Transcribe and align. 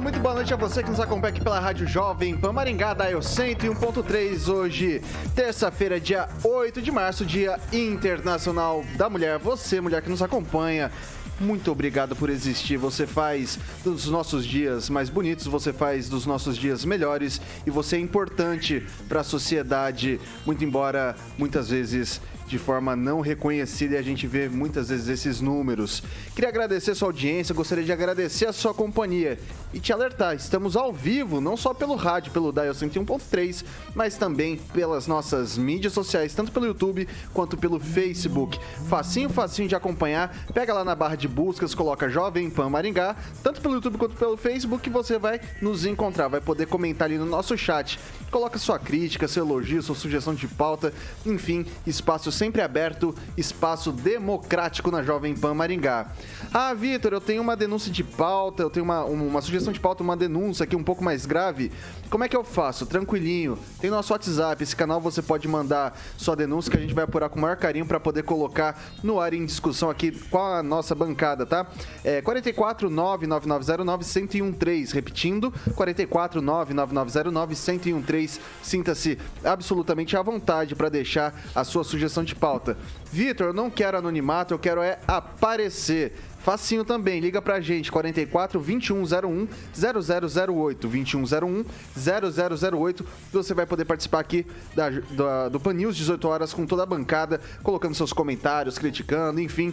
muito 0.00 0.18
boa 0.18 0.34
noite 0.34 0.54
a 0.54 0.56
você 0.56 0.82
que 0.82 0.88
nos 0.88 0.98
acompanha 0.98 1.30
aqui 1.30 1.42
pela 1.42 1.60
Rádio 1.60 1.86
Jovem 1.86 2.34
Pan 2.34 2.52
Maringá, 2.52 2.94
da 2.94 3.10
Eu 3.10 3.20
101.3, 3.20 4.48
hoje, 4.48 5.02
terça-feira, 5.34 6.00
dia 6.00 6.26
8 6.42 6.80
de 6.80 6.90
março, 6.90 7.26
dia 7.26 7.60
internacional 7.70 8.82
da 8.96 9.10
mulher. 9.10 9.38
Você, 9.38 9.78
mulher 9.78 10.00
que 10.00 10.08
nos 10.08 10.22
acompanha, 10.22 10.90
muito 11.38 11.70
obrigado 11.70 12.16
por 12.16 12.30
existir. 12.30 12.78
Você 12.78 13.06
faz 13.06 13.58
dos 13.84 14.06
nossos 14.06 14.46
dias 14.46 14.88
mais 14.88 15.10
bonitos, 15.10 15.46
você 15.46 15.70
faz 15.72 16.08
dos 16.08 16.24
nossos 16.24 16.56
dias 16.56 16.82
melhores 16.82 17.40
e 17.66 17.70
você 17.70 17.96
é 17.96 17.98
importante 17.98 18.86
para 19.06 19.20
a 19.20 19.24
sociedade, 19.24 20.18
muito 20.46 20.64
embora 20.64 21.14
muitas 21.36 21.68
vezes 21.68 22.22
de 22.46 22.58
forma 22.58 22.96
não 22.96 23.20
reconhecida 23.20 23.94
e 23.94 23.98
a 23.98 24.02
gente 24.02 24.26
vê 24.26 24.48
muitas 24.48 24.88
vezes 24.88 25.08
esses 25.08 25.40
números. 25.40 26.02
Queria 26.34 26.48
agradecer 26.48 26.90
a 26.90 26.94
sua 26.96 27.08
audiência, 27.08 27.54
gostaria 27.54 27.84
de 27.84 27.92
agradecer 27.92 28.46
a 28.46 28.52
sua 28.52 28.74
companhia 28.74 29.38
e 29.72 29.78
te 29.78 29.92
alertar, 29.92 30.34
estamos 30.34 30.76
ao 30.76 30.92
vivo, 30.92 31.40
não 31.40 31.56
só 31.56 31.72
pelo 31.72 31.94
rádio, 31.94 32.32
pelo 32.32 32.52
Dial 32.52 32.74
101.3, 32.74 33.64
mas 33.94 34.16
também 34.16 34.56
pelas 34.56 35.06
nossas 35.06 35.56
mídias 35.56 35.92
sociais, 35.92 36.34
tanto 36.34 36.50
pelo 36.50 36.66
YouTube 36.66 37.06
quanto 37.32 37.56
pelo 37.56 37.78
Facebook. 37.78 38.58
Facinho, 38.88 39.28
facinho 39.28 39.68
de 39.68 39.76
acompanhar. 39.76 40.34
Pega 40.52 40.74
lá 40.74 40.84
na 40.84 40.94
barra 40.94 41.14
de 41.14 41.28
buscas, 41.28 41.74
coloca 41.74 42.08
Jovem 42.08 42.50
Pan 42.50 42.68
Maringá, 42.68 43.14
tanto 43.42 43.60
pelo 43.60 43.74
YouTube 43.74 43.96
quanto 43.96 44.16
pelo 44.16 44.36
Facebook, 44.36 44.90
você 44.90 45.18
vai 45.18 45.40
nos 45.62 45.86
encontrar, 45.86 46.28
vai 46.28 46.40
poder 46.40 46.66
comentar 46.66 47.06
ali 47.06 47.16
no 47.16 47.26
nosso 47.26 47.56
chat. 47.56 47.98
Coloca 48.30 48.58
sua 48.58 48.78
crítica, 48.78 49.28
seu 49.28 49.44
elogio, 49.44 49.82
sua 49.82 49.94
sugestão 49.94 50.34
de 50.34 50.46
pauta, 50.46 50.92
enfim, 51.24 51.64
espaço 51.86 52.30
sempre 52.32 52.62
aberto, 52.62 53.14
espaço 53.36 53.92
democrático 53.92 54.90
na 54.90 55.02
Jovem 55.02 55.34
Pan 55.34 55.54
Maringá. 55.54 56.12
Ah, 56.52 56.72
Vitor, 56.74 57.12
eu 57.12 57.20
tenho 57.20 57.42
uma 57.42 57.56
denúncia 57.56 57.90
de 57.90 58.02
pauta, 58.04 58.62
eu 58.62 58.70
tenho 58.70 58.84
uma, 58.84 59.04
uma 59.04 59.40
sugestão 59.40 59.59
de 59.68 59.80
pauta, 59.80 60.02
uma 60.02 60.16
denúncia 60.16 60.64
aqui 60.64 60.74
um 60.74 60.82
pouco 60.82 61.04
mais 61.04 61.26
grave. 61.26 61.70
Como 62.08 62.24
é 62.24 62.28
que 62.28 62.36
eu 62.36 62.42
faço? 62.42 62.86
Tranquilinho. 62.86 63.58
Tem 63.80 63.90
nosso 63.90 64.12
WhatsApp, 64.12 64.62
esse 64.62 64.74
canal 64.74 65.00
você 65.00 65.20
pode 65.20 65.46
mandar 65.46 65.98
sua 66.16 66.34
denúncia 66.34 66.70
que 66.70 66.78
a 66.78 66.80
gente 66.80 66.94
vai 66.94 67.04
apurar 67.04 67.28
com 67.28 67.38
o 67.38 67.42
maior 67.42 67.56
carinho 67.56 67.84
para 67.84 68.00
poder 68.00 68.22
colocar 68.22 68.80
no 69.02 69.20
ar 69.20 69.34
em 69.34 69.44
discussão 69.44 69.90
aqui 69.90 70.10
com 70.30 70.38
a 70.38 70.62
nossa 70.62 70.94
bancada, 70.94 71.44
tá? 71.44 71.66
É 72.02 72.22
44 72.22 72.88
99909 72.88 74.04
1013, 74.42 74.94
repetindo, 74.94 75.52
44 75.74 76.40
99909 76.40 77.54
1013. 77.92 78.40
Sinta-se 78.62 79.18
absolutamente 79.44 80.16
à 80.16 80.22
vontade 80.22 80.74
para 80.74 80.88
deixar 80.88 81.34
a 81.54 81.64
sua 81.64 81.84
sugestão 81.84 82.24
de 82.24 82.34
pauta. 82.34 82.76
Vitor, 83.12 83.48
eu 83.48 83.52
não 83.52 83.68
quero 83.68 83.98
anonimato, 83.98 84.54
eu 84.54 84.58
quero 84.58 84.80
é 84.80 84.98
aparecer. 85.06 86.14
Facinho 86.40 86.84
também, 86.84 87.20
liga 87.20 87.40
pra 87.42 87.60
gente, 87.60 87.92
44 87.92 88.58
2101 88.58 89.48
0008, 89.74 90.88
2101 90.88 91.64
0008. 91.96 93.06
Você 93.32 93.54
vai 93.54 93.66
poder 93.66 93.84
participar 93.84 94.20
aqui 94.20 94.46
da, 94.74 94.90
da, 94.90 95.48
do 95.48 95.60
Pan 95.60 95.74
News 95.74 95.96
18 95.96 96.26
horas 96.26 96.54
com 96.54 96.66
toda 96.66 96.82
a 96.82 96.86
bancada, 96.86 97.40
colocando 97.62 97.94
seus 97.94 98.12
comentários, 98.12 98.78
criticando, 98.78 99.40
enfim, 99.40 99.72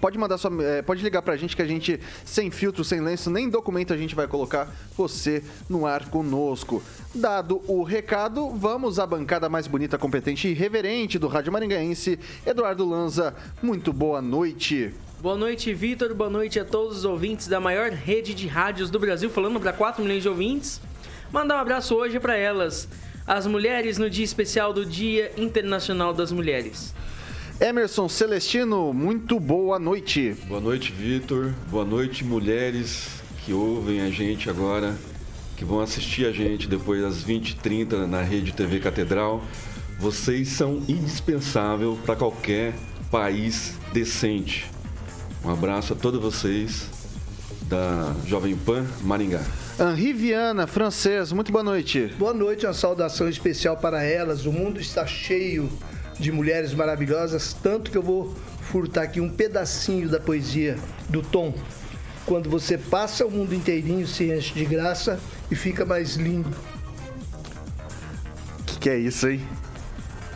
pode 0.00 0.18
mandar 0.18 0.36
sua, 0.36 0.50
é, 0.64 0.82
pode 0.82 1.00
ligar 1.00 1.22
pra 1.22 1.36
gente 1.36 1.54
que 1.54 1.62
a 1.62 1.66
gente, 1.66 2.00
sem 2.24 2.50
filtro, 2.50 2.82
sem 2.82 3.00
lenço, 3.00 3.30
nem 3.30 3.48
documento 3.48 3.92
a 3.92 3.96
gente 3.96 4.16
vai 4.16 4.26
colocar 4.26 4.68
você 4.96 5.44
no 5.70 5.86
ar 5.86 6.08
conosco. 6.10 6.82
Dado 7.14 7.62
o 7.68 7.84
recado, 7.84 8.50
vamos 8.50 8.98
à 8.98 9.06
bancada 9.06 9.48
mais 9.48 9.68
bonita, 9.68 9.96
competente 9.96 10.48
e 10.48 10.54
reverente 10.54 11.20
do 11.20 11.28
Rádio 11.28 11.52
Maringaense, 11.52 12.18
Eduardo 12.44 12.84
Lanza. 12.84 13.32
Muito 13.62 13.92
boa 13.92 14.20
noite. 14.20 14.92
Boa 15.22 15.36
noite, 15.36 15.72
Vitor. 15.72 16.12
Boa 16.16 16.28
noite 16.28 16.58
a 16.58 16.64
todos 16.64 16.98
os 16.98 17.04
ouvintes 17.04 17.46
da 17.46 17.60
maior 17.60 17.90
rede 17.92 18.34
de 18.34 18.48
rádios 18.48 18.90
do 18.90 18.98
Brasil, 18.98 19.30
falando 19.30 19.60
para 19.60 19.72
4 19.72 20.02
milhões 20.02 20.24
de 20.24 20.28
ouvintes. 20.28 20.80
Mandar 21.30 21.58
um 21.58 21.60
abraço 21.60 21.94
hoje 21.94 22.18
para 22.18 22.36
elas, 22.36 22.88
as 23.24 23.46
mulheres 23.46 23.98
no 23.98 24.10
dia 24.10 24.24
especial 24.24 24.72
do 24.72 24.84
Dia 24.84 25.30
Internacional 25.36 26.12
das 26.12 26.32
Mulheres. 26.32 26.92
Emerson 27.60 28.08
Celestino, 28.08 28.92
muito 28.92 29.38
boa 29.38 29.78
noite. 29.78 30.34
Boa 30.48 30.60
noite, 30.60 30.90
Vitor. 30.90 31.52
Boa 31.70 31.84
noite, 31.84 32.24
mulheres 32.24 33.22
que 33.44 33.52
ouvem 33.52 34.00
a 34.00 34.10
gente 34.10 34.50
agora, 34.50 34.92
que 35.56 35.64
vão 35.64 35.78
assistir 35.78 36.26
a 36.26 36.32
gente 36.32 36.66
depois 36.66 37.00
das 37.00 37.24
20h30 37.24 38.06
na 38.08 38.22
Rede 38.22 38.52
TV 38.52 38.80
Catedral. 38.80 39.40
Vocês 40.00 40.48
são 40.48 40.82
indispensável 40.88 41.96
para 42.04 42.16
qualquer 42.16 42.74
país 43.08 43.78
decente. 43.92 44.71
Um 45.44 45.50
abraço 45.50 45.92
a 45.92 45.96
todos 45.96 46.20
vocês 46.20 46.88
da 47.62 48.14
Jovem 48.26 48.56
Pan 48.56 48.86
Maringá. 49.00 49.40
Henri 49.80 50.12
Viana, 50.12 50.68
francês, 50.68 51.32
muito 51.32 51.50
boa 51.50 51.64
noite. 51.64 52.12
Boa 52.16 52.32
noite, 52.32 52.64
uma 52.64 52.72
saudação 52.72 53.28
especial 53.28 53.76
para 53.76 54.04
elas. 54.04 54.46
O 54.46 54.52
mundo 54.52 54.80
está 54.80 55.04
cheio 55.04 55.68
de 56.18 56.30
mulheres 56.30 56.72
maravilhosas, 56.72 57.56
tanto 57.60 57.90
que 57.90 57.98
eu 57.98 58.02
vou 58.02 58.36
furtar 58.60 59.02
aqui 59.02 59.20
um 59.20 59.28
pedacinho 59.28 60.08
da 60.08 60.20
poesia 60.20 60.78
do 61.08 61.22
Tom. 61.22 61.52
Quando 62.24 62.48
você 62.48 62.78
passa, 62.78 63.26
o 63.26 63.30
mundo 63.30 63.52
inteirinho 63.52 64.06
se 64.06 64.30
enche 64.30 64.54
de 64.54 64.64
graça 64.64 65.18
e 65.50 65.56
fica 65.56 65.84
mais 65.84 66.14
lindo. 66.14 66.50
Que 68.64 68.78
que 68.78 68.90
é 68.90 68.96
isso, 68.96 69.28
hein? 69.28 69.40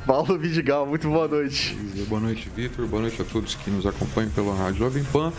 Paulo 0.06 0.39
Vidigal, 0.39 0.87
muito 0.87 1.09
boa 1.09 1.27
noite. 1.27 1.75
Boa 2.09 2.21
noite, 2.21 2.49
Vitor. 2.55 2.87
Boa 2.87 3.03
noite 3.03 3.21
a 3.21 3.25
todos 3.25 3.56
que 3.56 3.69
nos 3.69 3.84
acompanham 3.84 4.31
pela 4.31 4.55
Rádio 4.55 4.78
Jovem 4.78 5.03
Pan, 5.03 5.33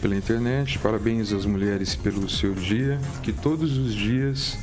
pela 0.00 0.16
internet. 0.16 0.78
Parabéns 0.78 1.34
às 1.34 1.44
mulheres 1.44 1.94
pelo 1.94 2.26
seu 2.30 2.54
dia. 2.54 2.98
Que 3.22 3.30
todos 3.30 3.76
os 3.76 3.94
dias 3.94 4.56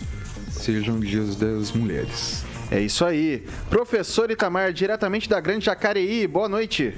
sejam 0.49 0.99
dias 0.99 1.35
das 1.35 1.71
mulheres. 1.71 2.43
É 2.71 2.81
isso 2.81 3.05
aí. 3.05 3.45
Professor 3.69 4.31
Itamar, 4.31 4.73
diretamente 4.73 5.29
da 5.29 5.39
Grande 5.39 5.65
Jacareí, 5.65 6.25
boa 6.25 6.49
noite. 6.49 6.95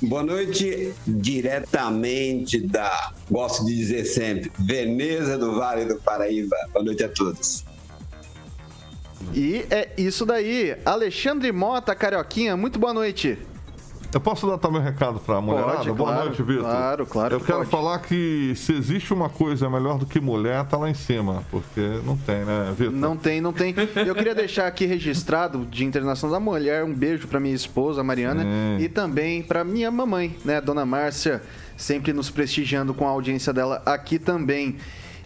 Boa 0.00 0.22
noite, 0.22 0.94
diretamente 1.06 2.58
da, 2.66 3.12
gosto 3.30 3.66
de 3.66 3.76
dizer 3.76 4.06
sempre, 4.06 4.50
Veneza 4.58 5.36
do 5.36 5.56
Vale 5.56 5.84
do 5.84 5.96
Paraíba. 5.96 6.56
Boa 6.72 6.82
noite 6.82 7.04
a 7.04 7.08
todos. 7.10 7.62
E 9.34 9.64
é 9.70 9.90
isso 9.98 10.24
daí. 10.26 10.76
Alexandre 10.84 11.52
Mota, 11.52 11.94
Carioquinha, 11.94 12.56
muito 12.56 12.78
boa 12.78 12.92
noite. 12.94 13.38
Eu 14.12 14.20
posso 14.20 14.44
dar 14.44 14.58
também 14.58 14.80
um 14.80 14.84
recado 14.84 15.20
para 15.20 15.36
a 15.36 15.40
mulherada? 15.40 15.76
Pode, 15.76 15.92
Boa 15.92 16.10
claro, 16.10 16.24
noite, 16.26 16.42
Vitor. 16.42 16.62
claro, 16.64 17.06
claro 17.06 17.34
Eu 17.36 17.38
que 17.40 17.46
quero 17.46 17.58
pode. 17.58 17.70
falar 17.70 17.98
que 18.00 18.54
se 18.56 18.72
existe 18.72 19.14
uma 19.14 19.28
coisa 19.28 19.70
melhor 19.70 19.98
do 19.98 20.04
que 20.06 20.20
mulher, 20.20 20.64
tá 20.64 20.76
lá 20.76 20.90
em 20.90 20.94
cima. 20.94 21.44
Porque 21.48 21.80
não 22.04 22.16
tem, 22.16 22.44
né, 22.44 22.74
Vitor? 22.76 22.92
Não 22.92 23.16
tem, 23.16 23.40
não 23.40 23.52
tem. 23.52 23.72
Eu 24.04 24.14
queria 24.16 24.34
deixar 24.34 24.66
aqui 24.66 24.84
registrado 24.84 25.64
de 25.64 25.84
Internacional 25.84 26.40
da 26.40 26.44
Mulher 26.44 26.82
um 26.82 26.92
beijo 26.92 27.28
para 27.28 27.38
minha 27.38 27.54
esposa, 27.54 28.02
Mariana, 28.02 28.42
Sim. 28.42 28.82
e 28.82 28.88
também 28.88 29.44
para 29.44 29.62
minha 29.62 29.92
mamãe, 29.92 30.36
né, 30.44 30.60
Dona 30.60 30.84
Márcia, 30.84 31.40
sempre 31.76 32.12
nos 32.12 32.30
prestigiando 32.30 32.92
com 32.92 33.06
a 33.06 33.10
audiência 33.10 33.52
dela 33.52 33.80
aqui 33.86 34.18
também. 34.18 34.76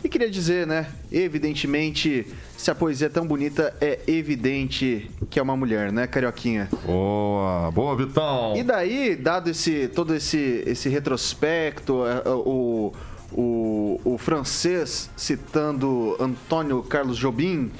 E 0.04 0.08
queria 0.08 0.30
dizer, 0.30 0.66
né, 0.66 0.86
evidentemente, 1.10 2.26
se 2.58 2.70
a 2.70 2.74
poesia 2.74 3.06
é 3.06 3.10
tão 3.10 3.26
bonita, 3.26 3.74
é 3.80 4.00
evidente 4.06 5.10
que 5.30 5.38
é 5.40 5.42
uma 5.42 5.56
mulher, 5.56 5.90
né, 5.90 6.06
Carioquinha? 6.06 6.68
Boa, 6.84 7.70
boa, 7.70 7.96
Vitão. 7.96 8.54
E 8.54 8.62
daí, 8.62 9.16
dado 9.16 9.48
esse 9.48 9.88
todo 9.88 10.14
esse, 10.14 10.62
esse 10.66 10.90
retrospecto, 10.90 12.04
eh, 12.06 12.28
o, 12.28 12.92
o, 13.32 14.00
o 14.04 14.18
francês 14.18 15.08
citando 15.16 16.18
Antônio 16.20 16.82
Carlos 16.82 17.16
Jobim, 17.16 17.70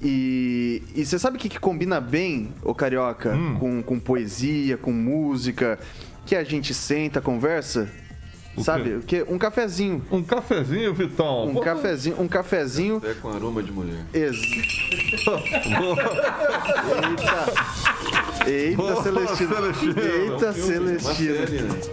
e, 0.00 0.84
e 0.94 1.04
você 1.04 1.18
sabe 1.18 1.36
o 1.36 1.40
que, 1.40 1.48
que 1.48 1.58
combina 1.58 2.00
bem, 2.00 2.50
o 2.62 2.72
Carioca, 2.72 3.36
com, 3.58 3.82
com 3.82 3.98
poesia, 3.98 4.76
com 4.76 4.92
música, 4.92 5.80
que 6.24 6.36
a 6.36 6.44
gente 6.44 6.72
senta, 6.72 7.20
conversa? 7.20 7.90
O 8.56 8.62
sabe? 8.62 8.84
quê? 8.84 8.94
O 8.96 9.02
quê? 9.02 9.24
Um 9.28 9.38
cafezinho. 9.38 10.04
Um 10.10 10.22
cafezinho, 10.22 10.92
Vitão. 10.94 11.46
Um 11.48 11.54
Pô, 11.54 11.60
cafezinho, 11.60 12.20
um 12.20 12.28
cafezinho. 12.28 13.00
É 13.04 13.14
com 13.14 13.28
aroma 13.30 13.62
de 13.62 13.72
mulher. 13.72 14.04
Ex... 14.12 14.36
Eita. 18.46 18.50
Eita, 18.50 18.82
Ô, 18.82 19.02
Celestino. 19.02 19.54
Celestino. 19.54 19.94
Eita, 20.00 20.46
É 20.46 20.50
um 20.50 20.52
Celestino. 20.54 21.34
né? 21.34 21.44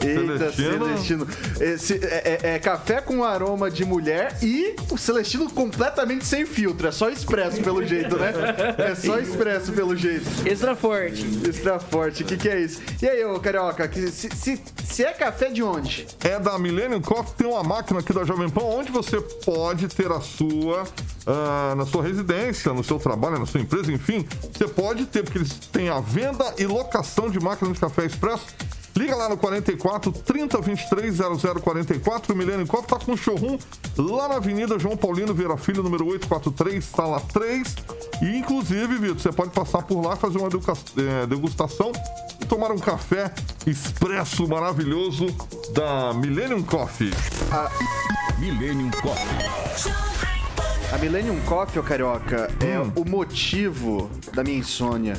Eita, 0.03 0.51
Celestino. 0.51 0.85
Celestino. 0.85 1.27
Esse 1.59 1.93
é, 2.03 2.39
é- 2.43 2.55
é 2.55 2.59
café 2.59 3.01
com 3.01 3.23
aroma 3.23 3.69
de 3.69 3.85
mulher 3.85 4.35
e 4.41 4.75
o 4.91 4.97
Celestino 4.97 5.49
completamente 5.51 6.25
sem 6.25 6.45
filtro. 6.45 6.87
É 6.87 6.91
só 6.91 7.09
expresso, 7.09 7.61
pelo 7.61 7.85
jeito, 7.85 8.17
né? 8.17 8.33
É 8.79 8.95
só 8.95 9.19
expresso, 9.19 9.71
pelo 9.73 9.95
jeito. 9.95 10.25
Extra 10.45 10.75
forte. 10.75 11.23
Extra 11.47 11.79
forte. 11.79 12.23
O 12.23 12.25
que, 12.25 12.35
que 12.37 12.49
é 12.49 12.59
isso? 12.61 12.81
E 13.01 13.07
aí, 13.07 13.23
ô 13.25 13.39
Carioca, 13.39 13.87
que- 13.87 14.07
se, 14.09 14.29
se, 14.35 14.59
se 14.83 15.03
é 15.05 15.11
café 15.11 15.49
de 15.49 15.61
onde? 15.61 16.07
É 16.23 16.39
da 16.39 16.48
Millennium 16.57 17.01
Coffee, 17.01 17.33
tem 17.37 17.47
uma 17.47 17.63
máquina 17.63 17.99
aqui 17.99 18.13
da 18.13 18.23
Jovem 18.23 18.49
Pan 18.49 18.63
onde 18.63 18.91
você 18.91 19.19
pode 19.19 19.87
ter 19.89 20.11
a 20.11 20.21
sua, 20.21 20.83
ah, 21.27 21.75
na 21.75 21.85
sua 21.85 22.03
residência, 22.03 22.73
no 22.73 22.83
seu 22.83 22.97
trabalho, 22.97 23.37
na 23.37 23.45
sua 23.45 23.59
empresa, 23.61 23.91
enfim. 23.91 24.25
Você 24.51 24.67
pode 24.67 25.05
ter, 25.05 25.23
porque 25.23 25.37
eles 25.37 25.53
têm 25.71 25.89
a 25.89 25.99
venda 25.99 26.53
e 26.57 26.65
locação 26.65 27.29
de 27.29 27.39
máquinas 27.39 27.73
de 27.73 27.79
café 27.79 28.05
expresso. 28.05 28.45
Liga 28.95 29.15
lá 29.15 29.29
no 29.29 29.37
44 29.37 30.11
30 30.11 30.61
23 30.61 31.17
0044. 31.17 32.33
O 32.33 32.37
Millennium 32.37 32.65
Coffee 32.67 32.87
tá 32.87 32.97
com 32.97 33.13
um 33.13 33.17
showroom 33.17 33.57
lá 33.97 34.27
na 34.27 34.35
Avenida 34.35 34.77
João 34.79 34.97
Paulino 34.97 35.33
Vieira 35.33 35.55
Filho, 35.57 35.81
número 35.83 36.05
843, 36.05 36.83
sala 36.83 37.21
3. 37.33 37.75
E 38.21 38.37
inclusive, 38.37 38.97
Vitor, 38.97 39.19
você 39.19 39.31
pode 39.31 39.51
passar 39.51 39.83
por 39.83 40.01
lá, 40.05 40.15
fazer 40.15 40.37
uma 40.37 40.49
eh, 40.49 41.25
degustação 41.27 41.91
e 42.41 42.45
tomar 42.45 42.71
um 42.71 42.77
café 42.79 43.33
expresso 43.65 44.47
maravilhoso 44.47 45.27
da 45.73 46.13
Millennium 46.13 46.63
Coffee. 46.63 47.11
Millennium 48.39 48.91
Coffee. 48.91 50.09
A 50.91 50.97
Millennium 50.97 51.39
Coffee, 51.41 51.79
ô 51.79 51.83
Carioca, 51.83 52.49
é 52.65 52.79
Hum. 52.79 52.91
o 52.95 53.05
motivo 53.07 54.09
da 54.33 54.43
minha 54.43 54.57
insônia. 54.57 55.13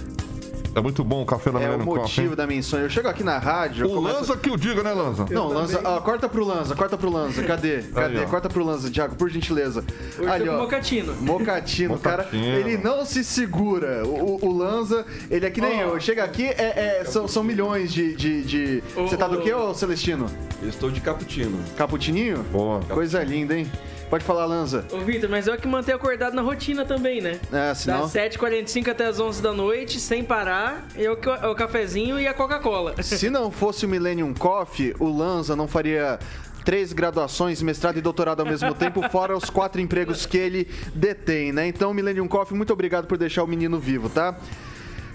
É 0.75 0.81
muito 0.81 1.03
bom 1.03 1.23
o 1.23 1.27
café 1.27 1.51
da 1.51 1.59
É 1.59 1.63
o 1.63 1.65
Millennium 1.65 1.85
Coffee. 1.87 2.03
motivo 2.03 2.29
hein? 2.31 2.37
da 2.37 2.47
minha 2.47 2.59
insônia. 2.61 2.85
Eu 2.85 2.91
chego 2.91 3.09
aqui 3.09 3.25
na 3.25 3.39
rádio. 3.39 3.87
eu 3.87 3.91
O 3.91 3.95
começo- 3.95 4.17
Lanza 4.19 4.37
que 4.37 4.51
o 4.51 4.57
diga, 4.57 4.83
né, 4.83 4.93
Lanza? 4.93 5.27
Não, 5.31 5.49
Lanza, 5.49 5.81
ó, 5.85 6.01
corta 6.01 6.29
pro 6.29 6.45
Lanza, 6.45 6.75
corta 6.77 6.97
pro 6.97 7.11
Lanza. 7.11 7.43
Cadê? 7.43 7.83
Cadê? 7.83 8.21
ó. 8.21 8.27
corta 8.27 8.49
pro 8.49 8.65
Lanza, 8.65 8.89
Thiago, 8.91 9.17
por 9.17 9.29
gentileza. 9.31 9.85
Hoje 10.19 10.39
tô 10.45 10.51
com 10.53 10.59
mocatino. 10.59 11.15
Mocatino, 11.21 11.99
cara. 11.99 12.29
Ele 12.33 12.77
não 12.77 13.05
se 13.05 13.25
segura. 13.25 14.07
O, 14.07 14.37
o- 14.45 14.47
o 14.49 14.57
Lanza, 14.57 15.05
ele 15.31 15.45
é 15.47 15.51
que 15.51 15.61
nem 15.61 15.85
Ó. 15.85 15.95
eu. 15.95 16.01
Chega 16.01 16.23
aqui, 16.25 16.45
é, 16.47 17.01
é- 17.01 17.05
são, 17.05 17.27
são 17.27 17.43
milhões 17.43 17.93
de. 17.93 18.15
de, 18.15 18.43
de- 18.43 18.83
Ô, 18.97 19.03
Você 19.09 19.17
tá 19.17 19.27
do 19.27 19.41
quê, 19.41 19.53
ô. 19.53 19.71
ô 19.71 19.75
Celestino? 19.75 20.27
Eu 20.63 20.69
estou 20.69 20.91
de 20.91 21.01
cappuccino. 21.01 21.59
Caputininho? 21.77 22.45
Boa. 22.53 22.81
Coisa 22.89 23.23
linda, 23.25 23.57
hein? 23.59 23.71
Pode 24.11 24.25
falar, 24.25 24.45
Lanza. 24.45 24.85
Ô, 24.93 24.99
Vitor, 24.99 25.31
mas 25.31 25.47
eu 25.47 25.57
que 25.57 25.69
manter 25.69 25.93
acordado 25.93 26.35
na 26.35 26.43
rotina 26.43 26.85
também, 26.85 27.21
né? 27.21 27.39
É, 27.53 27.73
senão. 27.75 28.01
Das 28.03 28.12
7h45 28.12 28.89
até 28.89 29.07
as 29.07 29.21
11 29.21 29.41
da 29.41 29.53
noite, 29.53 30.01
sem 30.01 30.25
parar, 30.25 30.85
e 30.97 31.07
o, 31.09 31.17
ca- 31.17 31.49
o 31.49 31.55
cafezinho 31.55 32.19
e 32.19 32.27
a 32.27 32.35
Coca-Cola. 32.35 32.95
Se 33.01 33.31
não 33.31 33.53
fosse 33.53 33.87
o 33.87 33.89
Millennium 33.89 34.35
Coffee, 34.35 34.95
o 34.99 35.09
Lanza 35.09 35.55
não 35.55 35.69
faria 35.69 36.19
três 36.65 36.93
graduações, 36.93 37.62
mestrado 37.62 37.99
e 37.99 38.01
doutorado 38.01 38.41
ao 38.41 38.47
mesmo 38.47 38.75
tempo, 38.75 39.01
fora 39.11 39.37
os 39.37 39.49
quatro 39.49 39.81
empregos 39.81 40.27
que 40.27 40.37
ele 40.37 40.69
detém, 40.95 41.53
né? 41.53 41.69
Então, 41.69 41.95
Millennium 41.95 42.27
Coffee, 42.27 42.57
muito 42.57 42.73
obrigado 42.73 43.07
por 43.07 43.17
deixar 43.17 43.45
o 43.45 43.47
menino 43.47 43.79
vivo, 43.79 44.09
tá? 44.11 44.37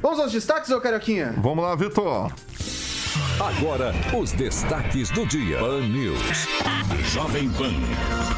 Vamos 0.01 0.19
aos 0.19 0.31
destaques, 0.31 0.71
ô 0.71 0.79
Carioquinha? 0.79 1.33
Vamos 1.37 1.63
lá, 1.65 1.75
Vitor. 1.75 2.31
Agora, 3.39 3.93
os 4.17 4.31
destaques 4.31 5.09
do 5.09 5.25
dia. 5.25 5.59
Pan 5.59 5.81
News. 5.81 6.47
Jovem 7.13 7.49
Pan. 7.49 7.71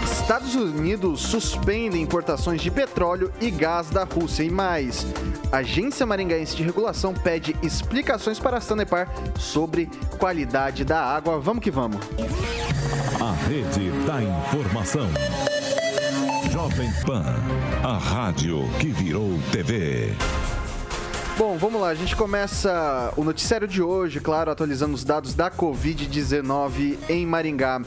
Estados 0.04 0.56
Unidos 0.56 1.22
suspendem 1.22 2.02
importações 2.02 2.62
de 2.62 2.70
petróleo 2.70 3.32
e 3.42 3.50
gás 3.50 3.90
da 3.90 4.04
Rússia 4.04 4.44
e 4.44 4.50
mais. 4.50 5.06
Agência 5.52 6.06
Maringaense 6.06 6.56
de 6.56 6.64
Regulação 6.64 7.14
pede 7.14 7.56
explicações 7.64 8.40
para 8.40 8.58
a 8.58 8.62
Sanepar 8.62 9.10
sobre 9.40 9.90
qualidade 10.20 10.84
da 10.84 11.02
água. 11.02 11.40
Vamos 11.40 11.64
que 11.64 11.72
vamos. 11.72 12.00
A 13.20 13.48
rede 13.48 13.90
da 14.06 14.22
informação. 14.22 15.08
Jovem 16.52 16.92
Pan. 17.06 17.36
A 17.84 17.98
rádio 17.98 18.68
que 18.80 18.90
virou 18.90 19.40
TV. 19.52 20.14
Bom, 21.38 21.56
vamos 21.56 21.80
lá. 21.80 21.90
A 21.90 21.96
gente 21.96 22.16
começa 22.16 23.14
o 23.16 23.24
noticiário 23.24 23.68
de 23.68 23.80
hoje, 23.80 24.20
claro, 24.20 24.50
atualizando 24.50 24.96
os 24.96 25.04
dados 25.04 25.36
da 25.36 25.52
Covid-19 25.52 26.98
em 27.08 27.28
Maringá. 27.28 27.80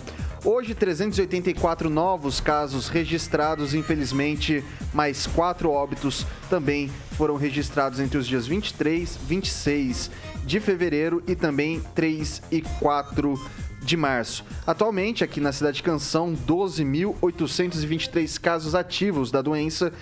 Hoje, 0.44 0.72
384 0.72 1.90
novos 1.90 2.40
casos 2.40 2.86
registrados, 2.86 3.74
infelizmente, 3.74 4.64
mais 4.94 5.26
quatro 5.26 5.68
óbitos 5.68 6.24
também 6.48 6.88
foram 7.16 7.34
registrados 7.34 7.98
entre 7.98 8.18
os 8.18 8.26
dias 8.26 8.46
23, 8.46 9.16
26 9.16 10.12
de 10.44 10.60
fevereiro 10.60 11.20
e 11.26 11.34
também 11.34 11.82
3 11.92 12.42
e 12.52 12.62
4 12.62 13.34
de 13.82 13.96
março. 13.96 14.44
Atualmente, 14.66 15.24
aqui 15.24 15.40
na 15.40 15.52
cidade 15.52 15.78
de 15.78 15.82
Canção, 15.82 16.34
12.823 16.34 18.38
casos 18.38 18.76
ativos 18.76 19.30
da 19.30 19.42
doença 19.42 19.92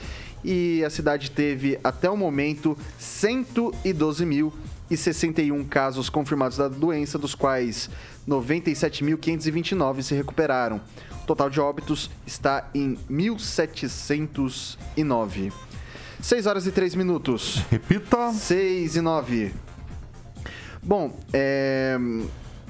e 0.44 0.84
a 0.84 0.90
cidade 0.90 1.30
teve 1.30 1.80
até 1.82 2.10
o 2.10 2.16
momento 2.16 2.78
112.061 3.00 5.68
casos 5.68 6.08
confirmados 6.08 6.56
da 6.58 6.68
doença, 6.68 7.18
dos 7.18 7.34
quais 7.34 7.90
97.529 8.28 10.02
se 10.02 10.14
recuperaram. 10.14 10.80
O 11.22 11.26
total 11.26 11.50
de 11.50 11.60
óbitos 11.60 12.08
está 12.26 12.70
em 12.74 12.96
1.709. 13.10 15.52
6 16.20 16.46
horas 16.46 16.66
e 16.66 16.72
3 16.72 16.94
minutos. 16.94 17.62
Repita. 17.70 18.32
6 18.32 18.96
e 18.96 19.00
9. 19.00 19.54
Bom, 20.82 21.18
é, 21.32 21.96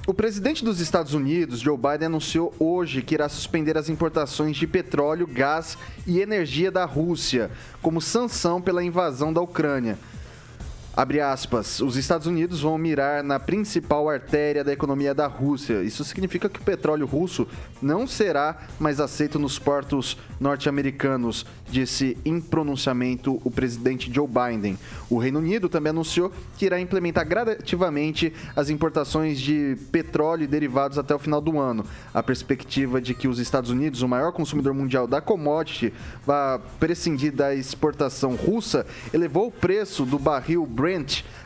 o 0.09 0.15
presidente 0.15 0.65
dos 0.65 0.81
Estados 0.81 1.13
Unidos, 1.13 1.61
Joe 1.61 1.77
Biden, 1.77 2.07
anunciou 2.07 2.55
hoje 2.59 3.03
que 3.03 3.15
irá 3.15 3.29
suspender 3.29 3.77
as 3.77 3.91
importações 3.91 4.57
de 4.57 4.67
petróleo, 4.67 5.27
gás 5.27 5.77
e 6.07 6.21
energia 6.21 6.71
da 6.71 6.87
Rússia, 6.87 7.51
como 7.83 8.01
sanção 8.01 8.59
pela 8.59 8.83
invasão 8.83 9.35
da 9.35 9.43
Ucrânia. 9.43 9.99
Abre 10.99 11.21
aspas, 11.21 11.79
os 11.81 11.97
Estados 11.97 12.27
Unidos 12.27 12.63
vão 12.63 12.77
mirar 12.77 13.23
na 13.23 13.39
principal 13.39 14.09
artéria 14.09 14.65
da 14.65 14.73
economia 14.73 15.15
da 15.15 15.29
Rússia. 15.29 15.85
Isso 15.85 16.03
significa 16.03 16.49
que 16.49 16.59
o 16.59 16.65
petróleo 16.65 17.07
russo 17.07 17.47
não 17.81 18.05
será 18.05 18.67
mais 18.81 18.99
aceito 18.99 19.39
nos 19.39 19.61
portos 19.61 20.19
norte-americanos, 20.41 21.47
disse 21.71 22.19
em 22.25 22.41
pronunciamento 22.41 23.41
o 23.45 23.51
presidente 23.51 24.13
Joe 24.13 24.27
Biden. 24.27 24.77
O 25.09 25.19
Reino 25.19 25.39
Unido 25.39 25.69
também 25.69 25.91
anunciou 25.91 26.33
que 26.57 26.67
irá 26.67 26.81
implementar 26.81 27.29
gradativamente 27.29 28.33
as 28.57 28.69
importações 28.69 29.39
de 29.39 29.77
petróleo 29.93 30.43
e 30.43 30.49
derivados 30.49 30.99
até 30.99 31.15
o 31.15 31.19
final 31.21 31.41
do 31.41 31.61
ano. 31.61 31.85
A 32.13 32.25
perspectiva 32.25 33.01
de 33.01 33.15
que 33.15 33.29
os 33.29 33.39
Estados 33.39 33.71
Unidos, 33.71 34.03
o 34.03 34.09
maior 34.09 34.33
consumidor 34.33 34.75
mundial 34.75 35.07
da 35.07 35.21
commodity, 35.21 35.95
vá 36.27 36.61
prescindir 36.81 37.33
da 37.33 37.55
exportação 37.55 38.35
russa, 38.35 38.85
elevou 39.15 39.47
o 39.47 39.53
preço 39.53 40.05
do 40.05 40.19
barril 40.19 40.67
Brent 40.67 40.88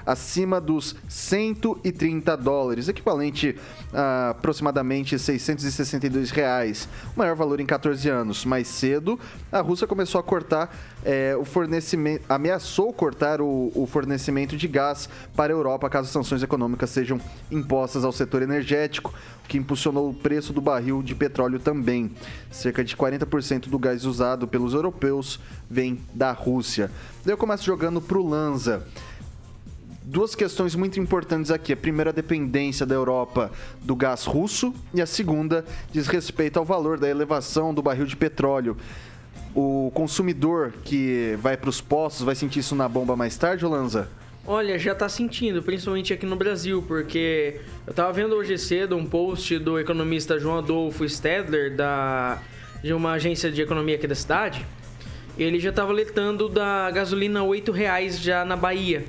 acima 0.05 0.61
dos 0.61 0.97
130 1.09 2.37
dólares, 2.37 2.89
equivalente 2.89 3.57
a 3.93 4.31
aproximadamente 4.31 5.19
662 5.19 6.31
reais, 6.31 6.89
o 7.15 7.19
maior 7.19 7.37
valor 7.37 7.61
em 7.61 7.67
14 7.67 8.09
anos. 8.09 8.45
Mais 8.45 8.69
cedo, 8.69 9.19
a 9.51 9.61
Rússia 9.61 9.87
começou 9.87 10.19
a 10.21 10.25
cortar 10.25 10.75
é, 11.05 11.37
o 11.37 11.45
fornecimento, 11.45 12.25
ameaçou 12.29 12.93
cortar 12.93 13.41
o, 13.41 13.73
o 13.75 13.87
fornecimento 13.87 14.57
de 14.57 14.69
gás 14.69 15.09
para 15.35 15.53
a 15.53 15.57
Europa 15.57 15.89
caso 15.91 16.09
sanções 16.09 16.43
econômicas 16.43 16.91
sejam 16.91 17.21
impostas 17.51 18.05
ao 18.05 18.13
setor 18.13 18.43
energético, 18.43 19.13
o 19.45 19.49
que 19.49 19.59
impulsionou 19.59 20.11
o 20.11 20.15
preço 20.15 20.53
do 20.53 20.61
barril 20.61 21.03
de 21.03 21.15
petróleo 21.15 21.59
também. 21.59 22.11
Cerca 22.51 22.85
de 22.85 22.97
40% 22.97 23.69
do 23.69 23.79
gás 23.79 24.05
usado 24.05 24.47
pelos 24.47 24.75
europeus 24.75 25.41
vem 25.69 26.01
da 26.15 26.33
Rússia. 26.33 26.91
Eu 27.27 27.37
começo 27.37 27.65
jogando 27.65 28.01
pro 28.01 28.27
Lanza 28.27 28.87
duas 30.03 30.35
questões 30.35 30.75
muito 30.75 30.99
importantes 30.99 31.51
aqui. 31.51 31.73
A 31.73 31.77
primeira, 31.77 32.11
a 32.11 32.13
dependência 32.13 32.85
da 32.85 32.95
Europa 32.95 33.51
do 33.81 33.95
gás 33.95 34.25
russo, 34.25 34.75
e 34.93 35.01
a 35.01 35.07
segunda 35.07 35.65
diz 35.91 36.07
respeito 36.07 36.59
ao 36.59 36.65
valor 36.65 36.99
da 36.99 37.09
elevação 37.09 37.73
do 37.73 37.83
barril 37.83 38.07
de 38.07 38.17
petróleo. 38.17 38.77
O 39.55 39.91
consumidor 39.95 40.73
que 40.85 41.37
vai 41.41 41.57
para 41.57 41.71
os 41.71 41.81
postos 41.81 42.25
vai 42.25 42.35
sentir 42.35 42.61
isso 42.61 42.75
na 42.75 42.89
bomba 42.89 43.15
mais 43.15 43.37
tarde, 43.37 43.65
Olanza? 43.65 44.09
Olha, 44.45 44.77
já 44.77 44.93
tá 44.93 45.09
sentindo, 45.09 45.63
principalmente 45.63 46.13
aqui 46.13 46.27
no 46.27 46.35
Brasil, 46.35 46.83
porque 46.89 47.61
eu 47.87 47.95
tava 47.95 48.13
vendo 48.13 48.35
hoje 48.35 48.59
cedo 48.59 48.97
um 48.97 49.07
post 49.07 49.57
do 49.59 49.79
economista 49.79 50.39
João 50.39 50.59
Adolfo 50.59 51.09
Stedler, 51.09 51.77
da, 51.77 52.43
de 52.83 52.93
uma 52.93 53.13
agência 53.13 53.53
de 53.53 53.63
economia 53.63 53.95
aqui 53.95 54.07
da 54.09 54.17
cidade. 54.17 54.67
Ele 55.39 55.61
já 55.61 55.71
tava 55.71 55.93
alertando 55.93 56.49
da 56.49 56.91
gasolina 56.91 57.43
8 57.45 57.71
reais 57.71 58.19
já 58.19 58.45
na 58.45 58.57
Bahia. 58.57 59.05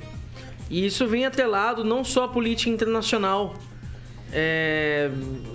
E 0.70 0.86
isso 0.86 1.06
vem 1.06 1.26
atrelado 1.26 1.84
não 1.84 2.02
só 2.04 2.24
à 2.24 2.28
política 2.28 2.70
internacional, 2.70 3.54
é, 4.32 5.10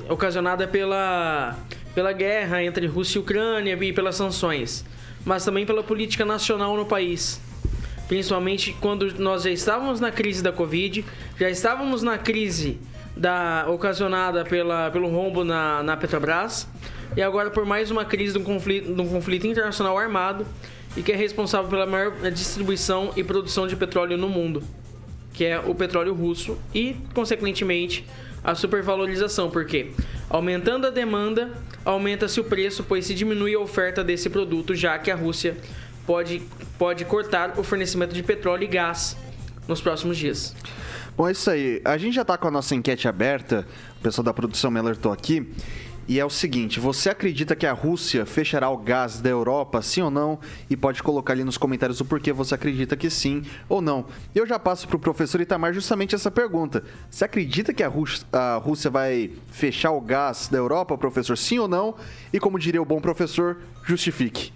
ocasionada 0.08 0.68
pela, 0.68 1.58
pela 1.94 2.14
guerra 2.14 2.64
entre 2.64 2.88
Rússia 2.88 3.18
e 3.18 3.22
Ucrânia 3.22 3.78
e 3.82 3.94
pelas 3.94 4.16
sanções, 4.16 4.86
mas 5.26 5.44
também 5.44 5.66
pela 5.66 5.84
política 5.84 6.24
nacional 6.24 6.76
no 6.78 6.86
país. 6.86 7.42
principalmente 8.08 8.76
quando 8.80 9.14
nós 9.20 9.44
já 9.44 9.52
estávamos 9.52 10.00
na 10.00 10.12
crise 10.12 10.42
da 10.42 10.52
Covid, 10.52 11.06
já 11.40 11.50
estávamos 11.50 12.02
na 12.02 12.18
crise 12.18 12.80
da, 13.16 13.66
ocasionada 13.68 14.44
pela, 14.44 14.90
pelo 14.90 15.10
rombo 15.10 15.44
na, 15.44 15.84
na 15.84 15.98
Petrobras, 15.98 16.68
e 17.16 17.22
agora 17.22 17.52
por 17.52 17.66
mais 17.66 17.92
uma 17.92 18.06
crise 18.06 18.34
de 18.34 18.40
um, 18.40 18.44
conflito, 18.44 18.94
de 18.94 19.02
um 19.02 19.08
conflito 19.08 19.46
internacional 19.46 19.98
armado 19.98 20.46
e 20.96 21.04
que 21.04 21.12
é 21.12 21.16
responsável 21.16 21.70
pela 21.70 21.86
maior 21.86 22.12
distribuição 22.32 23.12
e 23.16 23.24
produção 23.24 23.68
de 23.68 23.76
petróleo 23.76 24.18
no 24.18 24.30
mundo, 24.30 24.64
que 25.34 25.46
é 25.46 25.60
o 25.60 25.74
petróleo 25.76 26.14
russo 26.14 26.58
e, 26.74 26.96
consequentemente, 27.14 28.06
a 28.44 28.56
supervalorização, 28.56 29.50
porque 29.50 29.92
aumentando 30.30 30.88
a 30.88 30.90
demanda, 30.90 31.52
aumenta-se 31.84 32.40
o 32.40 32.44
preço, 32.44 32.84
pois 32.84 33.06
se 33.06 33.14
diminui 33.14 33.54
a 33.54 33.60
oferta 33.60 34.04
desse 34.04 34.30
produto, 34.30 34.74
já 34.76 34.98
que 34.98 35.12
a 35.12 35.16
Rússia 35.16 35.58
pode, 36.06 36.42
pode 36.78 37.06
cortar 37.06 37.60
o 37.60 37.64
fornecimento 37.64 38.14
de 38.14 38.24
petróleo 38.24 38.64
e 38.64 38.68
gás 38.68 39.18
nos 39.68 39.82
próximos 39.82 40.18
dias. 40.18 40.56
Bom, 41.16 41.28
é 41.28 41.32
isso 41.32 41.50
aí. 41.50 41.82
A 41.84 41.98
gente 41.98 42.16
já 42.16 42.22
está 42.22 42.38
com 42.38 42.48
a 42.48 42.52
nossa 42.52 42.74
enquete 42.74 43.08
aberta, 43.08 43.68
o 44.00 44.02
pessoal 44.02 44.24
da 44.24 44.34
produção 44.34 44.72
me 44.72 44.80
alertou 44.80 45.12
aqui. 45.12 45.48
E 46.10 46.20
é 46.20 46.26
o 46.26 46.30
seguinte: 46.30 46.80
você 46.80 47.12
acredita 47.12 47.56
que 47.56 47.68
a 47.68 47.72
Rússia 47.72 48.26
fechará 48.26 48.68
o 48.68 48.78
gás 48.78 49.22
da 49.22 49.30
Europa, 49.30 49.80
sim 49.84 50.02
ou 50.02 50.10
não? 50.10 50.40
E 50.68 50.76
pode 50.76 51.04
colocar 51.04 51.34
ali 51.34 51.44
nos 51.44 51.56
comentários 51.56 52.02
o 52.02 52.06
porquê 52.06 52.34
você 52.34 52.56
acredita 52.56 52.98
que 52.98 53.12
sim 53.12 53.44
ou 53.70 53.80
não. 53.80 54.06
Eu 54.34 54.48
já 54.48 54.58
passo 54.58 54.88
para 54.88 54.98
o 54.98 55.00
professor 55.00 55.40
Itamar 55.40 55.72
justamente 55.72 56.16
essa 56.16 56.32
pergunta. 56.32 56.84
Você 57.12 57.24
acredita 57.24 57.72
que 57.72 57.84
a 57.84 57.88
Rússia, 57.88 58.26
a 58.34 58.56
Rússia 58.56 58.90
vai 58.90 59.30
fechar 59.52 59.92
o 59.92 60.02
gás 60.02 60.48
da 60.48 60.58
Europa, 60.58 60.98
professor, 60.98 61.38
sim 61.38 61.60
ou 61.60 61.68
não? 61.68 61.94
E 62.34 62.40
como 62.40 62.58
diria 62.58 62.82
o 62.82 62.86
bom 62.86 63.00
professor, 63.00 63.60
justifique. 63.86 64.52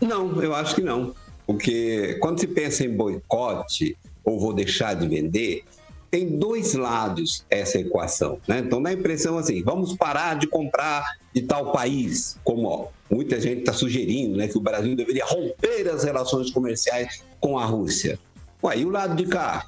Não, 0.00 0.42
eu 0.42 0.56
acho 0.56 0.74
que 0.74 0.82
não. 0.82 1.14
Porque 1.46 2.18
quando 2.20 2.40
se 2.40 2.48
pensa 2.48 2.84
em 2.84 2.96
boicote 2.96 3.96
ou 4.24 4.40
vou 4.40 4.52
deixar 4.52 4.94
de 4.94 5.06
vender, 5.06 5.62
tem 6.10 6.38
dois 6.38 6.74
lados 6.74 7.44
essa 7.50 7.78
equação. 7.78 8.38
Né? 8.46 8.60
Então 8.60 8.82
dá 8.82 8.90
a 8.90 8.92
impressão 8.92 9.38
assim: 9.38 9.62
vamos 9.62 9.96
parar 9.96 10.38
de 10.38 10.46
comprar 10.46 11.04
de 11.34 11.42
tal 11.42 11.72
país, 11.72 12.38
como 12.42 12.66
ó, 12.66 12.88
muita 13.10 13.40
gente 13.40 13.60
está 13.60 13.72
sugerindo 13.72 14.36
né, 14.36 14.48
que 14.48 14.56
o 14.56 14.60
Brasil 14.60 14.96
deveria 14.96 15.24
romper 15.24 15.88
as 15.88 16.04
relações 16.04 16.50
comerciais 16.50 17.22
com 17.40 17.58
a 17.58 17.64
Rússia. 17.64 18.18
Ué, 18.62 18.78
e 18.78 18.84
o 18.84 18.90
lado 18.90 19.14
de 19.14 19.26
cá? 19.26 19.64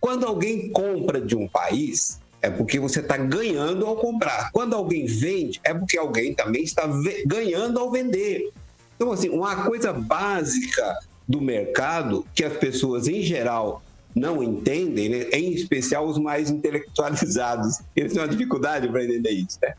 Quando 0.00 0.24
alguém 0.24 0.70
compra 0.70 1.20
de 1.20 1.34
um 1.34 1.48
país, 1.48 2.20
é 2.40 2.50
porque 2.50 2.78
você 2.78 3.00
está 3.00 3.16
ganhando 3.16 3.84
ao 3.86 3.96
comprar. 3.96 4.50
Quando 4.52 4.74
alguém 4.74 5.04
vende, 5.04 5.60
é 5.64 5.74
porque 5.74 5.98
alguém 5.98 6.34
também 6.34 6.62
está 6.62 6.88
ganhando 7.26 7.78
ao 7.78 7.90
vender. 7.90 8.50
Então, 8.94 9.12
assim, 9.12 9.28
uma 9.28 9.64
coisa 9.64 9.92
básica 9.92 10.96
do 11.28 11.40
mercado 11.40 12.24
que 12.34 12.44
as 12.44 12.56
pessoas, 12.56 13.08
em 13.08 13.20
geral, 13.20 13.82
não 14.16 14.42
entendem, 14.42 15.10
né? 15.10 15.28
em 15.30 15.52
especial 15.52 16.06
os 16.06 16.16
mais 16.16 16.50
intelectualizados. 16.50 17.80
Eles 17.94 18.14
têm 18.14 18.22
uma 18.22 18.28
dificuldade 18.28 18.88
para 18.88 19.04
entender 19.04 19.30
isso. 19.30 19.58
Né? 19.62 19.74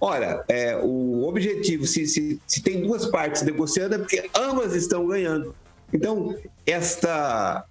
Ora, 0.00 0.42
é, 0.48 0.74
o 0.82 1.24
objetivo, 1.28 1.86
se, 1.86 2.06
se, 2.06 2.40
se 2.46 2.62
tem 2.62 2.80
duas 2.80 3.06
partes 3.06 3.42
negociando, 3.42 3.96
é 3.96 3.98
porque 3.98 4.30
ambas 4.34 4.74
estão 4.74 5.06
ganhando. 5.06 5.54
Então, 5.92 6.34
esta 6.66 7.66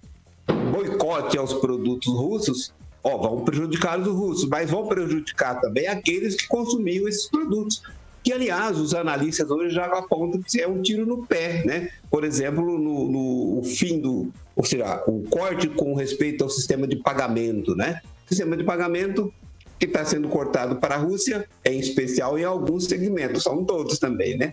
boicote 0.70 1.36
aos 1.36 1.54
produtos 1.54 2.14
russos, 2.14 2.72
ó, 3.02 3.18
vão 3.18 3.44
prejudicar 3.44 3.98
os 3.98 4.06
russos, 4.06 4.48
mas 4.48 4.70
vão 4.70 4.86
prejudicar 4.86 5.60
também 5.60 5.88
aqueles 5.88 6.36
que 6.36 6.46
consumiam 6.46 7.08
esses 7.08 7.28
produtos 7.28 7.82
que, 8.22 8.32
aliás, 8.32 8.78
os 8.78 8.94
analistas 8.94 9.50
hoje 9.50 9.74
já 9.74 9.86
apontam 9.86 10.40
que 10.40 10.60
é 10.60 10.68
um 10.68 10.80
tiro 10.80 11.04
no 11.04 11.26
pé, 11.26 11.64
né? 11.66 11.90
Por 12.08 12.22
exemplo, 12.22 12.78
no, 12.78 13.56
no 13.56 13.62
fim 13.64 13.98
do, 13.98 14.32
ou 14.54 14.64
seja, 14.64 15.02
o 15.06 15.22
corte 15.28 15.68
com 15.68 15.94
respeito 15.94 16.44
ao 16.44 16.50
sistema 16.50 16.86
de 16.86 16.96
pagamento, 16.96 17.74
né? 17.74 18.00
Sistema 18.26 18.56
de 18.56 18.64
pagamento 18.64 19.32
que 19.78 19.86
está 19.86 20.04
sendo 20.04 20.28
cortado 20.28 20.76
para 20.76 20.94
a 20.94 20.98
Rússia, 20.98 21.48
em 21.64 21.78
especial 21.78 22.38
em 22.38 22.44
alguns 22.44 22.84
segmentos, 22.84 23.42
são 23.42 23.64
todos 23.64 23.98
também, 23.98 24.36
né? 24.36 24.52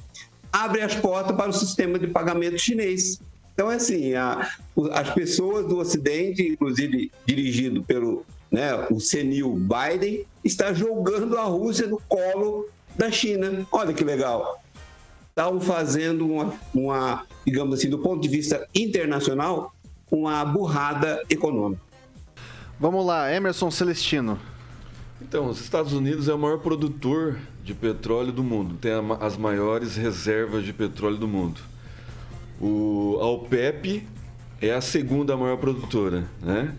Abre 0.51 0.81
as 0.81 0.95
portas 0.95 1.35
para 1.35 1.49
o 1.49 1.53
sistema 1.53 1.99
de 1.99 2.07
pagamento 2.07 2.57
chinês. 2.57 3.21
Então, 3.53 3.71
é 3.71 3.75
assim, 3.75 4.13
a, 4.13 4.49
as 4.93 5.13
pessoas 5.13 5.67
do 5.67 5.77
Ocidente, 5.77 6.41
inclusive 6.47 7.11
dirigido 7.25 7.83
pelo 7.83 8.25
né, 8.51 8.87
o 8.89 8.99
senil 8.99 9.53
Biden, 9.53 10.25
está 10.43 10.73
jogando 10.73 11.37
a 11.37 11.43
Rússia 11.43 11.85
no 11.85 12.01
colo 12.07 12.67
da 12.95 13.11
China. 13.11 13.67
Olha 13.71 13.93
que 13.93 14.03
legal. 14.03 14.63
Estavam 15.29 15.61
fazendo 15.61 16.25
uma, 16.25 16.53
uma, 16.73 17.25
digamos 17.45 17.77
assim, 17.77 17.89
do 17.89 17.99
ponto 17.99 18.21
de 18.21 18.29
vista 18.29 18.67
internacional, 18.73 19.73
uma 20.11 20.43
burrada 20.45 21.21
econômica. 21.29 21.81
Vamos 22.79 23.05
lá, 23.05 23.33
Emerson 23.33 23.69
Celestino. 23.69 24.39
Então, 25.21 25.47
os 25.47 25.59
Estados 25.59 25.91
Unidos 25.93 26.29
é 26.29 26.33
o 26.33 26.39
maior 26.39 26.59
produtor 26.59 27.37
de 27.63 27.73
petróleo 27.73 28.31
do 28.31 28.43
mundo, 28.43 28.75
tem 28.75 28.91
as 29.19 29.35
maiores 29.35 29.95
reservas 29.95 30.63
de 30.63 30.71
petróleo 30.71 31.17
do 31.17 31.27
mundo. 31.27 31.59
O, 32.59 33.17
a 33.21 33.27
OPEP 33.27 34.07
é 34.61 34.73
a 34.73 34.81
segunda 34.81 35.35
maior 35.37 35.57
produtora, 35.57 36.23
né? 36.41 36.73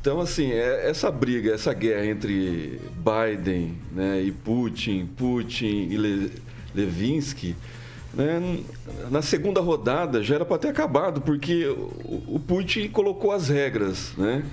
Então, 0.00 0.20
assim, 0.20 0.50
é, 0.50 0.88
essa 0.90 1.10
briga, 1.12 1.52
essa 1.52 1.72
guerra 1.72 2.06
entre 2.06 2.80
Biden 2.96 3.76
né, 3.92 4.20
e 4.20 4.32
Putin, 4.32 5.06
Putin 5.16 5.88
e 5.90 5.96
Le, 5.96 6.32
Levinsky, 6.74 7.54
né, 8.14 8.60
na 9.10 9.22
segunda 9.22 9.60
rodada 9.60 10.22
já 10.22 10.36
era 10.36 10.44
para 10.44 10.58
ter 10.58 10.68
acabado, 10.68 11.20
porque 11.20 11.66
o, 11.66 12.34
o, 12.34 12.40
Putin 12.40 12.88
colocou 12.88 13.32
as 13.32 13.48
regras, 13.48 14.12
né? 14.16 14.44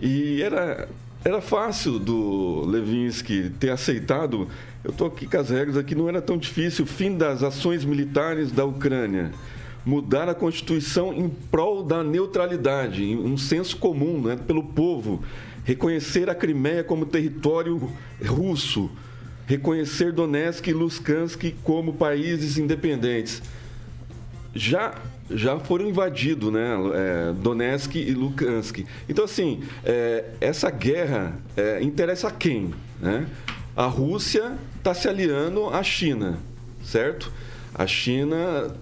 E 0.00 0.42
era, 0.42 0.88
era 1.24 1.40
fácil 1.40 1.98
do 1.98 2.64
Levinsky 2.66 3.50
ter 3.58 3.70
aceitado. 3.70 4.48
Eu 4.84 4.90
estou 4.90 5.06
aqui 5.06 5.26
com 5.26 5.38
as 5.38 5.50
regras 5.50 5.76
aqui, 5.76 5.94
não 5.94 6.08
era 6.08 6.20
tão 6.20 6.36
difícil. 6.36 6.84
Fim 6.84 7.16
das 7.16 7.42
ações 7.42 7.84
militares 7.84 8.52
da 8.52 8.64
Ucrânia 8.64 9.32
mudar 9.86 10.28
a 10.28 10.34
Constituição 10.34 11.14
em 11.14 11.28
prol 11.28 11.84
da 11.84 12.02
neutralidade, 12.02 13.04
um 13.14 13.38
senso 13.38 13.76
comum 13.76 14.20
né, 14.20 14.36
pelo 14.36 14.64
povo, 14.64 15.22
reconhecer 15.62 16.28
a 16.28 16.34
Crimeia 16.34 16.82
como 16.82 17.06
território 17.06 17.80
russo, 18.26 18.90
reconhecer 19.46 20.12
Donetsk 20.12 20.68
e 20.68 20.72
Lugansk 20.72 21.54
como 21.62 21.94
países 21.94 22.58
independentes. 22.58 23.42
Já 24.54 24.94
já 25.28 25.58
foram 25.58 25.88
invadidos, 25.88 26.52
né? 26.52 26.68
É, 26.94 27.32
Donetsk 27.32 27.96
e 27.96 28.12
Lugansk. 28.12 28.86
Então, 29.08 29.24
assim, 29.24 29.64
é, 29.84 30.24
essa 30.40 30.70
guerra 30.70 31.36
é, 31.56 31.82
interessa 31.82 32.28
a 32.28 32.30
quem? 32.30 32.72
Né? 33.00 33.26
A 33.76 33.86
Rússia 33.86 34.52
está 34.78 34.94
se 34.94 35.08
aliando 35.08 35.68
à 35.68 35.82
China, 35.82 36.38
certo? 36.82 37.32
A 37.74 37.86
China 37.86 38.72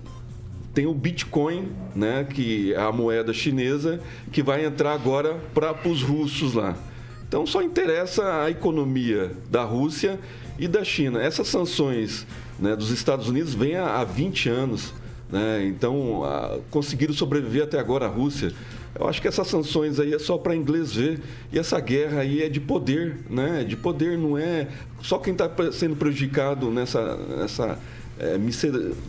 tem 0.74 0.86
o 0.86 0.92
Bitcoin, 0.92 1.68
né, 1.94 2.26
que 2.28 2.74
é 2.74 2.80
a 2.80 2.92
moeda 2.92 3.32
chinesa, 3.32 4.00
que 4.30 4.42
vai 4.42 4.64
entrar 4.64 4.92
agora 4.92 5.40
para 5.54 5.74
os 5.88 6.02
russos 6.02 6.52
lá. 6.54 6.76
Então 7.26 7.46
só 7.46 7.62
interessa 7.62 8.42
a 8.42 8.50
economia 8.50 9.32
da 9.50 9.64
Rússia 9.64 10.18
e 10.58 10.68
da 10.68 10.84
China. 10.84 11.22
Essas 11.22 11.48
sanções 11.48 12.26
né, 12.58 12.76
dos 12.76 12.90
Estados 12.90 13.28
Unidos 13.28 13.54
vêm 13.54 13.76
há, 13.76 14.00
há 14.00 14.04
20 14.04 14.48
anos. 14.48 14.94
Né, 15.30 15.66
então 15.66 16.24
a, 16.24 16.58
conseguiram 16.70 17.14
sobreviver 17.14 17.64
até 17.64 17.78
agora 17.78 18.06
a 18.06 18.08
Rússia. 18.08 18.52
Eu 18.98 19.08
acho 19.08 19.20
que 19.20 19.26
essas 19.26 19.48
sanções 19.48 19.98
aí 19.98 20.14
é 20.14 20.18
só 20.18 20.38
para 20.38 20.54
inglês 20.54 20.92
ver. 20.92 21.20
E 21.52 21.58
essa 21.58 21.80
guerra 21.80 22.20
aí 22.20 22.42
é 22.42 22.48
de 22.48 22.60
poder, 22.60 23.18
né? 23.28 23.64
De 23.64 23.76
poder, 23.76 24.16
não 24.16 24.38
é 24.38 24.68
só 25.02 25.18
quem 25.18 25.32
está 25.32 25.50
sendo 25.72 25.96
prejudicado 25.96 26.70
nessa, 26.70 27.16
nessa 27.16 27.78
é, 28.18 28.38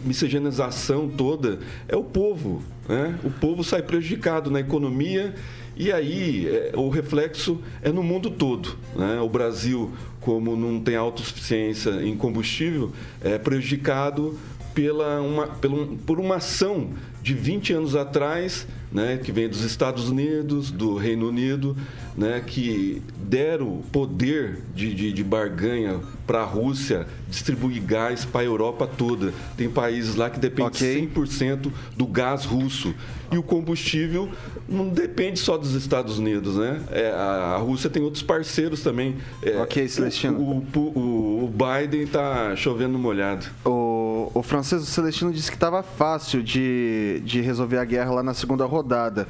miscigenação 0.03 1.07
toda 1.07 1.59
é 1.87 1.95
o 1.95 2.03
povo. 2.03 2.63
Né? 2.87 3.17
O 3.23 3.29
povo 3.29 3.63
sai 3.63 3.81
prejudicado 3.81 4.49
na 4.49 4.59
economia 4.59 5.35
e 5.75 5.91
aí 5.91 6.47
é, 6.47 6.71
o 6.75 6.89
reflexo 6.89 7.61
é 7.81 7.91
no 7.91 8.01
mundo 8.01 8.29
todo. 8.29 8.77
Né? 8.95 9.19
O 9.19 9.29
Brasil, 9.29 9.91
como 10.21 10.55
não 10.55 10.79
tem 10.79 10.95
autossuficiência 10.95 11.91
em 12.01 12.15
combustível, 12.15 12.91
é 13.21 13.37
prejudicado 13.37 14.37
pela 14.73 15.21
uma, 15.21 15.47
pela, 15.47 15.87
por 16.05 16.19
uma 16.19 16.35
ação 16.35 16.89
de 17.21 17.33
20 17.33 17.73
anos 17.73 17.95
atrás, 17.95 18.67
né, 18.95 19.19
que 19.21 19.29
vem 19.29 19.49
dos 19.49 19.61
Estados 19.61 20.07
Unidos, 20.07 20.71
do 20.71 20.95
Reino 20.95 21.27
Unido, 21.27 21.75
né, 22.15 22.41
que 22.45 23.01
deram 23.17 23.81
poder 23.91 24.61
de, 24.73 24.93
de, 24.93 25.11
de 25.11 25.23
barganha 25.23 25.99
para 26.25 26.39
a 26.39 26.45
Rússia 26.45 27.05
distribuir 27.27 27.83
gás 27.83 28.23
para 28.23 28.39
a 28.39 28.45
Europa 28.45 28.87
toda. 28.87 29.33
Tem 29.57 29.69
países 29.69 30.15
lá 30.15 30.29
que 30.29 30.39
dependem 30.39 30.67
okay. 30.67 31.09
100% 31.13 31.69
do 31.97 32.07
gás 32.07 32.45
russo. 32.45 32.95
E 33.31 33.37
o 33.37 33.43
combustível 33.43 34.29
não 34.69 34.87
depende 34.87 35.39
só 35.39 35.57
dos 35.57 35.73
Estados 35.73 36.17
Unidos, 36.17 36.55
né? 36.55 36.79
É, 36.89 37.09
a, 37.09 37.55
a, 37.55 37.57
Rússia 37.57 37.89
tem 37.89 38.01
outros 38.01 38.23
parceiros 38.23 38.81
também. 38.81 39.15
É, 39.41 39.57
ok, 39.57 39.87
Celestino. 39.89 40.39
O, 40.39 40.79
o, 40.79 41.43
o 41.45 41.51
Biden 41.51 42.03
está 42.03 42.55
chovendo 42.55 42.97
molhado. 42.97 43.45
O 43.65 43.84
o 44.33 44.41
Francisco 44.41 44.85
Celestino 44.85 45.31
disse 45.31 45.49
que 45.49 45.57
estava 45.57 45.83
fácil 45.83 46.41
de, 46.41 47.21
de 47.23 47.41
resolver 47.41 47.77
a 47.77 47.85
guerra 47.85 48.11
lá 48.11 48.23
na 48.23 48.33
segunda 48.33 48.65
rodada. 48.65 49.27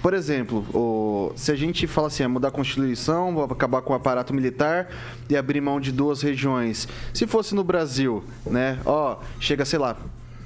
Por 0.00 0.14
exemplo, 0.14 0.64
o, 0.72 1.32
se 1.36 1.52
a 1.52 1.54
gente 1.54 1.86
fala 1.86 2.06
assim, 2.06 2.22
é 2.22 2.28
mudar 2.28 2.48
a 2.48 2.50
Constituição, 2.50 3.34
vou 3.34 3.44
acabar 3.44 3.82
com 3.82 3.92
o 3.92 3.96
aparato 3.96 4.32
militar 4.32 4.88
e 5.28 5.36
abrir 5.36 5.60
mão 5.60 5.80
de 5.80 5.92
duas 5.92 6.22
regiões. 6.22 6.88
Se 7.12 7.26
fosse 7.26 7.54
no 7.54 7.62
Brasil, 7.62 8.24
né? 8.46 8.78
Ó, 8.86 9.18
chega, 9.38 9.64
sei 9.64 9.78
lá, 9.78 9.96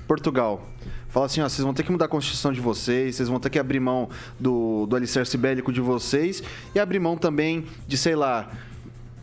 Portugal. 0.08 0.66
Fala 1.08 1.26
assim, 1.26 1.40
ó, 1.40 1.48
vocês 1.48 1.64
vão 1.64 1.72
ter 1.72 1.82
que 1.82 1.92
mudar 1.92 2.06
a 2.06 2.08
Constituição 2.08 2.52
de 2.52 2.60
vocês, 2.60 3.16
vocês 3.16 3.28
vão 3.28 3.38
ter 3.38 3.50
que 3.50 3.58
abrir 3.58 3.80
mão 3.80 4.08
do, 4.38 4.86
do 4.86 4.96
alicerce 4.96 5.38
bélico 5.38 5.72
de 5.72 5.80
vocês 5.80 6.42
e 6.74 6.80
abrir 6.80 6.98
mão 6.98 7.16
também 7.16 7.64
de, 7.86 7.96
sei 7.96 8.16
lá, 8.16 8.50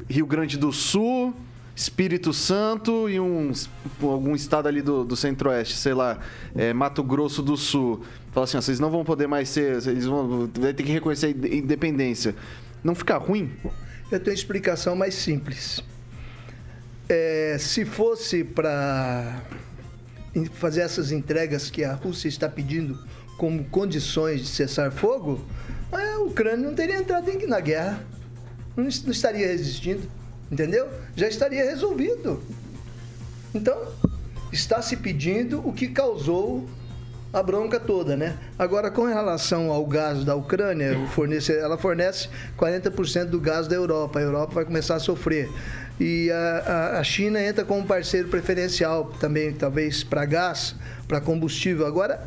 Rio 0.09 0.25
Grande 0.25 0.57
do 0.57 0.71
Sul, 0.71 1.33
Espírito 1.75 2.31
Santo 2.31 3.09
e 3.09 3.19
um, 3.19 3.51
algum 4.01 4.35
estado 4.35 4.67
ali 4.67 4.81
do, 4.81 5.03
do 5.03 5.15
centro-oeste, 5.15 5.75
sei 5.75 5.93
lá, 5.93 6.19
é, 6.55 6.71
Mato 6.71 7.03
Grosso 7.03 7.41
do 7.41 7.57
Sul. 7.57 8.03
Fala 8.31 8.43
assim, 8.43 8.57
ó, 8.57 8.61
vocês 8.61 8.79
não 8.79 8.91
vão 8.91 9.03
poder 9.03 9.27
mais 9.27 9.49
ser, 9.49 9.85
eles 9.87 10.05
vão 10.05 10.47
ter 10.47 10.73
que 10.75 10.91
reconhecer 10.91 11.27
a 11.27 11.47
independência. 11.47 12.35
Não 12.83 12.93
fica 12.93 13.17
ruim? 13.17 13.51
Eu 14.11 14.19
tenho 14.19 14.35
explicação 14.35 14.95
mais 14.95 15.15
simples. 15.15 15.81
É, 17.09 17.57
se 17.59 17.85
fosse 17.85 18.43
para 18.43 19.41
fazer 20.53 20.81
essas 20.81 21.11
entregas 21.11 21.71
que 21.71 21.83
a 21.83 21.93
Rússia 21.93 22.27
está 22.27 22.47
pedindo 22.47 22.99
como 23.37 23.63
condições 23.65 24.41
de 24.41 24.47
cessar 24.47 24.91
fogo, 24.91 25.43
a 25.91 26.19
Ucrânia 26.19 26.67
não 26.67 26.75
teria 26.75 26.97
entrado 26.97 27.31
na 27.47 27.59
guerra, 27.59 28.05
não 28.77 28.87
estaria 28.87 29.47
resistindo 29.47 30.07
entendeu? 30.51 30.87
Já 31.15 31.27
estaria 31.27 31.63
resolvido. 31.63 32.41
Então, 33.53 33.77
está 34.51 34.81
se 34.81 34.97
pedindo 34.97 35.67
o 35.67 35.73
que 35.73 35.87
causou 35.87 36.67
a 37.33 37.41
bronca 37.41 37.79
toda, 37.79 38.15
né? 38.15 38.37
Agora, 38.57 38.91
com 38.91 39.05
relação 39.05 39.71
ao 39.71 39.83
gás 39.87 40.23
da 40.23 40.35
Ucrânia, 40.35 40.95
ela 41.59 41.77
fornece 41.79 42.29
40% 42.57 43.25
do 43.25 43.39
gás 43.39 43.67
da 43.67 43.75
Europa. 43.75 44.19
A 44.19 44.21
Europa 44.21 44.53
vai 44.53 44.65
começar 44.65 44.95
a 44.95 44.99
sofrer. 44.99 45.49
E 45.99 46.29
a, 46.31 46.99
a 46.99 47.03
China 47.03 47.41
entra 47.41 47.65
como 47.65 47.85
parceiro 47.85 48.27
preferencial 48.27 49.05
também, 49.19 49.51
talvez, 49.51 50.03
para 50.03 50.25
gás, 50.25 50.75
para 51.07 51.19
combustível. 51.19 51.87
Agora, 51.87 52.21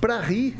para 0.00 0.18
rir, 0.20 0.56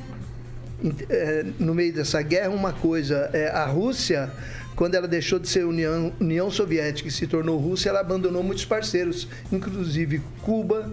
é, 1.09 1.47
no 1.59 1.75
meio 1.75 1.95
dessa 1.95 2.21
guerra, 2.21 2.51
uma 2.51 2.75
coisa, 2.75 3.31
é, 3.33 3.49
a 3.49 3.65
Rússia 3.65 4.31
quando 4.77 4.95
ela 4.95 5.09
deixou 5.09 5.39
de 5.39 5.49
ser 5.49 5.65
União, 5.65 6.13
União 6.21 6.51
Soviética 6.51 7.09
e 7.09 7.13
se 7.13 7.27
tornou 7.27 7.59
Rússia, 7.59 7.89
ela 7.89 8.01
abandonou 8.01 8.43
muitos 8.43 8.67
parceiros, 8.67 9.27
inclusive 9.51 10.21
Cuba, 10.43 10.93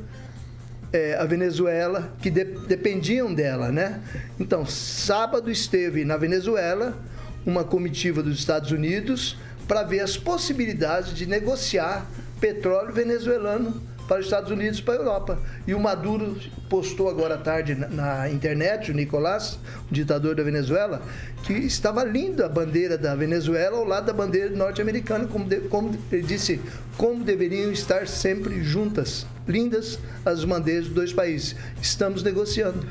é, 0.94 1.16
a 1.16 1.26
Venezuela, 1.26 2.14
que 2.22 2.32
de, 2.32 2.46
dependiam 2.46 3.34
dela, 3.34 3.72
né? 3.72 4.02
Então, 4.40 4.66
sábado 4.66 5.52
esteve 5.52 6.06
na 6.06 6.16
Venezuela 6.16 6.98
uma 7.46 7.64
comitiva 7.66 8.24
dos 8.24 8.40
Estados 8.40 8.72
Unidos 8.72 9.38
para 9.68 9.84
ver 9.84 10.00
as 10.00 10.16
possibilidades 10.16 11.14
de 11.14 11.26
negociar 11.26 12.10
petróleo 12.40 12.94
venezuelano 12.94 13.82
para 14.08 14.20
os 14.20 14.26
Estados 14.26 14.52
Unidos 14.52 14.80
e 14.80 14.84
para 14.84 14.96
a 14.96 14.98
Europa. 14.98 15.40
E 15.66 15.74
o 15.74 15.80
Maduro 15.80 16.38
postou 16.70 17.10
agora 17.10 17.36
à 17.36 17.38
tarde 17.38 17.76
na, 17.76 17.88
na, 17.88 18.30
internet, 18.30 18.92
o 18.92 18.94
Nicolás, 18.94 19.60
o 19.90 19.94
ditador 19.94 20.36
da 20.36 20.44
Venezuela, 20.44 21.02
que 21.44 21.54
estava 21.54 22.04
linda 22.04 22.46
a 22.46 22.50
bandeira 22.50 22.98
da 22.98 23.16
Venezuela 23.16 23.78
ao 23.78 23.86
lado 23.86 24.06
da 24.06 24.14
bandeira 24.14 24.50
norte-americana, 24.50 25.28
como, 25.28 25.46
de, 25.46 25.62
como 25.62 25.98
ele 26.12 26.24
disse, 26.24 26.62
como 26.98 27.24
deveriam 27.24 27.72
estar 27.72 28.08
sempre 28.08 28.64
juntas, 28.64 29.26
lindas 29.48 30.00
as 30.26 30.44
bandeiras 30.44 30.86
dos 30.86 30.94
dois 30.94 31.14
países. 31.14 31.56
Estamos 31.82 32.24
negociando. 32.24 32.86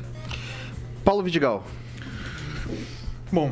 Paulo 1.03 1.23
Vidigal. 1.23 1.65
Bom, 3.31 3.51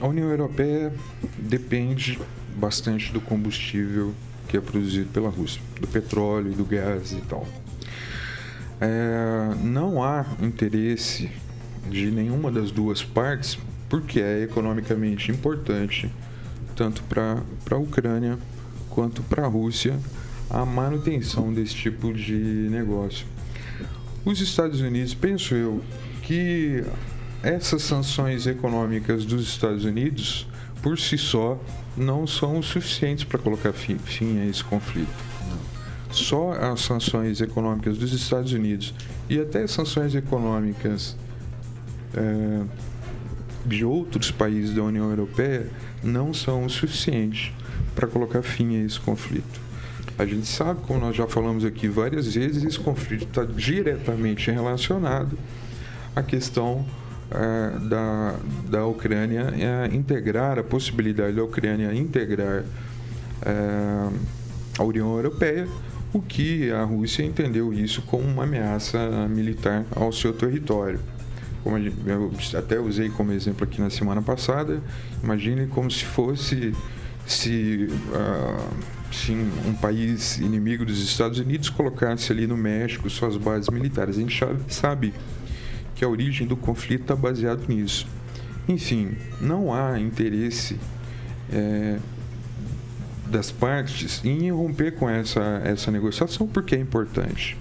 a 0.00 0.06
União 0.06 0.30
Europeia 0.30 0.92
depende 1.38 2.18
bastante 2.56 3.12
do 3.12 3.20
combustível 3.20 4.14
que 4.50 4.56
é 4.56 4.60
produzido 4.60 5.08
pela 5.10 5.28
Rússia, 5.28 5.62
do 5.80 5.86
petróleo, 5.86 6.52
do 6.52 6.64
gás 6.64 7.12
e 7.12 7.20
tal. 7.28 7.46
É, 8.80 9.54
não 9.62 10.02
há 10.02 10.26
interesse 10.42 11.30
de 11.88 12.10
nenhuma 12.10 12.50
das 12.50 12.72
duas 12.72 13.00
partes, 13.00 13.56
porque 13.88 14.20
é 14.20 14.42
economicamente 14.42 15.30
importante, 15.30 16.10
tanto 16.74 17.00
para 17.04 17.40
a 17.70 17.76
Ucrânia 17.76 18.36
quanto 18.88 19.22
para 19.22 19.44
a 19.44 19.48
Rússia, 19.48 19.96
a 20.50 20.66
manutenção 20.66 21.52
desse 21.52 21.76
tipo 21.76 22.12
de 22.12 22.34
negócio. 22.70 23.26
Os 24.24 24.40
Estados 24.40 24.80
Unidos, 24.80 25.14
penso 25.14 25.54
eu, 25.54 25.80
que 26.22 26.82
essas 27.40 27.82
sanções 27.82 28.48
econômicas 28.48 29.24
dos 29.24 29.46
Estados 29.46 29.84
Unidos, 29.84 30.48
por 30.82 30.98
si 30.98 31.16
só, 31.16 31.56
não 31.96 32.26
são 32.26 32.62
suficientes 32.62 33.24
para 33.24 33.38
colocar 33.38 33.72
fim, 33.72 33.98
fim 33.98 34.40
a 34.40 34.46
esse 34.46 34.62
conflito. 34.62 35.12
Só 36.10 36.52
as 36.52 36.80
sanções 36.80 37.40
econômicas 37.40 37.96
dos 37.96 38.12
Estados 38.12 38.52
Unidos 38.52 38.94
e 39.28 39.38
até 39.38 39.66
sanções 39.66 40.14
econômicas 40.14 41.16
é, 42.14 42.62
de 43.64 43.84
outros 43.84 44.30
países 44.30 44.74
da 44.74 44.82
União 44.82 45.08
Europeia 45.08 45.70
não 46.02 46.34
são 46.34 46.64
o 46.64 46.70
suficiente 46.70 47.54
para 47.94 48.06
colocar 48.06 48.42
fim 48.42 48.76
a 48.76 48.84
esse 48.84 48.98
conflito. 48.98 49.60
A 50.18 50.26
gente 50.26 50.46
sabe, 50.46 50.80
como 50.86 51.00
nós 51.00 51.16
já 51.16 51.26
falamos 51.26 51.64
aqui 51.64 51.88
várias 51.88 52.34
vezes, 52.34 52.62
esse 52.62 52.78
conflito 52.78 53.24
está 53.24 53.44
diretamente 53.44 54.50
relacionado 54.50 55.38
à 56.14 56.22
questão 56.22 56.84
da, 57.88 58.34
da 58.68 58.86
Ucrânia 58.86 59.52
é, 59.56 59.94
integrar, 59.94 60.58
a 60.58 60.64
possibilidade 60.64 61.36
da 61.36 61.44
Ucrânia 61.44 61.92
integrar 61.94 62.64
é, 63.42 64.08
a 64.78 64.82
União 64.82 65.14
Europeia, 65.16 65.68
o 66.12 66.20
que 66.20 66.70
a 66.72 66.82
Rússia 66.82 67.22
entendeu 67.22 67.72
isso 67.72 68.02
como 68.02 68.24
uma 68.24 68.44
ameaça 68.44 68.98
militar 69.28 69.84
ao 69.94 70.12
seu 70.12 70.32
território. 70.32 70.98
Como 71.62 71.76
eu 71.78 72.32
até 72.56 72.80
usei 72.80 73.10
como 73.10 73.32
exemplo 73.32 73.64
aqui 73.64 73.80
na 73.80 73.90
semana 73.90 74.22
passada, 74.22 74.82
imagine 75.22 75.66
como 75.66 75.90
se 75.90 76.04
fosse 76.04 76.74
se, 77.26 77.86
uh, 77.90 79.14
se 79.14 79.32
um 79.32 79.74
país 79.74 80.38
inimigo 80.38 80.84
dos 80.84 81.02
Estados 81.02 81.38
Unidos 81.38 81.68
colocasse 81.68 82.32
ali 82.32 82.46
no 82.46 82.56
México 82.56 83.08
suas 83.10 83.36
bases 83.36 83.68
militares. 83.68 84.16
A 84.16 84.20
gente 84.20 84.42
sabe 84.68 85.12
que 86.00 86.04
a 86.04 86.08
origem 86.08 86.46
do 86.46 86.56
conflito 86.56 87.02
está 87.02 87.14
baseado 87.14 87.68
nisso. 87.68 88.06
Enfim, 88.66 89.18
não 89.38 89.70
há 89.70 90.00
interesse 90.00 90.78
é, 91.52 91.98
das 93.26 93.50
partes 93.50 94.24
em 94.24 94.50
romper 94.50 94.92
com 94.92 95.10
essa, 95.10 95.60
essa 95.62 95.90
negociação 95.90 96.46
porque 96.46 96.74
é 96.74 96.78
importante. 96.78 97.54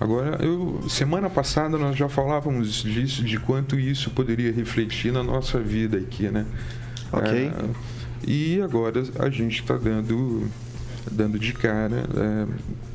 Agora, 0.00 0.42
eu, 0.42 0.82
semana 0.88 1.28
passada 1.28 1.76
nós 1.76 1.94
já 1.94 2.08
falávamos 2.08 2.82
disso, 2.82 3.22
de 3.22 3.38
quanto 3.38 3.78
isso 3.78 4.10
poderia 4.10 4.50
refletir 4.50 5.12
na 5.12 5.22
nossa 5.22 5.60
vida 5.60 5.98
aqui, 5.98 6.30
né? 6.30 6.46
Ok. 7.12 7.48
É, 7.48 7.52
e 8.26 8.62
agora 8.62 9.02
a 9.18 9.28
gente 9.28 9.60
está 9.60 9.76
dando, 9.76 10.48
dando 11.10 11.38
de 11.38 11.52
cara, 11.52 12.06
é, 12.16 12.46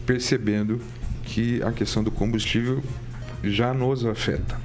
percebendo 0.08 0.82
que 1.22 1.62
a 1.62 1.72
questão 1.72 2.04
do 2.04 2.10
combustível 2.10 2.82
já 3.44 3.74
nos 3.74 4.06
afeta. 4.06 4.60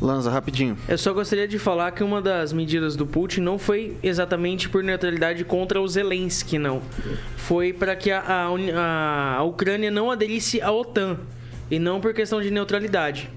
Lanza, 0.00 0.30
rapidinho. 0.30 0.76
Eu 0.86 0.98
só 0.98 1.12
gostaria 1.12 1.48
de 1.48 1.58
falar 1.58 1.90
que 1.92 2.04
uma 2.04 2.20
das 2.20 2.52
medidas 2.52 2.96
do 2.96 3.06
Putin 3.06 3.40
não 3.40 3.58
foi 3.58 3.96
exatamente 4.02 4.68
por 4.68 4.84
neutralidade 4.84 5.42
contra 5.44 5.80
o 5.80 5.88
Zelensky, 5.88 6.58
não. 6.58 6.82
Foi 7.36 7.72
para 7.72 7.96
que 7.96 8.10
a, 8.10 8.20
a, 8.20 9.36
a 9.38 9.42
Ucrânia 9.44 9.90
não 9.90 10.10
aderisse 10.10 10.60
à 10.60 10.70
OTAN 10.70 11.16
e 11.70 11.78
não 11.78 12.00
por 12.00 12.12
questão 12.12 12.42
de 12.42 12.50
neutralidade. 12.50 13.30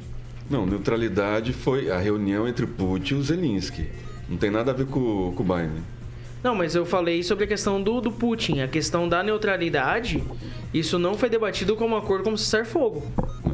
Não, 0.50 0.66
neutralidade 0.66 1.54
foi 1.54 1.90
a 1.90 1.98
reunião 1.98 2.48
entre 2.48 2.68
Putin 2.68 3.14
e 3.14 3.18
o 3.18 3.24
Zelensky. 3.24 3.88
Não 4.28 4.38
tem 4.38 4.52
nada 4.52 4.72
a 4.72 4.74
ver 4.74 4.86
com, 4.86 5.32
com 5.34 5.44
o 5.44 5.46
Biden. 5.46 5.84
Não, 6.44 6.56
mas 6.56 6.74
eu 6.74 6.86
falei 6.86 7.22
sobre 7.22 7.44
a 7.44 7.48
questão 7.48 7.82
do, 7.82 8.00
do 8.00 8.12
Putin. 8.12 8.62
A 8.62 8.68
questão 8.68 9.10
da 9.10 9.22
neutralidade, 9.22 10.24
isso 10.74 10.98
não 10.98 11.16
foi 11.16 11.30
debatido 11.30 11.76
como 11.76 11.96
acordo 11.98 12.24
como 12.24 12.38
cessar-fogo. 12.38 13.04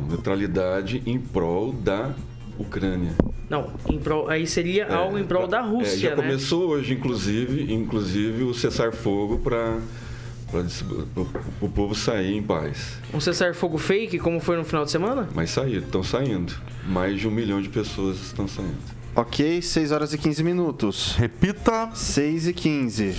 Neutralidade 0.07 1.01
em 1.05 1.19
prol 1.19 1.73
da 1.73 2.13
Ucrânia. 2.59 3.13
Não, 3.49 3.71
prol, 4.03 4.27
aí 4.29 4.47
seria 4.47 4.85
é, 4.85 4.93
algo 4.93 5.17
em 5.17 5.23
prol 5.23 5.47
da 5.47 5.61
Rússia, 5.61 5.95
é, 5.95 5.99
já 5.99 6.15
né? 6.15 6.15
começou 6.15 6.69
hoje, 6.69 6.93
inclusive, 6.93 7.71
inclusive 7.71 8.43
o 8.43 8.53
cessar-fogo 8.53 9.39
para 9.39 9.77
o 11.61 11.69
povo 11.69 11.93
sair 11.93 12.35
em 12.35 12.41
paz. 12.41 12.97
Um 13.13 13.19
cessar-fogo 13.19 13.77
fake, 13.77 14.17
como 14.19 14.39
foi 14.39 14.57
no 14.57 14.63
final 14.63 14.85
de 14.85 14.91
semana? 14.91 15.27
Mas 15.33 15.51
saíram, 15.51 15.83
estão 15.83 16.03
saindo. 16.03 16.53
Mais 16.87 17.19
de 17.19 17.27
um 17.27 17.31
milhão 17.31 17.61
de 17.61 17.69
pessoas 17.69 18.17
estão 18.17 18.47
saindo. 18.47 18.95
Ok, 19.17 19.61
6 19.61 19.93
horas 19.93 20.13
e 20.13 20.17
15 20.17 20.43
minutos. 20.43 21.15
Repita. 21.15 21.89
6 21.93 22.47
e 22.49 22.53
15. 22.53 23.15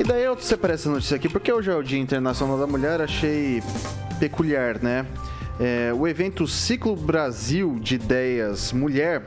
E 0.00 0.04
daí 0.04 0.24
eu 0.24 0.40
separei 0.40 0.74
essa 0.74 0.88
notícia 0.88 1.16
aqui 1.16 1.28
porque 1.28 1.52
hoje 1.52 1.70
é 1.70 1.76
o 1.76 1.82
Dia 1.82 1.98
Internacional 1.98 2.58
da 2.58 2.66
Mulher, 2.66 3.02
achei 3.02 3.62
peculiar, 4.18 4.82
né? 4.82 5.06
É, 5.60 5.92
o 5.94 6.08
evento 6.08 6.46
Ciclo 6.46 6.96
Brasil 6.96 7.78
de 7.78 7.96
Ideias 7.96 8.72
Mulher 8.72 9.22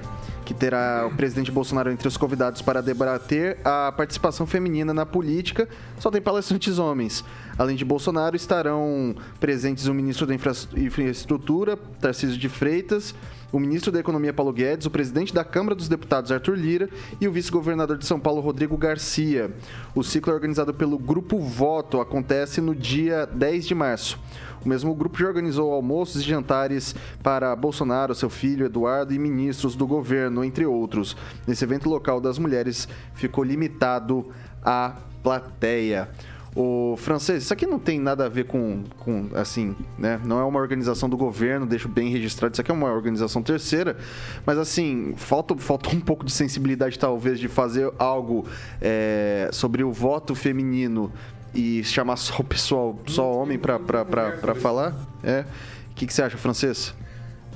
que 0.46 0.54
terá 0.54 1.08
o 1.12 1.16
presidente 1.16 1.52
Bolsonaro 1.52 1.92
entre 1.92 2.08
os 2.08 2.16
convidados 2.16 2.62
para 2.62 2.80
debater 2.80 3.58
a 3.66 3.92
participação 3.92 4.46
feminina 4.46 4.94
na 4.94 5.06
política, 5.06 5.68
só 6.00 6.12
tem 6.12 6.22
palestrantes 6.22 6.78
homens. 6.78 7.26
Além 7.58 7.76
de 7.76 7.84
Bolsonaro, 7.84 8.36
estarão 8.36 9.16
presentes 9.40 9.88
o 9.88 9.94
ministro 9.94 10.28
da 10.28 10.36
Infraestrutura, 10.36 11.76
Tarcísio 12.00 12.38
de 12.38 12.48
Freitas, 12.48 13.16
o 13.56 13.60
ministro 13.60 13.90
da 13.90 14.02
Economia, 14.02 14.34
Paulo 14.34 14.52
Guedes, 14.52 14.86
o 14.86 14.92
presidente 14.92 15.34
da 15.34 15.42
Câmara 15.42 15.74
dos 15.74 15.88
Deputados, 15.88 16.30
Arthur 16.30 16.58
Lira, 16.58 16.90
e 17.22 17.28
o 17.28 17.32
vice-governador 17.32 17.98
de 17.98 18.06
São 18.06 18.20
Paulo, 18.20 18.42
Rodrigo 18.42 18.76
Garcia. 18.76 19.50
O 19.96 20.04
ciclo 20.04 20.34
é 20.34 20.36
organizado 20.36 20.74
pelo 20.74 20.98
Grupo 20.98 21.40
Voto, 21.40 22.02
acontece 22.02 22.60
no 22.60 22.76
dia 22.76 23.26
10 23.26 23.66
de 23.66 23.74
março. 23.74 24.20
O 24.66 24.68
mesmo 24.68 24.94
grupo 24.94 25.18
já 25.18 25.28
organizou 25.28 25.72
almoços 25.72 26.22
e 26.22 26.26
jantares 26.26 26.94
para 27.24 27.56
Bolsonaro, 27.56 28.14
seu 28.14 28.30
filho 28.30 28.66
Eduardo 28.66 29.14
e 29.14 29.20
ministros 29.20 29.74
do 29.74 29.88
governo, 29.88 30.44
entre 30.44 30.66
outros. 30.66 31.16
Nesse 31.48 31.64
evento 31.64 31.88
local 31.88 32.20
das 32.20 32.38
mulheres 32.38 32.90
ficou 33.14 33.42
limitado 33.42 34.34
à 34.62 34.96
plateia. 35.24 36.10
O 36.56 36.96
francês, 36.96 37.44
isso 37.44 37.54
aqui 37.54 37.66
não 37.66 37.78
tem 37.78 38.00
nada 38.00 38.26
a 38.26 38.30
ver 38.30 38.46
com, 38.46 38.86
com, 39.00 39.30
assim, 39.34 39.76
né? 40.00 40.22
Não 40.24 40.40
é 40.40 40.44
uma 40.46 40.58
organização 40.58 41.10
do 41.10 41.18
governo, 41.18 41.66
deixo 41.66 41.90
bem 41.90 42.10
registrado. 42.10 42.54
Isso 42.54 42.62
aqui 42.62 42.72
é 42.72 42.74
uma 42.74 42.94
organização 42.94 43.44
terceira, 43.44 43.98
mas 44.46 44.58
assim, 44.58 45.14
falta, 45.18 45.54
falta 45.58 45.94
um 45.94 46.00
pouco 46.00 46.26
de 46.26 46.32
sensibilidade, 46.32 46.98
talvez, 46.98 47.42
de 47.42 47.50
fazer 47.50 47.92
algo 48.00 48.46
é, 48.82 49.50
sobre 49.52 49.84
o 49.84 49.92
voto 49.92 50.34
feminino 50.34 51.12
e 51.54 51.84
chamar 51.84 52.16
só 52.16 52.38
o 52.40 52.44
pessoal, 52.44 52.98
só 53.06 53.30
homem 53.34 53.60
para 53.60 54.56
falar? 54.56 54.96
É. 55.24 55.44
O 55.92 55.96
que, 55.96 56.08
que 56.08 56.14
você 56.14 56.22
acha, 56.22 56.38
francês? 56.38 56.94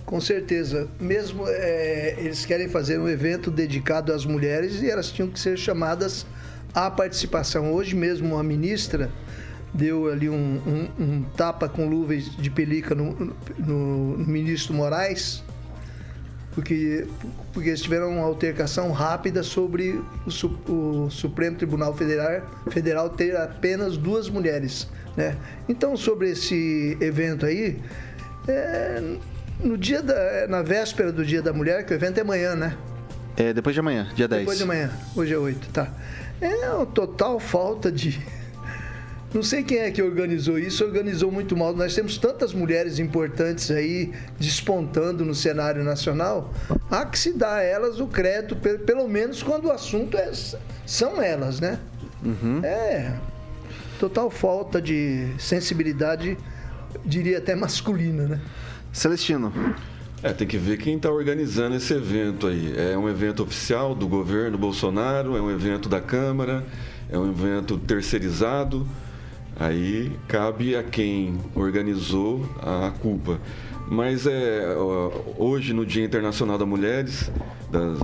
Com 0.05 0.19
certeza. 0.19 0.89
Mesmo 0.99 1.45
é, 1.47 2.15
eles 2.17 2.45
querem 2.45 2.67
fazer 2.67 2.99
um 2.99 3.07
evento 3.07 3.49
dedicado 3.49 4.11
às 4.11 4.25
mulheres 4.25 4.81
e 4.81 4.89
elas 4.89 5.09
tinham 5.09 5.29
que 5.29 5.39
ser 5.39 5.57
chamadas 5.57 6.25
à 6.73 6.89
participação. 6.89 7.73
Hoje 7.73 7.95
mesmo 7.95 8.37
a 8.37 8.43
ministra 8.43 9.09
deu 9.73 10.11
ali 10.11 10.29
um, 10.29 10.61
um, 10.97 11.03
um 11.03 11.23
tapa 11.35 11.69
com 11.69 11.87
luvas 11.87 12.35
de 12.35 12.49
pelica 12.49 12.95
no, 12.95 13.35
no, 13.57 14.17
no 14.17 14.27
ministro 14.27 14.73
Moraes 14.73 15.43
porque, 16.59 17.07
porque 17.53 17.69
eles 17.69 17.81
tiveram 17.81 18.09
uma 18.09 18.25
altercação 18.25 18.91
rápida 18.91 19.43
sobre 19.43 20.01
o, 20.25 20.71
o 20.71 21.09
Supremo 21.09 21.55
Tribunal 21.55 21.95
Federal, 21.95 22.41
Federal 22.69 23.09
ter 23.09 23.35
apenas 23.35 23.95
duas 23.95 24.29
mulheres. 24.29 24.87
Né? 25.15 25.37
Então, 25.67 25.95
sobre 25.95 26.31
esse 26.31 26.97
evento 26.99 27.45
aí, 27.45 27.79
é, 28.47 29.01
no 29.63 29.77
dia 29.77 30.01
da, 30.01 30.47
na 30.47 30.61
véspera 30.61 31.11
do 31.11 31.25
Dia 31.25 31.41
da 31.41 31.53
Mulher, 31.53 31.85
que 31.85 31.93
o 31.93 31.95
evento 31.95 32.17
é 32.17 32.21
amanhã, 32.21 32.55
né? 32.55 32.75
É 33.37 33.53
depois 33.53 33.73
de 33.73 33.79
amanhã, 33.79 34.09
dia 34.13 34.27
10. 34.27 34.41
Depois 34.41 34.57
de 34.57 34.63
amanhã, 34.63 34.91
hoje 35.15 35.33
é 35.33 35.37
8, 35.37 35.69
tá. 35.69 35.93
É 36.41 36.69
uma 36.69 36.85
total 36.85 37.39
falta 37.39 37.91
de, 37.91 38.19
não 39.33 39.43
sei 39.43 39.63
quem 39.63 39.79
é 39.79 39.91
que 39.91 40.01
organizou 40.01 40.57
isso, 40.57 40.83
organizou 40.83 41.31
muito 41.31 41.55
mal. 41.55 41.75
Nós 41.75 41.93
temos 41.93 42.17
tantas 42.17 42.53
mulheres 42.53 42.97
importantes 42.97 43.69
aí 43.69 44.11
despontando 44.39 45.23
no 45.23 45.35
cenário 45.35 45.83
nacional. 45.83 46.51
Há 46.89 47.05
que 47.05 47.19
se 47.19 47.33
dar 47.33 47.57
a 47.57 47.63
elas 47.63 47.99
o 47.99 48.07
crédito, 48.07 48.55
pelo 48.55 49.07
menos 49.07 49.43
quando 49.43 49.65
o 49.65 49.71
assunto 49.71 50.17
é, 50.17 50.31
são 50.85 51.21
elas, 51.21 51.59
né? 51.59 51.79
Uhum. 52.23 52.63
É 52.63 53.13
total 53.99 54.31
falta 54.31 54.81
de 54.81 55.27
sensibilidade, 55.37 56.37
diria 57.05 57.37
até 57.37 57.53
masculina, 57.53 58.23
né? 58.23 58.41
Celestino. 58.91 59.53
É, 60.21 60.33
tem 60.33 60.45
que 60.45 60.57
ver 60.57 60.77
quem 60.77 60.97
está 60.97 61.09
organizando 61.09 61.77
esse 61.77 61.93
evento 61.93 62.47
aí. 62.47 62.73
É 62.77 62.97
um 62.97 63.07
evento 63.07 63.41
oficial 63.41 63.95
do 63.95 64.05
governo 64.05 64.57
Bolsonaro, 64.57 65.37
é 65.37 65.41
um 65.41 65.49
evento 65.49 65.87
da 65.87 66.01
Câmara, 66.01 66.65
é 67.09 67.17
um 67.17 67.29
evento 67.29 67.77
terceirizado. 67.77 68.85
Aí 69.57 70.11
cabe 70.27 70.75
a 70.75 70.83
quem 70.83 71.37
organizou 71.55 72.45
a 72.61 72.91
culpa. 72.91 73.39
Mas 73.89 74.27
é, 74.27 74.75
hoje, 75.37 75.73
no 75.73 75.85
Dia 75.85 76.03
Internacional 76.03 76.57
das 76.57 76.67
Mulheres, 76.67 77.31
das, 77.71 77.99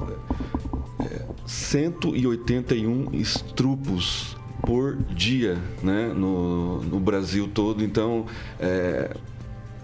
é, 1.02 1.26
181 1.46 3.10
estrupos 3.14 4.38
por 4.62 4.96
dia 4.96 5.58
né, 5.84 6.14
no, 6.16 6.82
no 6.82 7.00
Brasil 7.00 7.50
todo. 7.54 7.84
Então, 7.84 8.26
é, 8.60 9.16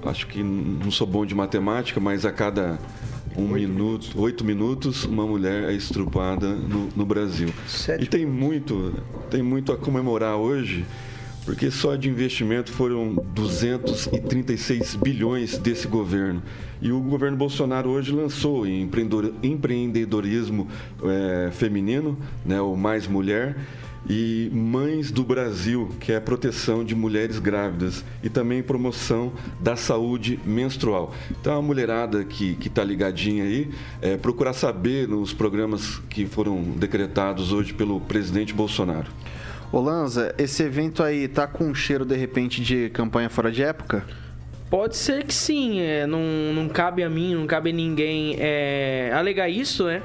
acho 0.05 0.27
que 0.27 0.41
não 0.41 0.91
sou 0.91 1.07
bom 1.07 1.25
de 1.25 1.35
matemática, 1.35 1.99
mas 1.99 2.25
a 2.25 2.31
cada 2.31 2.79
um 3.35 3.43
oito 3.43 3.53
minuto, 3.53 3.67
minutos. 3.67 4.15
oito 4.15 4.45
minutos, 4.45 5.05
uma 5.05 5.25
mulher 5.25 5.69
é 5.69 5.73
estrupada 5.73 6.53
no, 6.53 6.89
no 6.95 7.05
Brasil. 7.05 7.49
E 7.99 8.05
tem 8.05 8.25
muito, 8.25 8.93
tem 9.29 9.41
muito 9.41 9.71
a 9.71 9.77
comemorar 9.77 10.35
hoje 10.35 10.85
porque 11.45 11.71
só 11.71 11.95
de 11.95 12.09
investimento 12.09 12.71
foram 12.71 13.15
236 13.33 14.95
bilhões 14.95 15.57
desse 15.57 15.87
governo. 15.87 16.43
E 16.81 16.91
o 16.91 16.99
governo 16.99 17.37
Bolsonaro 17.37 17.89
hoje 17.89 18.11
lançou 18.11 18.67
empreendedorismo 18.67 20.67
é, 21.03 21.49
feminino, 21.51 22.17
né, 22.45 22.61
o 22.61 22.75
Mais 22.75 23.07
Mulher, 23.07 23.55
e 24.09 24.49
Mães 24.51 25.11
do 25.11 25.23
Brasil, 25.23 25.89
que 25.99 26.11
é 26.11 26.17
a 26.17 26.21
proteção 26.21 26.83
de 26.83 26.95
mulheres 26.95 27.39
grávidas 27.39 28.03
e 28.23 28.29
também 28.29 28.63
promoção 28.63 29.31
da 29.59 29.75
saúde 29.75 30.39
menstrual. 30.45 31.13
Então, 31.29 31.57
a 31.57 31.61
mulherada 31.61 32.23
que 32.23 32.57
está 32.65 32.83
ligadinha 32.83 33.43
aí, 33.43 33.69
é, 34.01 34.17
procurar 34.17 34.53
saber 34.53 35.07
nos 35.07 35.33
programas 35.33 35.99
que 36.09 36.25
foram 36.25 36.61
decretados 36.61 37.51
hoje 37.51 37.73
pelo 37.73 37.99
presidente 38.01 38.53
Bolsonaro. 38.53 39.09
Ô 39.71 39.79
Lanza, 39.79 40.35
esse 40.37 40.63
evento 40.63 41.01
aí 41.01 41.27
tá 41.27 41.47
com 41.47 41.73
cheiro 41.73 42.03
de 42.03 42.15
repente 42.15 42.61
de 42.61 42.89
campanha 42.89 43.29
fora 43.29 43.51
de 43.51 43.63
época? 43.63 44.05
Pode 44.69 44.97
ser 44.97 45.25
que 45.25 45.33
sim, 45.33 45.79
é, 45.79 46.07
não, 46.07 46.21
não 46.53 46.67
cabe 46.67 47.03
a 47.03 47.09
mim, 47.09 47.35
não 47.35 47.45
cabe 47.45 47.71
a 47.71 47.73
ninguém 47.73 48.35
é, 48.39 49.11
alegar 49.13 49.49
isso, 49.49 49.85
né? 49.85 50.01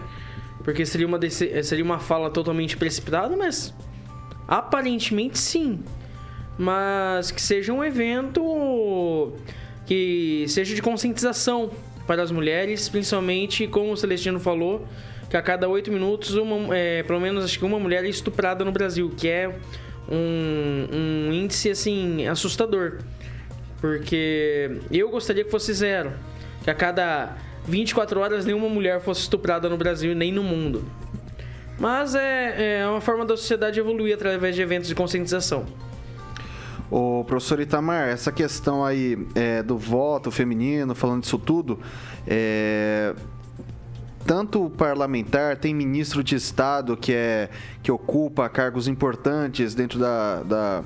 Porque 0.63 0.85
seria 0.85 1.07
uma, 1.07 1.19
seria 1.31 1.85
uma 1.85 2.01
fala 2.01 2.29
totalmente 2.31 2.77
precipitada, 2.77 3.37
mas 3.37 3.73
aparentemente 4.47 5.39
sim. 5.39 5.81
Mas 6.59 7.31
que 7.31 7.41
seja 7.41 7.73
um 7.73 7.85
evento 7.85 9.33
que 9.85 10.47
seja 10.49 10.75
de 10.75 10.83
conscientização 10.83 11.71
para 12.07 12.23
as 12.23 12.31
mulheres, 12.31 12.89
principalmente, 12.89 13.67
como 13.67 13.93
o 13.93 13.97
Celestino 13.97 14.41
falou, 14.41 14.87
que 15.29 15.37
a 15.37 15.43
cada 15.43 15.69
oito 15.69 15.91
minutos, 15.91 16.35
uma, 16.35 16.77
é, 16.77 17.03
pelo 17.03 17.21
menos 17.21 17.45
acho 17.45 17.59
que 17.59 17.65
uma 17.65 17.79
mulher 17.79 18.05
é 18.05 18.09
estuprada 18.09 18.65
no 18.65 18.73
Brasil, 18.73 19.13
que 19.17 19.29
é 19.29 19.49
um, 20.09 20.87
um 21.29 21.33
índice 21.33 21.71
assim 21.71 22.27
assustador. 22.27 22.99
Porque 23.81 24.81
eu 24.91 25.11
gostaria 25.11 25.45
que 25.45 25.51
fosse 25.51 25.73
zero. 25.73 26.13
Que 26.63 26.71
a 26.71 26.75
cada 26.75 27.37
24 27.67 28.21
horas 28.21 28.45
nenhuma 28.45 28.69
mulher 28.69 29.01
fosse 29.01 29.23
estuprada 29.23 29.69
no 29.69 29.77
Brasil 29.77 30.15
nem 30.15 30.33
no 30.33 30.43
mundo. 30.43 30.85
Mas 31.79 32.15
é, 32.15 32.81
é 32.81 32.87
uma 32.87 33.01
forma 33.01 33.25
da 33.25 33.37
sociedade 33.37 33.79
evoluir 33.79 34.15
através 34.15 34.55
de 34.55 34.63
eventos 34.63 34.89
de 34.89 34.95
conscientização. 34.95 35.67
O 36.91 37.25
professor 37.25 37.61
Itamar, 37.61 38.09
essa 38.09 38.31
questão 38.31 38.85
aí 38.85 39.19
é, 39.35 39.63
do 39.63 39.77
voto 39.77 40.31
feminino, 40.31 40.95
falando 40.95 41.23
disso 41.23 41.39
tudo, 41.39 41.81
é, 42.27 43.13
tanto 44.25 44.71
parlamentar, 44.71 45.57
tem 45.57 45.75
ministro 45.75 46.23
de 46.23 46.37
Estado 46.37 46.97
que, 46.97 47.13
é, 47.13 47.51
que 47.83 47.91
ocupa 47.91 48.49
cargos 48.49 48.87
importantes 48.87 49.75
dentro 49.75 49.99
da, 49.99 50.43
da, 50.45 50.85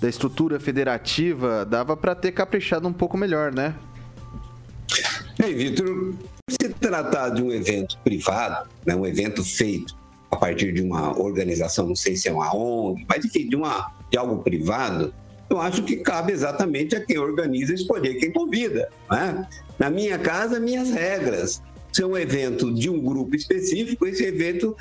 da 0.00 0.08
estrutura 0.08 0.60
federativa, 0.60 1.64
dava 1.64 1.96
para 1.96 2.14
ter 2.14 2.32
caprichado 2.32 2.86
um 2.86 2.92
pouco 2.92 3.18
melhor, 3.18 3.52
né? 3.52 3.74
Ei, 5.42 5.54
Vitor, 5.54 6.14
se 6.48 6.68
tratar 6.68 7.30
de 7.30 7.42
um 7.42 7.50
evento 7.50 7.98
privado, 8.04 8.68
né, 8.86 8.94
um 8.94 9.06
evento 9.06 9.42
feito 9.44 10.01
a 10.32 10.36
partir 10.36 10.72
de 10.72 10.82
uma 10.82 11.16
organização, 11.20 11.86
não 11.86 11.94
sei 11.94 12.16
se 12.16 12.28
é 12.28 12.32
uma 12.32 12.56
ONG, 12.56 13.04
mas 13.08 13.24
enfim, 13.24 13.48
de, 13.48 13.54
uma, 13.54 13.92
de 14.10 14.18
algo 14.18 14.42
privado, 14.42 15.14
eu 15.48 15.60
acho 15.60 15.82
que 15.82 15.96
cabe 15.96 16.32
exatamente 16.32 16.96
a 16.96 17.04
quem 17.04 17.18
organiza 17.18 17.74
escolher 17.74 18.14
quem 18.14 18.32
convida. 18.32 18.88
Né? 19.10 19.46
Na 19.78 19.90
minha 19.90 20.18
casa, 20.18 20.58
minhas 20.58 20.90
regras 20.90 21.60
se 21.92 22.02
é 22.02 22.06
um 22.06 22.16
evento 22.16 22.72
de 22.72 22.88
um 22.88 22.98
grupo 22.98 23.36
específico, 23.36 24.06
esse 24.06 24.24
evento 24.24 24.74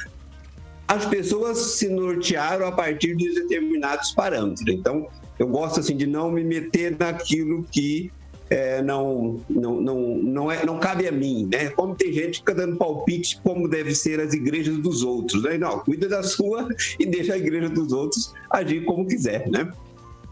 as 0.87 1.05
pessoas 1.05 1.57
se 1.57 1.89
nortearam 1.89 2.65
a 2.65 2.71
partir 2.71 3.15
de 3.15 3.33
determinados 3.33 4.11
parâmetros. 4.11 4.67
Então, 4.67 5.07
eu 5.37 5.47
gosto 5.47 5.79
assim 5.79 5.95
de 5.95 6.05
não 6.05 6.31
me 6.31 6.43
meter 6.43 6.97
naquilo 6.97 7.63
que 7.63 8.11
é, 8.51 8.81
não, 8.81 9.39
não, 9.49 9.79
não, 9.79 9.99
não, 10.17 10.51
é, 10.51 10.65
não 10.65 10.77
cabe 10.77 11.07
a 11.07 11.11
mim, 11.11 11.47
né? 11.49 11.69
Como 11.69 11.95
tem 11.95 12.11
gente 12.11 12.31
que 12.31 12.37
fica 12.39 12.53
dando 12.53 12.75
palpite 12.75 13.39
como 13.41 13.65
deve 13.65 13.95
ser 13.95 14.19
as 14.19 14.33
igrejas 14.33 14.77
dos 14.77 15.03
outros, 15.03 15.41
né? 15.43 15.57
Não, 15.57 15.79
cuida 15.79 16.09
da 16.09 16.21
sua 16.21 16.67
e 16.99 17.05
deixa 17.05 17.33
a 17.33 17.37
igreja 17.37 17.69
dos 17.69 17.93
outros 17.93 18.33
agir 18.49 18.83
como 18.83 19.07
quiser, 19.07 19.49
né? 19.49 19.71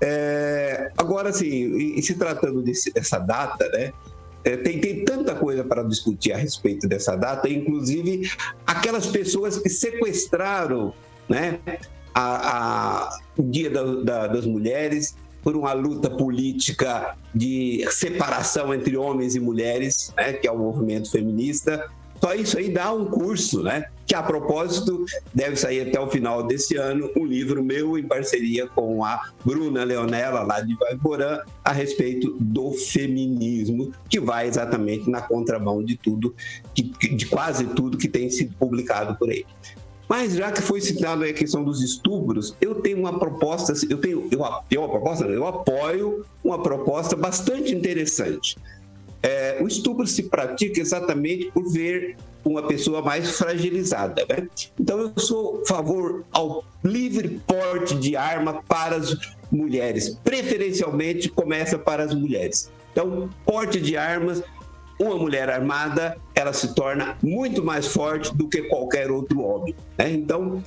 É, 0.01 0.91
agora, 0.97 1.29
assim, 1.29 1.47
e, 1.47 2.01
se 2.01 2.15
tratando 2.15 2.62
desse, 2.62 2.91
dessa 2.91 3.19
data, 3.19 3.69
né? 3.69 3.93
É, 4.43 4.58
tem, 4.58 4.82
tem 4.82 5.05
tanta 5.05 5.34
coisa 5.34 5.63
para 5.63 5.82
discutir 5.84 6.34
a 6.34 6.38
respeito 6.38 6.89
dessa 6.89 7.15
data, 7.15 7.47
inclusive 7.47 8.29
aquelas 8.67 9.08
pessoas 9.08 9.58
que 9.58 9.69
sequestraram 9.69 10.93
né, 11.27 11.60
a, 12.13 13.17
o 13.38 13.43
Dia 13.43 13.69
da, 13.69 13.84
da, 13.95 14.27
das 14.27 14.45
Mulheres 14.45 15.15
por 15.49 15.57
uma 15.57 15.73
luta 15.73 16.12
política 16.12 17.15
de 17.33 17.83
separação 17.89 18.71
entre 18.71 18.95
homens 18.95 19.33
e 19.33 19.39
mulheres, 19.39 20.13
né, 20.15 20.33
que 20.33 20.47
é 20.47 20.51
o 20.51 20.57
movimento 20.59 21.09
feminista. 21.09 21.89
Só 22.21 22.35
isso 22.35 22.59
aí 22.59 22.69
dá 22.69 22.93
um 22.93 23.05
curso, 23.05 23.63
né? 23.63 23.85
Que 24.05 24.13
a 24.13 24.21
propósito 24.21 25.05
deve 25.33 25.55
sair 25.55 25.88
até 25.88 25.99
o 25.99 26.07
final 26.07 26.45
desse 26.45 26.75
ano 26.75 27.09
um 27.17 27.25
livro 27.25 27.63
meu 27.63 27.97
em 27.97 28.03
parceria 28.03 28.67
com 28.67 29.03
a 29.03 29.27
Bruna 29.43 29.83
Leonela, 29.83 30.43
lá 30.43 30.62
de 30.62 30.75
Vaiporã, 30.75 31.39
a 31.65 31.71
respeito 31.71 32.35
do 32.39 32.71
feminismo, 32.73 33.91
que 34.07 34.19
vai 34.19 34.47
exatamente 34.47 35.09
na 35.09 35.21
contramão 35.21 35.83
de 35.83 35.97
tudo, 35.97 36.35
de, 36.75 37.25
quase 37.25 37.65
tudo 37.65 37.97
que 37.97 38.07
tem 38.07 38.29
sido 38.29 38.53
publicado 38.59 39.15
por 39.15 39.31
aí. 39.31 39.45
Mas 40.09 40.33
já 40.33 40.51
que 40.51 40.59
foi 40.59 40.81
citado 40.81 41.23
a 41.23 41.31
questão 41.31 41.63
dos 41.63 41.83
estupros, 41.83 42.55
eu 42.59 42.73
tenho 42.81 42.97
uma 42.97 43.19
proposta, 43.19 43.73
eu 43.87 43.99
tenho, 43.99 44.27
eu, 44.31 44.43
eu, 44.71 44.81
uma 44.81 44.89
proposta, 44.89 45.25
eu 45.25 45.45
apoio 45.45 46.25
uma 46.43 46.63
proposta 46.63 47.15
bastante 47.15 47.75
interessante. 47.75 48.57
É, 49.21 49.59
o 49.61 49.67
estupro 49.67 50.07
se 50.07 50.23
pratica 50.23 50.81
exatamente 50.81 51.51
por 51.51 51.71
ver 51.71 52.17
uma 52.43 52.63
pessoa 52.63 53.03
mais 53.03 53.37
fragilizada. 53.37 54.25
Né? 54.27 54.47
Então, 54.79 54.99
eu 54.99 55.13
sou 55.17 55.61
a 55.61 55.67
favor 55.67 56.25
ao 56.31 56.63
livre 56.83 57.39
porte 57.45 57.93
de 57.95 58.15
arma 58.15 58.63
para 58.67 58.95
as 58.95 59.15
mulheres. 59.51 60.17
Preferencialmente, 60.23 61.29
começa 61.29 61.77
para 61.77 62.03
as 62.03 62.15
mulheres. 62.15 62.71
Então, 62.91 63.29
porte 63.45 63.79
de 63.79 63.95
armas 63.95 64.41
uma 64.99 65.15
mulher 65.15 65.49
armada 65.49 66.17
ela 66.39 66.54
se 66.54 66.73
torna 66.73 67.17
muito 67.21 67.63
mais 67.63 67.88
forte 67.88 68.36
do 68.36 68.47
que 68.47 68.63
qualquer 68.63 69.12
outro 69.12 69.41
homem. 69.41 69.75
Né? 69.97 70.12
Então, 70.12 70.63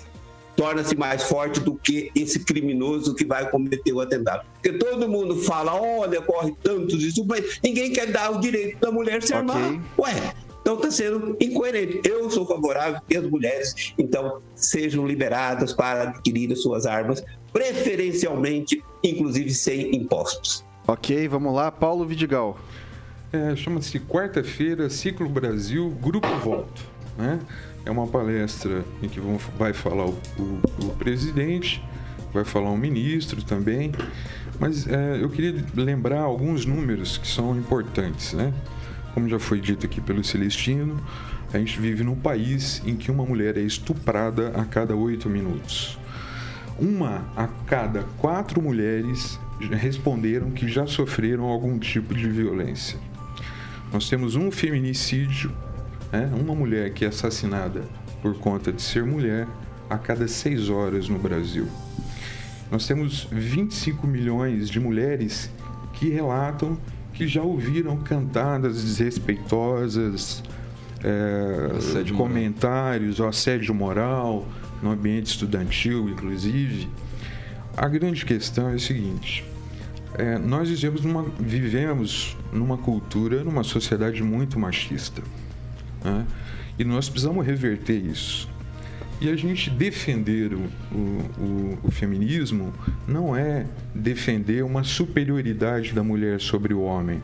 torna-se 0.56 0.94
mais 0.96 1.22
forte 1.22 1.60
do 1.60 1.74
que 1.74 2.10
esse 2.14 2.40
criminoso 2.40 3.14
que 3.14 3.24
vai 3.24 3.48
cometer 3.50 3.92
o 3.92 4.00
atentado. 4.00 4.44
Porque 4.54 4.72
todo 4.78 5.08
mundo 5.08 5.36
fala, 5.36 5.74
olha, 5.74 6.20
corre 6.20 6.54
tantos 6.62 7.02
isso, 7.02 7.24
mas 7.26 7.58
ninguém 7.62 7.92
quer 7.92 8.06
dar 8.06 8.30
o 8.30 8.40
direito 8.40 8.78
da 8.78 8.90
mulher 8.90 9.22
se 9.22 9.34
armar. 9.34 9.56
Okay. 9.56 9.80
Ué, 9.98 10.34
então 10.60 10.74
está 10.76 10.90
sendo 10.90 11.36
incoerente. 11.40 12.00
Eu 12.04 12.30
sou 12.30 12.46
favorável 12.46 13.00
que 13.08 13.16
as 13.16 13.28
mulheres, 13.28 13.94
então, 13.98 14.40
sejam 14.54 15.06
liberadas 15.06 15.72
para 15.72 16.02
adquirir 16.02 16.52
as 16.52 16.62
suas 16.62 16.86
armas, 16.86 17.24
preferencialmente, 17.52 18.82
inclusive 19.02 19.52
sem 19.52 19.94
impostos. 19.94 20.64
Ok, 20.86 21.28
vamos 21.28 21.54
lá, 21.54 21.70
Paulo 21.70 22.04
Vidigal. 22.04 22.58
É, 23.32 23.56
Chama-se 23.56 23.98
Quarta-feira, 23.98 24.90
Ciclo 24.90 25.26
Brasil, 25.26 25.88
Grupo 26.02 26.28
Volto. 26.36 26.82
Né? 27.16 27.40
É 27.82 27.90
uma 27.90 28.06
palestra 28.06 28.84
em 29.02 29.08
que 29.08 29.18
vão, 29.18 29.38
vai 29.58 29.72
falar 29.72 30.04
o, 30.04 30.18
o, 30.38 30.60
o 30.84 30.96
presidente, 30.98 31.82
vai 32.30 32.44
falar 32.44 32.68
o 32.68 32.76
ministro 32.76 33.42
também, 33.42 33.90
mas 34.60 34.86
é, 34.86 35.18
eu 35.18 35.30
queria 35.30 35.64
lembrar 35.74 36.20
alguns 36.20 36.66
números 36.66 37.16
que 37.16 37.26
são 37.26 37.56
importantes. 37.56 38.34
Né? 38.34 38.52
Como 39.14 39.26
já 39.30 39.38
foi 39.38 39.60
dito 39.60 39.86
aqui 39.86 40.02
pelo 40.02 40.22
Celestino, 40.22 41.02
a 41.54 41.58
gente 41.58 41.80
vive 41.80 42.04
num 42.04 42.16
país 42.16 42.82
em 42.84 42.96
que 42.96 43.10
uma 43.10 43.24
mulher 43.24 43.56
é 43.56 43.62
estuprada 43.62 44.48
a 44.48 44.66
cada 44.66 44.94
oito 44.94 45.30
minutos. 45.30 45.98
Uma 46.78 47.24
a 47.34 47.46
cada 47.66 48.02
quatro 48.18 48.60
mulheres 48.60 49.40
responderam 49.70 50.50
que 50.50 50.68
já 50.68 50.86
sofreram 50.86 51.44
algum 51.44 51.78
tipo 51.78 52.14
de 52.14 52.28
violência. 52.28 52.98
Nós 53.92 54.08
temos 54.08 54.36
um 54.36 54.50
feminicídio, 54.50 55.52
né? 56.10 56.30
uma 56.40 56.54
mulher 56.54 56.94
que 56.94 57.04
é 57.04 57.08
assassinada 57.08 57.84
por 58.22 58.34
conta 58.38 58.72
de 58.72 58.80
ser 58.80 59.04
mulher 59.04 59.46
a 59.90 59.98
cada 59.98 60.26
seis 60.26 60.70
horas 60.70 61.08
no 61.08 61.18
Brasil. 61.18 61.68
Nós 62.70 62.86
temos 62.86 63.28
25 63.30 64.06
milhões 64.06 64.70
de 64.70 64.80
mulheres 64.80 65.50
que 65.92 66.08
relatam 66.08 66.78
que 67.12 67.28
já 67.28 67.42
ouviram 67.42 67.98
cantadas 67.98 68.82
desrespeitosas, 68.82 70.42
é, 71.04 72.10
comentários, 72.16 73.18
moral. 73.18 73.28
assédio 73.28 73.74
moral, 73.74 74.48
no 74.82 74.90
ambiente 74.90 75.26
estudantil, 75.26 76.08
inclusive. 76.08 76.88
A 77.76 77.86
grande 77.88 78.24
questão 78.24 78.70
é 78.70 78.74
a 78.74 78.78
seguinte: 78.78 79.44
é, 80.18 80.38
nós 80.38 80.68
vivemos 80.68 81.02
numa, 81.02 81.22
vivemos 81.38 82.36
numa 82.52 82.76
cultura, 82.76 83.42
numa 83.42 83.62
sociedade 83.62 84.22
muito 84.22 84.58
machista. 84.58 85.22
Né? 86.04 86.26
E 86.78 86.84
nós 86.84 87.08
precisamos 87.08 87.46
reverter 87.46 87.96
isso. 87.96 88.48
E 89.20 89.30
a 89.30 89.36
gente 89.36 89.70
defender 89.70 90.52
o, 90.52 90.68
o, 90.92 91.78
o, 91.84 91.90
feminismo 91.92 92.72
não 93.06 93.36
é 93.36 93.66
defender 93.94 94.64
uma 94.64 94.82
superioridade 94.82 95.92
da 95.92 96.02
mulher 96.02 96.40
sobre 96.40 96.74
o 96.74 96.80
homem, 96.80 97.22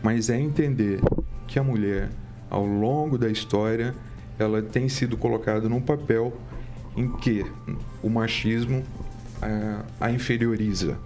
mas 0.00 0.30
é 0.30 0.38
entender 0.38 1.00
que 1.48 1.58
a 1.58 1.62
mulher, 1.62 2.08
ao 2.48 2.64
longo 2.64 3.18
da 3.18 3.28
história, 3.28 3.94
ela 4.38 4.62
tem 4.62 4.88
sido 4.88 5.16
colocada 5.16 5.68
num 5.68 5.80
papel 5.80 6.38
em 6.96 7.10
que 7.10 7.44
o 8.00 8.08
machismo 8.08 8.84
a, 9.42 9.48
é, 9.48 9.78
a 10.00 10.10
inferioriza. 10.12 10.96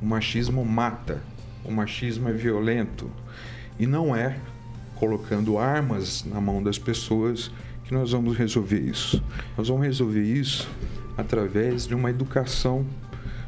O 0.00 0.06
machismo 0.06 0.64
mata, 0.64 1.22
o 1.64 1.70
machismo 1.70 2.28
é 2.28 2.32
violento 2.32 3.10
e 3.78 3.86
não 3.86 4.14
é 4.14 4.36
colocando 4.96 5.58
armas 5.58 6.24
na 6.24 6.40
mão 6.40 6.62
das 6.62 6.78
pessoas 6.78 7.50
que 7.84 7.92
nós 7.92 8.12
vamos 8.12 8.36
resolver 8.36 8.80
isso. 8.80 9.22
Nós 9.56 9.68
vamos 9.68 9.84
resolver 9.84 10.22
isso 10.22 10.68
através 11.16 11.86
de 11.86 11.94
uma 11.94 12.10
educação, 12.10 12.86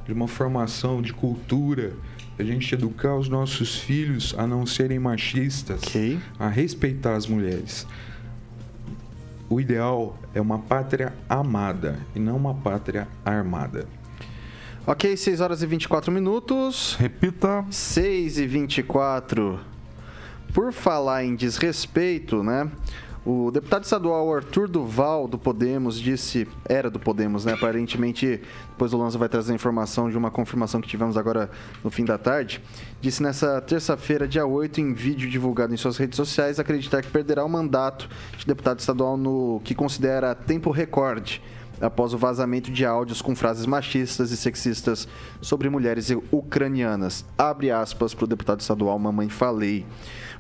de 0.07 0.13
uma 0.13 0.29
formação 0.29 1.01
de 1.01 1.13
cultura, 1.13 1.93
a 2.39 2.43
gente 2.43 2.75
educar 2.75 3.15
os 3.15 3.29
nossos 3.29 3.77
filhos 3.77 4.35
a 4.37 4.47
não 4.47 4.67
serem 4.67 4.99
machistas, 4.99 5.83
okay. 5.83 6.19
a 6.39 6.49
respeitar 6.49 7.15
as 7.15 7.27
mulheres. 7.27 7.87
O 9.49 9.61
ideal 9.61 10.19
é 10.35 10.41
uma 10.41 10.59
pátria 10.59 11.13
amada 11.29 11.99
e 12.15 12.19
não 12.19 12.37
uma 12.37 12.55
pátria 12.55 13.07
armada. 13.25 13.87
Ok, 14.87 15.17
6 15.17 15.41
horas 15.41 15.63
e 15.63 15.67
24 15.67 16.13
minutos. 16.13 16.95
Repita. 17.01 17.65
6 17.71 18.39
e 18.39 18.47
24. 18.47 19.59
Por 20.53 20.75
falar 20.75 21.25
em 21.25 21.35
desrespeito, 21.35 22.43
né? 22.43 22.71
O 23.25 23.51
deputado 23.51 23.85
estadual 23.85 24.35
Arthur 24.35 24.69
Duval, 24.69 25.27
do 25.27 25.39
Podemos, 25.39 25.99
disse. 25.99 26.47
Era 26.69 26.91
do 26.91 27.01
Podemos, 27.01 27.47
né? 27.47 27.55
Aparentemente, 27.55 28.43
depois 28.73 28.93
o 28.93 28.99
Lanza 28.99 29.17
vai 29.17 29.27
trazer 29.27 29.53
a 29.53 29.55
informação 29.55 30.11
de 30.11 30.19
uma 30.19 30.31
confirmação 30.31 30.83
que 30.83 30.89
tivemos 30.89 31.17
agora 31.17 31.51
no 31.83 31.91
fim 31.91 32.05
da 32.05 32.19
tarde. 32.19 32.61
Disse 33.01 33.23
nessa 33.23 33.63
terça-feira, 33.63 34.29
dia 34.29 34.45
8, 34.45 34.83
em 34.83 34.93
vídeo 34.93 35.31
divulgado 35.31 35.73
em 35.73 35.79
suas 35.79 35.97
redes 35.97 36.17
sociais, 36.17 36.61
acreditar 36.61 37.01
que 37.01 37.09
perderá 37.09 37.43
o 37.43 37.49
mandato 37.49 38.07
de 38.37 38.47
deputado 38.47 38.81
estadual 38.81 39.17
no 39.17 39.63
que 39.65 39.75
considera 39.75 40.35
tempo 40.35 40.71
recorde 40.71 41.41
após 41.81 42.15
o 42.15 42.19
vazamento 42.19 42.71
de 42.71 42.85
áudios 42.85 43.23
com 43.23 43.35
frases 43.35 43.67
machistas 43.67 44.31
e 44.31 44.37
sexistas 44.37 45.09
sobre 45.41 45.69
mulheres 45.69 46.11
ucranianas. 46.31 47.25
Abre 47.37 47.71
aspas 47.71 48.15
para 48.15 48.25
o 48.25 48.29
deputado 48.29 48.61
estadual 48.61 48.99
Mamãe 48.99 49.29
Falei. 49.29 49.85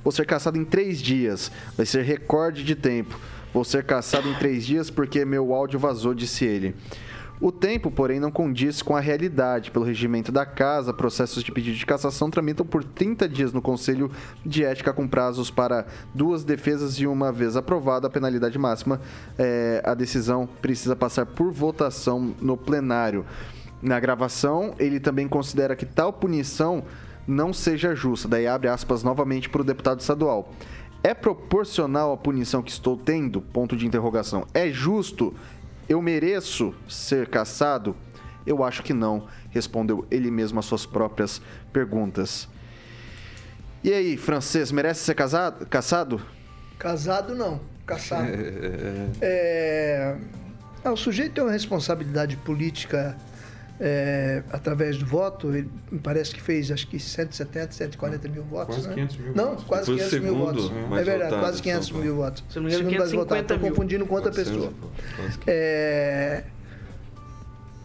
Vou 0.03 0.12
ser 0.12 0.27
caçado 0.27 0.59
em 0.59 0.64
três 0.64 1.01
dias. 1.01 1.51
Vai 1.77 1.87
ser 1.87 2.03
recorde 2.03 2.62
de 2.62 2.75
tempo. 2.75 3.18
Vou 3.53 3.64
ser 3.64 3.85
caçado 3.85 4.29
em 4.29 4.35
três 4.35 4.66
dias 4.66 4.90
porque 4.90 5.25
meu 5.25 5.55
áudio 5.55 5.79
vazou, 5.79 6.12
disse 6.12 6.44
ele. 6.44 6.75
O 7.40 7.51
tempo, 7.51 7.90
porém, 7.90 8.20
não 8.20 8.31
condiz 8.31 8.81
com 8.81 8.97
a 8.97 9.01
realidade. 9.01 9.70
Pelo 9.70 9.85
regimento 9.85 10.31
da 10.31 10.47
casa, 10.47 10.94
processos 10.94 11.42
de 11.42 11.51
pedido 11.51 11.77
de 11.77 11.85
cassação 11.85 12.31
tramitam 12.31 12.64
por 12.64 12.85
30 12.85 13.29
dias 13.29 13.53
no 13.53 13.61
Conselho 13.61 14.11
de 14.47 14.64
Ética, 14.64 14.92
com 14.92 15.09
prazos 15.09 15.51
para 15.51 15.87
duas 16.14 16.44
defesas 16.44 16.94
e 16.94 17.07
uma 17.07 17.33
vez 17.33 17.57
aprovada 17.57 18.07
a 18.07 18.11
penalidade 18.11 18.59
máxima, 18.59 19.01
é, 19.37 19.83
a 19.85 19.94
decisão 19.94 20.49
precisa 20.62 20.94
passar 20.94 21.27
por 21.27 21.51
votação 21.51 22.35
no 22.40 22.57
plenário. 22.57 23.27
Na 23.83 23.99
gravação, 23.99 24.75
ele 24.79 25.01
também 25.01 25.29
considera 25.29 25.77
que 25.77 25.85
tal 25.85 26.12
punição 26.12 26.85
não 27.27 27.53
seja 27.53 27.94
justa. 27.94 28.29
Daí 28.29 28.47
abre 28.47 28.68
aspas 28.68 29.03
novamente 29.03 29.49
para 29.49 29.61
o 29.61 29.64
deputado 29.64 30.01
estadual. 30.01 30.53
É 31.03 31.12
proporcional 31.12 32.12
à 32.12 32.16
punição 32.16 32.62
que 32.62 32.70
estou 32.70 32.97
tendo? 32.97 33.42
Ponto 33.42 33.77
de 33.77 33.87
interrogação. 33.87 34.47
É 34.55 34.70
justo? 34.70 35.35
Eu 35.88 36.01
mereço 36.01 36.75
ser 36.88 37.29
caçado? 37.29 37.97
Eu 38.47 38.62
acho 38.62 38.83
que 38.83 38.92
não, 38.92 39.27
respondeu 39.51 40.07
ele 40.11 40.31
mesmo 40.31 40.59
às 40.59 40.66
suas 40.66 40.85
próprias 40.85 41.40
perguntas. 41.73 42.49
E 43.83 43.92
aí, 43.92 44.16
francês, 44.16 44.73
merece 44.73 45.01
ser 45.01 45.14
casado, 45.14 45.66
caçado? 45.66 46.20
Casado 46.79 47.35
não, 47.35 47.61
caçado. 47.87 48.29
é... 49.20 50.16
é... 50.85 50.90
O 50.90 50.97
sujeito 50.97 51.35
tem 51.35 51.44
uma 51.44 51.53
responsabilidade 51.53 52.37
política 52.37 53.16
é, 53.80 54.42
através 54.52 54.96
do 54.96 55.04
voto, 55.04 55.48
ele 55.54 55.68
me 55.90 55.98
parece 55.98 56.32
que 56.32 56.40
fez 56.40 56.70
acho 56.70 56.87
que 56.87 56.98
170, 56.98 57.72
140 57.72 58.28
mil 58.28 58.44
votos. 58.44 58.76
Quase 58.76 58.88
né? 58.88 58.94
500 58.94 59.16
mil 59.16 59.34
Não, 59.34 59.44
votos. 59.50 59.64
quase 59.64 59.84
Foi 59.87 59.94
o 59.94 59.98
500 59.98 60.12
mil 60.20 60.32
segundo 60.32 60.44
votos. 60.44 60.88
mais 60.88 61.02
É 61.02 61.04
verdade, 61.04 61.30
votado 61.30 61.42
quase 61.42 61.56
de 61.56 61.62
500 61.64 61.88
São 61.88 61.98
mil 61.98 62.14
votos. 62.16 62.44
Se 62.48 62.56
não 62.56 62.62
me 62.64 62.68
engano, 62.68 62.90
Segundo 62.90 62.98
mais 62.98 63.10
550 63.10 63.16
votado, 63.24 63.40
estou 63.42 63.58
mil. 63.58 63.68
confundindo 63.70 64.06
com 64.06 64.14
outra 64.14 64.30
400, 64.30 64.52
pessoa. 64.52 64.72
É... 65.46 66.44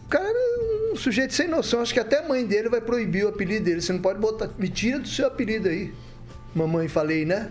O 0.06 0.08
cara 0.08 0.28
era 0.28 0.92
um 0.92 0.96
sujeito 0.96 1.34
sem 1.34 1.48
noção. 1.48 1.80
Acho 1.80 1.92
que 1.94 2.00
até 2.00 2.18
a 2.18 2.28
mãe 2.28 2.44
dele 2.46 2.68
vai 2.68 2.80
proibir 2.80 3.24
o 3.24 3.28
apelido 3.28 3.64
dele. 3.64 3.80
Você 3.80 3.92
não 3.92 4.00
pode 4.00 4.18
botar. 4.18 4.48
Me 4.58 4.68
tira 4.68 4.98
do 4.98 5.08
seu 5.08 5.26
apelido 5.26 5.68
aí. 5.68 5.92
Mamãe 6.54 6.88
falei, 6.88 7.24
né? 7.24 7.50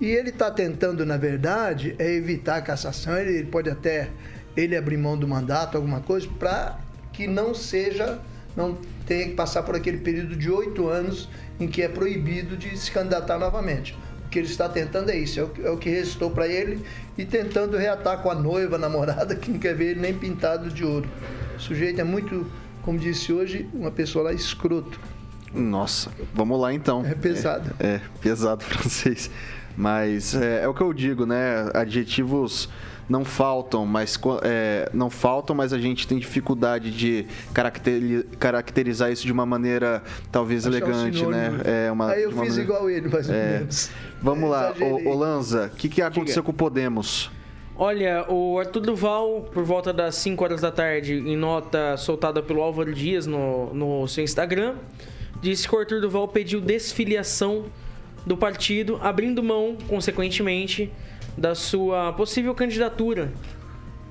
E 0.00 0.06
ele 0.10 0.30
está 0.30 0.50
tentando, 0.50 1.06
na 1.06 1.16
verdade, 1.16 1.94
é 2.00 2.12
evitar 2.12 2.56
a 2.56 2.62
cassação. 2.62 3.16
Ele, 3.16 3.38
ele 3.38 3.46
pode 3.46 3.70
até 3.70 4.10
ele 4.56 4.76
abrir 4.76 4.96
mão 4.96 5.16
do 5.16 5.26
mandato, 5.28 5.76
alguma 5.76 6.00
coisa, 6.00 6.28
para 6.38 6.78
que 7.14 7.26
não 7.26 7.54
seja, 7.54 8.18
não 8.56 8.76
tenha 9.06 9.28
que 9.28 9.34
passar 9.34 9.62
por 9.62 9.74
aquele 9.74 9.98
período 9.98 10.36
de 10.36 10.50
oito 10.50 10.88
anos 10.88 11.28
em 11.58 11.68
que 11.68 11.80
é 11.80 11.88
proibido 11.88 12.56
de 12.56 12.76
se 12.76 12.90
candidatar 12.90 13.38
novamente. 13.38 13.96
O 14.26 14.28
que 14.28 14.38
ele 14.40 14.48
está 14.48 14.68
tentando 14.68 15.10
é 15.10 15.16
isso, 15.16 15.38
é 15.38 15.70
o 15.70 15.76
que, 15.76 15.88
é 15.88 15.92
restou 15.92 16.30
para 16.30 16.48
ele 16.48 16.84
e 17.16 17.24
tentando 17.24 17.76
reatar 17.76 18.18
com 18.18 18.30
a 18.30 18.34
noiva, 18.34 18.76
a 18.76 18.78
namorada, 18.78 19.34
que 19.36 19.50
não 19.50 19.58
quer 19.58 19.74
ver 19.74 19.92
ele 19.92 20.00
nem 20.00 20.12
pintado 20.12 20.68
de 20.70 20.84
ouro. 20.84 21.08
O 21.56 21.60
sujeito 21.60 22.00
é 22.00 22.04
muito, 22.04 22.50
como 22.82 22.98
disse 22.98 23.32
hoje, 23.32 23.68
uma 23.72 23.92
pessoa 23.92 24.24
lá 24.24 24.32
escroto. 24.32 24.98
Nossa, 25.52 26.10
vamos 26.34 26.60
lá 26.60 26.74
então. 26.74 27.06
É 27.06 27.14
pesado. 27.14 27.70
É, 27.78 27.86
é, 27.86 28.00
pesado 28.20 28.64
francês. 28.64 29.30
Mas 29.76 30.34
é, 30.34 30.64
é 30.64 30.68
o 30.68 30.74
que 30.74 30.80
eu 30.80 30.92
digo, 30.92 31.24
né? 31.24 31.70
Adjetivos 31.72 32.68
não 33.08 33.24
faltam, 33.24 33.84
mas 33.86 34.18
é, 34.42 34.88
não 34.94 35.10
faltam, 35.10 35.54
mas 35.54 35.72
a 35.72 35.78
gente 35.78 36.06
tem 36.08 36.18
dificuldade 36.18 36.90
de 36.90 37.26
caracteri- 37.52 38.24
caracterizar 38.38 39.12
isso 39.12 39.24
de 39.26 39.32
uma 39.32 39.44
maneira 39.46 40.02
talvez 40.32 40.66
Achar 40.66 40.76
elegante, 40.78 41.24
né? 41.26 41.50
É 41.86 41.92
uma, 41.92 42.10
Aí 42.12 42.22
eu 42.22 42.30
fiz 42.30 42.38
maneira- 42.38 42.62
igual 42.62 42.88
ele, 42.90 43.08
mais 43.08 43.28
ou 43.28 43.34
É. 43.34 43.58
menos. 43.58 43.90
Vamos 44.22 44.48
lá, 44.50 44.70
Exagerei. 44.70 45.06
ô, 45.06 45.10
ô 45.10 45.14
Lanza, 45.14 45.70
o 45.72 45.76
que, 45.76 45.88
que 45.88 46.00
aconteceu 46.02 46.42
Diga. 46.42 46.46
com 46.46 46.50
o 46.52 46.54
Podemos? 46.54 47.30
Olha, 47.76 48.24
o 48.30 48.58
Arthur 48.58 48.80
Duval, 48.82 49.48
por 49.52 49.64
volta 49.64 49.92
das 49.92 50.14
5 50.14 50.44
horas 50.44 50.60
da 50.60 50.70
tarde, 50.70 51.14
em 51.14 51.36
nota 51.36 51.96
soltada 51.96 52.40
pelo 52.40 52.62
Álvaro 52.62 52.94
Dias 52.94 53.26
no, 53.26 53.74
no 53.74 54.06
seu 54.06 54.22
Instagram, 54.22 54.76
disse 55.42 55.68
que 55.68 55.74
o 55.74 55.78
Arthur 55.78 56.00
Duval 56.00 56.28
pediu 56.28 56.60
desfiliação 56.60 57.64
do 58.24 58.36
partido, 58.36 58.98
abrindo 59.02 59.42
mão, 59.42 59.76
consequentemente, 59.88 60.90
da 61.36 61.54
sua 61.54 62.12
possível 62.12 62.54
candidatura 62.54 63.32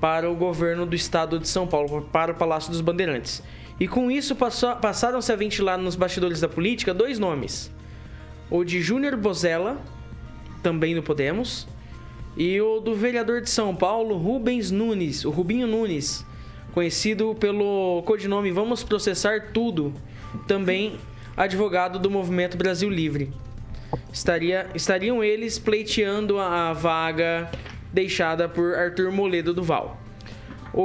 para 0.00 0.30
o 0.30 0.34
governo 0.34 0.84
do 0.84 0.94
estado 0.94 1.38
de 1.38 1.48
São 1.48 1.66
Paulo, 1.66 2.08
para 2.12 2.32
o 2.32 2.34
Palácio 2.34 2.70
dos 2.70 2.80
Bandeirantes. 2.80 3.42
E 3.80 3.88
com 3.88 4.10
isso 4.10 4.36
passaram-se 4.36 5.32
a 5.32 5.36
ventilar 5.36 5.78
nos 5.78 5.96
bastidores 5.96 6.40
da 6.40 6.48
política 6.48 6.94
dois 6.94 7.18
nomes: 7.18 7.72
o 8.50 8.62
de 8.62 8.80
Júnior 8.80 9.16
Bozella, 9.16 9.80
também 10.62 10.94
do 10.94 11.02
Podemos, 11.02 11.66
e 12.36 12.60
o 12.60 12.80
do 12.80 12.94
vereador 12.94 13.40
de 13.40 13.50
São 13.50 13.74
Paulo, 13.74 14.16
Rubens 14.16 14.70
Nunes, 14.70 15.24
o 15.24 15.30
Rubinho 15.30 15.66
Nunes, 15.66 16.24
conhecido 16.72 17.34
pelo 17.34 18.02
codinome 18.04 18.50
Vamos 18.50 18.84
Processar 18.84 19.52
Tudo, 19.52 19.92
também 20.46 20.98
advogado 21.36 21.98
do 21.98 22.10
Movimento 22.10 22.56
Brasil 22.56 22.90
Livre. 22.90 23.32
Estaria, 24.14 24.68
estariam 24.76 25.24
eles 25.24 25.58
pleiteando 25.58 26.38
a, 26.38 26.72
vaga 26.72 27.50
deixada 27.92 28.48
por 28.48 28.72
Arthur 28.76 29.10
Moledo 29.10 29.52
Duval. 29.52 30.00
O, 30.72 30.80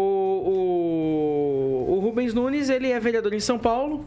o, 1.88 1.94
o 1.94 2.00
Rubens 2.00 2.34
Nunes, 2.34 2.72
ele 2.72 2.92
é 2.92 3.00
vereador 3.00 3.32
em 3.36 3.40
São 3.40 3.60
Paulo, 3.60 4.04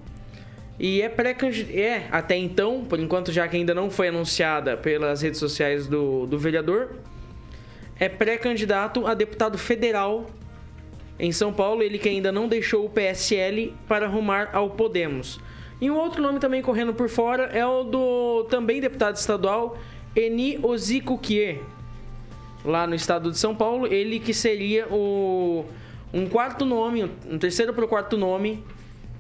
e 0.77 1.01
é 1.01 1.09
pré 1.09 1.37
é, 1.71 2.09
até 2.11 2.37
então, 2.37 2.85
por 2.85 2.99
enquanto, 2.99 3.31
já 3.31 3.47
que 3.47 3.57
ainda 3.57 3.73
não 3.73 3.89
foi 3.89 4.09
anunciada 4.09 4.77
pelas 4.77 5.23
redes 5.23 5.39
sociais 5.39 5.87
do, 5.87 6.27
do 6.27 6.37
vereador, 6.37 6.97
é 8.01 8.09
pré-candidato 8.09 9.07
a 9.07 9.15
deputado 9.15 9.57
federal 9.57 10.27
em 11.17 11.31
São 11.31 11.53
Paulo, 11.53 11.81
ele 11.81 11.97
que 11.97 12.09
ainda 12.09 12.33
não 12.33 12.49
deixou 12.49 12.85
o 12.87 12.91
PSL 12.91 13.73
para 13.87 14.07
arrumar 14.07 14.51
ao 14.53 14.71
Podemos. 14.71 15.39
E 15.83 15.91
um 15.91 15.97
outro 15.97 16.23
nome 16.23 16.39
também 16.39 16.63
correndo 16.63 16.95
por 16.95 17.09
fora 17.09 17.47
é 17.47 17.67
o 17.67 17.83
do 17.83 18.45
também 18.45 18.81
deputado 18.81 19.17
estadual 19.17 19.77
Eni 20.15 20.57
Ozikukie, 20.63 21.61
lá 22.65 22.87
no 22.87 22.95
estado 22.95 23.33
de 23.33 23.37
São 23.37 23.53
Paulo, 23.53 23.89
ele 23.89 24.21
que 24.21 24.33
seria 24.33 24.87
o 24.89 25.65
um 26.15 26.29
quarto 26.29 26.65
nome, 26.65 27.11
um 27.29 27.37
terceiro 27.37 27.75
para 27.75 27.85
o 27.85 27.89
quarto 27.89 28.17
nome 28.17 28.63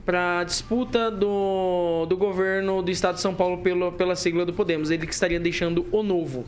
para 0.07 0.45
disputa 0.45 1.11
do, 1.11 2.07
do 2.07 2.17
governo 2.17 2.81
do 2.81 2.93
estado 2.93 3.17
de 3.17 3.23
São 3.23 3.35
Paulo 3.35 3.59
pelo, 3.59 3.91
pela 3.91 4.15
sigla 4.15 4.47
do 4.47 4.53
Podemos, 4.53 4.93
ele 4.93 5.05
que 5.05 5.13
estaria 5.13 5.41
deixando 5.41 5.85
o 5.91 6.05
novo. 6.05 6.45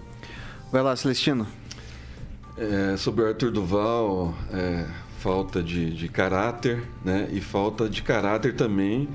Vai 0.71 0.83
lá, 0.83 0.95
Celestino. 0.95 1.45
É, 2.57 2.97
sobre 2.97 3.25
o 3.25 3.27
Arthur 3.27 3.51
Duval, 3.51 4.33
é, 4.53 4.87
falta 5.19 5.61
de, 5.61 5.93
de 5.93 6.09
caráter, 6.09 6.85
né? 7.05 7.29
E 7.33 7.41
falta 7.41 7.89
de 7.89 8.01
caráter 8.01 8.55
também 8.55 9.09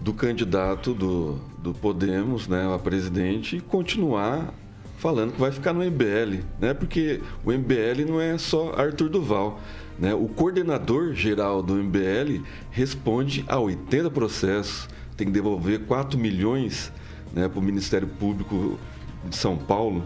do 0.00 0.12
candidato 0.12 0.94
do, 0.94 1.38
do 1.58 1.74
Podemos, 1.74 2.48
né, 2.48 2.72
a 2.74 2.78
presidente, 2.78 3.56
e 3.56 3.60
continuar 3.60 4.52
falando 4.96 5.32
que 5.32 5.40
vai 5.40 5.50
ficar 5.50 5.72
no 5.72 5.82
MBL, 5.82 6.42
né? 6.60 6.74
Porque 6.74 7.22
o 7.44 7.50
MBL 7.50 8.04
não 8.06 8.20
é 8.20 8.36
só 8.36 8.74
Arthur 8.74 9.08
Duval, 9.08 9.60
né? 9.98 10.14
O 10.14 10.28
coordenador 10.28 11.14
geral 11.14 11.62
do 11.62 11.74
MBL 11.74 12.42
responde 12.70 13.44
a 13.48 13.58
80 13.58 14.10
processos, 14.10 14.88
tem 15.16 15.26
que 15.26 15.32
devolver 15.32 15.80
4 15.80 16.18
milhões, 16.18 16.92
né, 17.32 17.48
para 17.48 17.58
o 17.58 17.62
Ministério 17.62 18.08
Público 18.08 18.78
de 19.24 19.36
São 19.36 19.56
Paulo. 19.56 20.04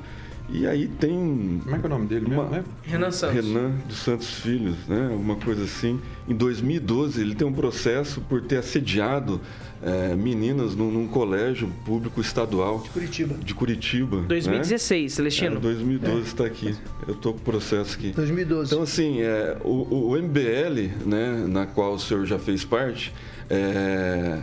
E 0.51 0.67
aí 0.67 0.87
tem 0.89 1.61
Como 1.65 1.75
é 1.75 1.79
que 1.79 1.85
é 1.85 1.87
o 1.87 1.91
nome 1.91 2.07
dele 2.07 2.27
mesmo, 2.29 2.43
Uma- 2.43 2.51
né? 2.59 2.65
Renan 2.85 3.11
Santos. 3.11 3.35
Renan 3.35 3.71
dos 3.89 3.97
Santos 3.97 4.29
Filhos, 4.41 4.77
né? 4.87 5.09
Uma 5.19 5.37
coisa 5.37 5.65
assim. 5.65 5.99
Em 6.29 6.35
2012, 6.35 7.21
ele 7.21 7.35
tem 7.35 7.47
um 7.47 7.53
processo 7.53 8.21
por 8.23 8.43
ter 8.43 8.59
assediado 8.59 9.41
eh, 9.83 10.15
meninas 10.15 10.75
num, 10.75 10.91
num 10.91 11.07
colégio 11.09 11.69
público 11.85 12.21
estadual 12.21 12.83
Curitiba. 12.93 13.35
de 13.43 13.55
Curitiba. 13.55 14.19
né? 14.21 14.25
2016, 14.29 15.13
É, 15.13 15.17
Celestino. 15.17 15.61
2012 15.61 16.23
está 16.27 16.45
aqui. 16.45 16.75
Eu 17.09 17.15
tô 17.15 17.33
com 17.33 17.39
o 17.39 17.43
processo 17.43 17.97
aqui. 17.97 18.11
2012. 18.13 18.73
Então, 18.73 18.83
assim, 18.83 19.21
é, 19.23 19.57
o, 19.65 20.11
o 20.11 20.17
MBL, 20.17 20.91
né, 21.07 21.45
na 21.49 21.67
qual 21.67 21.95
o 21.95 21.99
senhor 21.99 22.25
já 22.27 22.39
fez 22.39 22.65
parte, 22.65 23.13
é, 23.51 24.41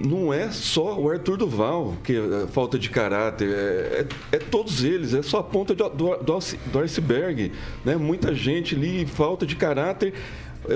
não 0.00 0.32
é 0.32 0.50
só 0.50 0.98
o 0.98 1.10
Arthur 1.10 1.36
Duval, 1.36 1.94
que 2.02 2.14
é 2.16 2.46
falta 2.48 2.78
de 2.78 2.88
caráter, 2.90 3.48
é, 3.50 4.06
é- 4.32 4.36
é 4.36 4.38
todos 4.38 4.82
eles, 4.84 5.12
é 5.14 5.22
só 5.22 5.38
a 5.38 5.42
ponta 5.42 5.74
do, 5.74 5.88
do, 5.88 6.16
do 6.16 6.38
ice- 6.38 6.58
do 6.72 6.78
iceberg. 6.80 7.52
Né? 7.84 7.96
Muita 7.96 8.34
gente 8.34 8.74
ali, 8.74 9.04
falta 9.06 9.44
de 9.46 9.56
caráter, 9.56 10.14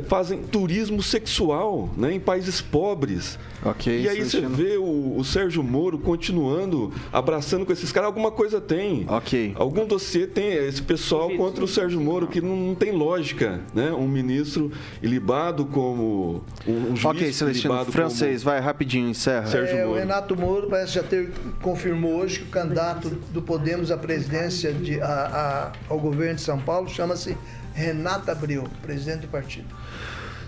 fazem 0.09 0.43
turismo 0.43 1.03
sexual 1.03 1.89
né, 1.97 2.13
em 2.15 2.21
países 2.21 2.61
pobres. 2.61 3.39
Ok, 3.65 4.03
E 4.03 4.09
aí 4.09 4.23
você 4.25 4.41
vê 4.43 4.77
o, 4.77 5.17
o 5.17 5.25
Sérgio 5.25 5.63
Moro 5.63 5.99
continuando, 5.99 6.93
abraçando 7.13 7.65
com 7.67 7.73
esses 7.73 7.91
caras, 7.91 8.07
alguma 8.09 8.31
coisa 8.31 8.61
tem. 8.61 9.05
Ok. 9.09 9.53
Algum 9.57 9.87
dossiê 9.87 10.27
tem 10.27 10.53
esse 10.53 10.83
pessoal 10.83 11.31
contra 11.31 11.65
o 11.65 11.69
Sérgio 11.69 12.01
Moro, 12.01 12.27
que 12.27 12.41
não, 12.41 12.55
não 12.57 12.75
tem 12.75 12.93
lógica, 12.93 13.61
né? 13.75 13.91
Um 13.93 14.07
ministro 14.07 14.71
ilibado 15.03 15.65
como 15.67 16.43
um, 16.67 16.73
um 16.93 16.97
juiz 16.97 17.05
Ok, 17.05 17.33
Celestino, 17.33 17.73
ilibado 17.75 17.93
francês, 17.93 18.43
vai 18.43 18.61
rapidinho, 18.61 19.09
encerra. 19.09 19.47
Sérgio 19.47 19.77
É, 19.77 19.85
o 19.85 19.89
Moro. 19.89 19.99
Renato 20.01 20.37
Moro 20.37 20.67
parece 20.69 20.93
já 20.95 21.03
ter 21.03 21.33
confirmou 21.63 22.17
hoje 22.17 22.41
que 22.41 22.45
o 22.45 22.51
candidato 22.51 23.09
do 23.33 23.41
Podemos 23.43 23.91
à 23.91 23.97
presidência 23.97 24.73
de, 24.73 25.01
a- 25.01 25.07
a- 25.07 25.73
ao 25.93 25.99
governo 25.99 26.35
de 26.37 26.43
São 26.43 26.59
Paulo 26.59 26.89
chama-se 26.89 27.37
Renata 27.77 28.33
Abreu, 28.33 28.65
presidente 28.83 29.21
do 29.21 29.29
partido. 29.29 29.67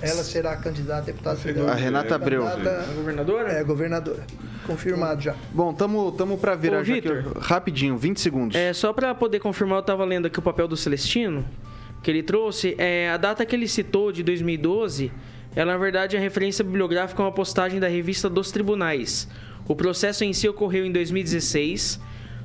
Ela 0.01 0.23
será 0.25 0.53
a 0.53 0.57
candidata 0.57 0.99
a 1.03 1.05
deputada 1.05 1.37
federal. 1.37 1.69
A 1.69 1.75
Renata 1.75 2.15
Abreu. 2.15 2.43
Candidata- 2.45 2.87
Governadora? 2.95 3.53
É, 3.53 3.65
governadora. 3.65 4.25
Confirmado 4.67 5.21
já. 5.21 5.35
Bom, 5.53 5.75
tamo, 5.75 6.11
tamo 6.13 6.39
pra 6.39 6.55
virar 6.55 6.81
Ô, 6.81 6.85
já 6.85 6.95
aqui, 6.95 7.01
Vitor. 7.09 7.39
rapidinho, 7.39 7.97
20 7.99 8.21
segundos. 8.21 8.57
É, 8.57 8.73
só 8.73 8.93
pra 8.93 9.15
poder 9.15 9.41
confirmar, 9.41 9.79
eu 9.79 9.83
tava 9.83 10.05
lendo 10.05 10.27
aqui 10.27 10.39
o 10.39 10.43
papel 10.43 10.67
do 10.69 10.77
Celestino, 10.77 11.45
que 12.03 12.11
ele 12.11 12.23
trouxe. 12.23 12.75
É, 12.79 13.11
a 13.11 13.17
data 13.17 13.45
que 13.45 13.55
ele 13.57 13.67
citou, 13.69 14.11
de 14.13 14.23
2012, 14.23 15.13
ela 15.55 15.73
na 15.73 15.79
verdade 15.79 16.17
é 16.17 16.19
referência 16.21 16.65
bibliográfica 16.65 17.23
a 17.23 17.27
uma 17.27 17.33
postagem 17.33 17.79
da 17.81 17.89
revista 17.89 18.29
dos 18.31 18.51
Tribunais. 18.51 19.29
O 19.67 19.75
processo 19.75 20.25
em 20.25 20.33
si 20.33 20.49
ocorreu 20.49 20.87
em 20.87 20.93
2016, 20.93 22.01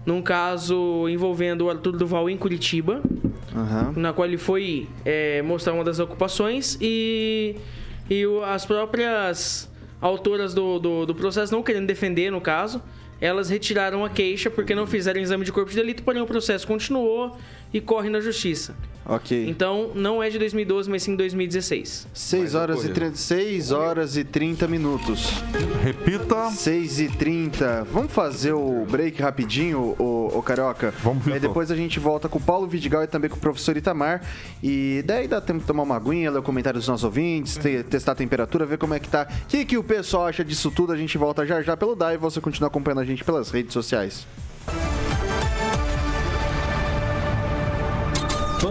num 0.05 0.21
caso 0.21 1.07
envolvendo 1.07 1.65
o 1.65 1.69
Arthur 1.69 1.95
Duval 1.95 2.29
em 2.29 2.37
Curitiba, 2.37 3.01
Aham. 3.55 3.93
na 3.95 4.13
qual 4.13 4.27
ele 4.27 4.37
foi 4.37 4.87
é, 5.05 5.41
mostrar 5.41 5.73
uma 5.73 5.83
das 5.83 5.99
ocupações 5.99 6.77
e, 6.81 7.55
e 8.09 8.23
as 8.45 8.65
próprias 8.65 9.69
autoras 10.01 10.53
do, 10.53 10.79
do, 10.79 11.05
do 11.05 11.15
processo, 11.15 11.53
não 11.53 11.63
querendo 11.63 11.87
defender 11.87 12.31
no 12.31 12.41
caso, 12.41 12.81
elas 13.21 13.49
retiraram 13.49 14.03
a 14.03 14.09
queixa 14.09 14.49
porque 14.49 14.75
não 14.75 14.85
fizeram 14.85 15.19
exame 15.21 15.45
de 15.45 15.51
corpo 15.51 15.69
de 15.69 15.75
delito, 15.77 16.03
porém 16.03 16.21
o 16.21 16.25
processo 16.25 16.67
continuou 16.67 17.37
e 17.73 17.81
corre 17.81 18.09
na 18.09 18.19
justiça. 18.21 18.75
Ok. 19.05 19.49
Então, 19.49 19.91
não 19.93 20.23
é 20.23 20.29
de 20.29 20.39
2012, 20.39 20.89
mas 20.89 21.03
sim 21.03 21.13
2016. 21.17 22.07
6 22.13 22.55
horas 22.55 22.75
e 22.77 22.79
ocorreu. 22.79 22.95
30, 22.95 23.15
6 23.17 23.71
horas 23.73 24.15
e 24.15 24.23
30 24.23 24.65
minutos. 24.65 25.43
Repita. 25.83 26.49
6 26.51 26.99
e 27.01 27.09
30. 27.09 27.85
Vamos 27.91 28.13
fazer 28.13 28.53
o 28.53 28.85
break 28.89 29.21
rapidinho, 29.21 29.93
o, 29.99 30.31
o 30.37 30.41
Carioca? 30.41 30.93
Vamos, 31.03 31.27
Aí 31.27 31.37
depois 31.37 31.69
a 31.69 31.75
gente 31.75 31.99
volta 31.99 32.29
com 32.29 32.37
o 32.39 32.41
Paulo 32.41 32.65
Vidigal 32.65 33.03
e 33.03 33.07
também 33.07 33.29
com 33.29 33.35
o 33.35 33.39
professor 33.39 33.75
Itamar. 33.75 34.21
E 34.63 35.03
daí 35.05 35.27
dá 35.27 35.41
tempo 35.41 35.59
de 35.59 35.65
tomar 35.65 35.83
uma 35.83 35.97
aguinha, 35.97 36.31
ler 36.31 36.39
o 36.39 36.43
comentário 36.43 36.79
dos 36.79 36.87
nossos 36.87 37.03
ouvintes, 37.03 37.57
te- 37.57 37.83
testar 37.83 38.13
a 38.13 38.15
temperatura, 38.15 38.65
ver 38.65 38.77
como 38.77 38.93
é 38.93 38.99
que 38.99 39.09
tá. 39.09 39.27
O 39.43 39.47
que, 39.47 39.65
que 39.65 39.77
o 39.77 39.83
pessoal 39.83 40.27
acha 40.27 40.45
disso 40.45 40.71
tudo? 40.71 40.93
A 40.93 40.97
gente 40.97 41.17
volta 41.17 41.45
já 41.45 41.61
já 41.61 41.75
pelo 41.75 41.93
DAI 41.93 42.15
e 42.15 42.17
você 42.17 42.39
continua 42.39 42.67
acompanhando 42.69 43.01
a 43.01 43.05
gente 43.05 43.21
pelas 43.21 43.51
redes 43.51 43.73
sociais. 43.73 44.25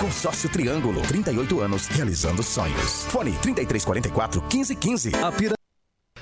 Consórcio 0.00 0.48
Triângulo, 0.48 1.00
38 1.02 1.60
anos, 1.60 1.86
realizando 1.86 2.42
sonhos. 2.42 3.04
Fone 3.06 3.32
3344 3.40 4.40
1515. 4.42 5.12
A 5.16 5.32
Pira... 5.32 5.54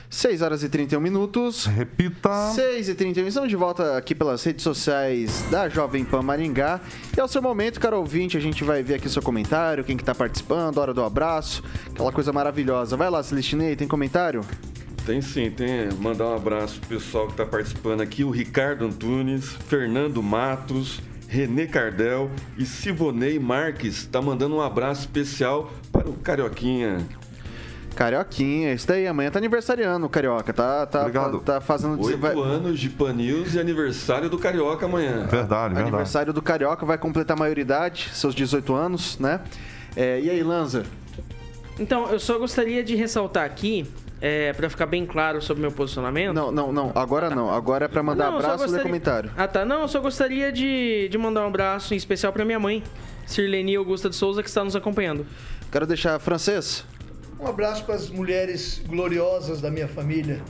6 0.08 0.42
horas 0.42 0.62
e 0.62 0.68
31 0.68 1.00
minutos. 1.00 1.64
Repita. 1.64 2.52
6 2.54 2.90
e 2.90 2.94
31 2.94 3.26
estamos 3.26 3.48
de 3.48 3.56
volta 3.56 3.96
aqui 3.96 4.14
pelas 4.14 4.44
redes 4.44 4.62
sociais 4.62 5.42
da 5.50 5.68
Jovem 5.70 6.04
Pan 6.04 6.22
Maringá. 6.22 6.80
E 7.16 7.18
é 7.18 7.24
o 7.24 7.28
seu 7.28 7.40
momento, 7.40 7.80
cara 7.80 7.96
ouvinte, 7.96 8.36
a 8.36 8.40
gente 8.40 8.62
vai 8.62 8.82
ver 8.82 8.94
aqui 8.94 9.08
seu 9.08 9.22
comentário, 9.22 9.82
quem 9.82 9.96
que 9.96 10.04
tá 10.04 10.14
participando, 10.14 10.78
hora 10.78 10.92
do 10.92 11.02
abraço, 11.02 11.64
aquela 11.90 12.12
coisa 12.12 12.30
maravilhosa. 12.30 12.94
Vai 12.94 13.08
lá, 13.08 13.22
Celestinei, 13.22 13.74
tem 13.74 13.88
comentário? 13.88 14.44
Tem 15.06 15.20
sim, 15.20 15.50
tem. 15.50 15.90
Mandar 15.98 16.26
um 16.26 16.36
abraço 16.36 16.78
pro 16.80 16.90
pessoal 16.90 17.26
que 17.26 17.34
tá 17.34 17.44
participando 17.44 18.02
aqui: 18.02 18.22
o 18.22 18.30
Ricardo 18.30 18.84
Antunes, 18.84 19.46
Fernando 19.66 20.22
Matos, 20.22 21.00
Renê 21.32 21.66
Cardel 21.66 22.30
e 22.58 22.66
Sivonei 22.66 23.38
Marques. 23.38 24.04
Tá 24.04 24.20
mandando 24.20 24.54
um 24.54 24.60
abraço 24.60 25.00
especial 25.00 25.72
para 25.90 26.06
o 26.06 26.12
Carioquinha. 26.12 26.98
Carioquinha, 27.96 28.74
isso 28.74 28.86
daí, 28.86 29.06
amanhã 29.06 29.30
tá 29.30 29.38
aniversariando 29.38 30.04
o 30.04 30.10
Carioca, 30.10 30.52
tá, 30.52 30.84
tá, 30.84 31.00
Obrigado. 31.00 31.40
tá 31.40 31.58
fazendo... 31.58 31.98
Oito 32.02 32.18
vai- 32.18 32.34
anos 32.34 32.78
de 32.78 32.90
Pan 32.90 33.14
News 33.14 33.54
e 33.54 33.58
aniversário 33.60 34.28
do 34.28 34.38
Carioca 34.38 34.84
amanhã. 34.84 35.26
Verdade, 35.26 35.74
verdade. 35.74 35.80
Aniversário 35.80 36.32
do 36.34 36.42
Carioca, 36.42 36.84
vai 36.84 36.98
completar 36.98 37.34
a 37.34 37.40
maioridade, 37.40 38.10
seus 38.12 38.34
18 38.34 38.74
anos, 38.74 39.18
né? 39.18 39.40
É, 39.96 40.20
e 40.20 40.28
aí, 40.28 40.42
Lanza? 40.42 40.84
Então, 41.78 42.10
eu 42.10 42.20
só 42.20 42.38
gostaria 42.38 42.84
de 42.84 42.94
ressaltar 42.94 43.44
aqui, 43.46 43.86
é, 44.24 44.52
para 44.52 44.70
ficar 44.70 44.86
bem 44.86 45.04
claro 45.04 45.42
sobre 45.42 45.60
o 45.60 45.62
meu 45.62 45.72
posicionamento. 45.72 46.32
Não, 46.32 46.52
não, 46.52 46.72
não, 46.72 46.92
agora 46.94 47.28
não, 47.28 47.50
agora 47.52 47.86
é 47.86 47.88
pra 47.88 48.02
mandar 48.04 48.30
Não, 48.30 48.36
abraço 48.38 48.54
e 48.54 48.58
gostaria- 48.66 48.82
comentário. 48.84 49.30
Ah, 49.36 49.48
tá. 49.48 49.64
Não, 49.64 49.82
eu 49.82 49.88
só 49.88 50.00
gostaria 50.00 50.52
de, 50.52 51.08
de 51.10 51.18
mandar 51.18 51.42
um 51.42 51.48
abraço 51.48 51.92
em 51.92 51.96
especial 51.96 52.32
pra 52.32 52.44
minha 52.44 52.60
mãe, 52.60 52.84
Sirleni 53.26 53.74
Augusta 53.74 54.08
de 54.08 54.14
Souza, 54.14 54.40
que 54.40 54.48
está 54.48 54.62
nos 54.62 54.76
acompanhando. 54.76 55.26
Quero 55.72 55.86
deixar 55.88 56.20
francês. 56.20 56.84
Um 57.40 57.48
abraço 57.48 57.84
para 57.84 57.96
as 57.96 58.08
mulheres 58.08 58.80
gloriosas 58.86 59.60
da 59.60 59.70
minha 59.72 59.88
família. 59.88 60.40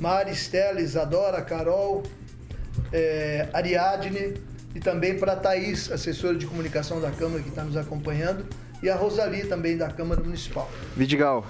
Mari, 0.00 0.30
Stella, 0.30 0.80
Isadora, 0.80 1.42
Carol, 1.42 2.04
eh, 2.92 3.48
Ariadne 3.52 4.34
e 4.74 4.78
também 4.78 5.18
para 5.18 5.32
a 5.32 5.36
Thaís, 5.36 5.90
assessora 5.90 6.36
de 6.36 6.46
comunicação 6.46 7.00
da 7.00 7.10
Câmara 7.10 7.42
que 7.42 7.48
está 7.48 7.64
nos 7.64 7.76
acompanhando, 7.76 8.44
e 8.82 8.90
a 8.90 8.94
Rosali 8.94 9.46
também 9.46 9.76
da 9.76 9.88
Câmara 9.88 10.22
Municipal. 10.22 10.70
Vidigal. 10.94 11.44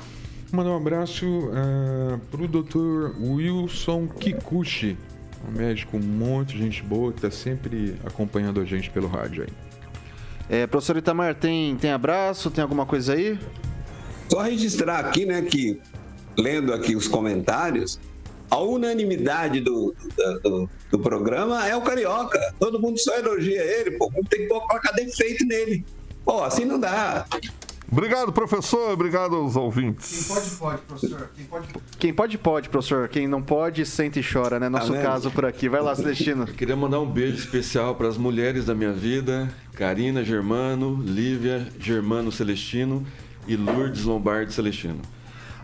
Mandar 0.52 0.70
um 0.70 0.76
abraço 0.76 1.50
para 2.30 2.42
o 2.42 2.48
Dr. 2.48 3.16
Wilson 3.20 4.06
Kikuchi, 4.06 4.96
um 5.46 5.52
médico 5.58 5.98
muito 5.98 6.52
gente 6.52 6.82
boa 6.82 7.12
que 7.12 7.18
está 7.18 7.30
sempre 7.30 7.96
acompanhando 8.04 8.60
a 8.60 8.64
gente 8.64 8.88
pelo 8.90 9.08
rádio 9.08 9.42
aí. 9.42 9.48
É, 10.48 10.66
professor 10.66 10.96
Itamar, 10.96 11.34
tem, 11.34 11.76
tem 11.76 11.90
abraço? 11.90 12.50
Tem 12.50 12.62
alguma 12.62 12.86
coisa 12.86 13.14
aí? 13.14 13.38
Só 14.30 14.40
registrar 14.42 15.00
aqui, 15.00 15.26
né, 15.26 15.42
que 15.42 15.80
lendo 16.38 16.72
aqui 16.72 16.94
os 16.94 17.08
comentários, 17.08 17.98
a 18.48 18.58
unanimidade 18.60 19.60
do, 19.60 19.94
do, 20.16 20.40
do- 20.40 20.70
do 20.92 20.98
programa 21.00 21.66
é 21.66 21.74
o 21.74 21.82
Carioca. 21.82 22.38
Todo 22.60 22.80
mundo 22.80 22.96
só 22.98 23.16
elogia 23.18 23.60
ele, 23.60 23.92
pô. 23.98 24.08
Tem 24.30 24.42
que 24.42 24.46
colocar 24.46 24.92
defeito 24.92 25.44
nele. 25.44 25.84
Pô, 26.24 26.44
assim 26.44 26.64
não 26.64 26.78
dá. 26.78 27.26
Obrigado, 27.90 28.32
professor. 28.32 28.90
Obrigado 28.92 29.36
aos 29.36 29.54
ouvintes. 29.54 30.26
pode, 30.28 30.50
pode, 30.50 30.82
professor. 30.82 31.30
Quem 31.34 31.44
pode, 31.44 31.68
Quem 31.98 32.14
pode, 32.14 32.38
pode, 32.38 32.68
professor. 32.68 33.08
Quem 33.08 33.28
não 33.28 33.40
pode, 33.40 33.86
senta 33.86 34.18
e 34.18 34.24
chora, 34.24 34.58
né? 34.58 34.68
Nosso 34.68 34.92
vendo? 34.92 35.02
caso 35.02 35.30
por 35.30 35.44
aqui. 35.44 35.68
Vai 35.68 35.80
lá, 35.80 35.94
Celestino. 35.94 36.46
Queria 36.46 36.76
mandar 36.76 37.00
um 37.00 37.06
beijo 37.06 37.36
especial 37.36 37.94
para 37.94 38.08
as 38.08 38.16
mulheres 38.16 38.66
da 38.66 38.74
minha 38.74 38.92
vida: 38.92 39.48
Karina 39.74 40.24
Germano, 40.24 41.00
Lívia 41.02 41.66
Germano 41.78 42.32
Celestino 42.32 43.06
e 43.46 43.56
Lourdes 43.56 44.04
Lombardi 44.04 44.52
Celestino. 44.52 45.00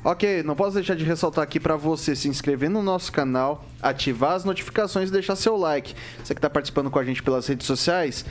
Ok, 0.05 0.43
não 0.43 0.57
posso 0.57 0.75
deixar 0.75 0.97
de 0.97 1.05
ressaltar 1.05 1.45
aqui 1.45 1.61
pra 1.61 1.77
você 1.77 2.17
se 2.17 2.29
inscrever 2.29 2.69
no 2.69 2.83
nosso 2.83 3.13
canal, 3.13 3.65
ativar 3.81 4.33
as 4.33 4.45
notificações 4.45 5.09
e 5.09 5.13
deixar 5.13 5.37
seu 5.37 5.57
like. 5.57 5.95
Você 6.23 6.35
que 6.35 6.41
tá 6.41 6.51
participando 6.51 6.91
com 6.91 6.99
a 6.99 7.05
gente 7.05 7.23
pelas 7.23 7.47
redes 7.47 7.69
sociais, 7.69 8.25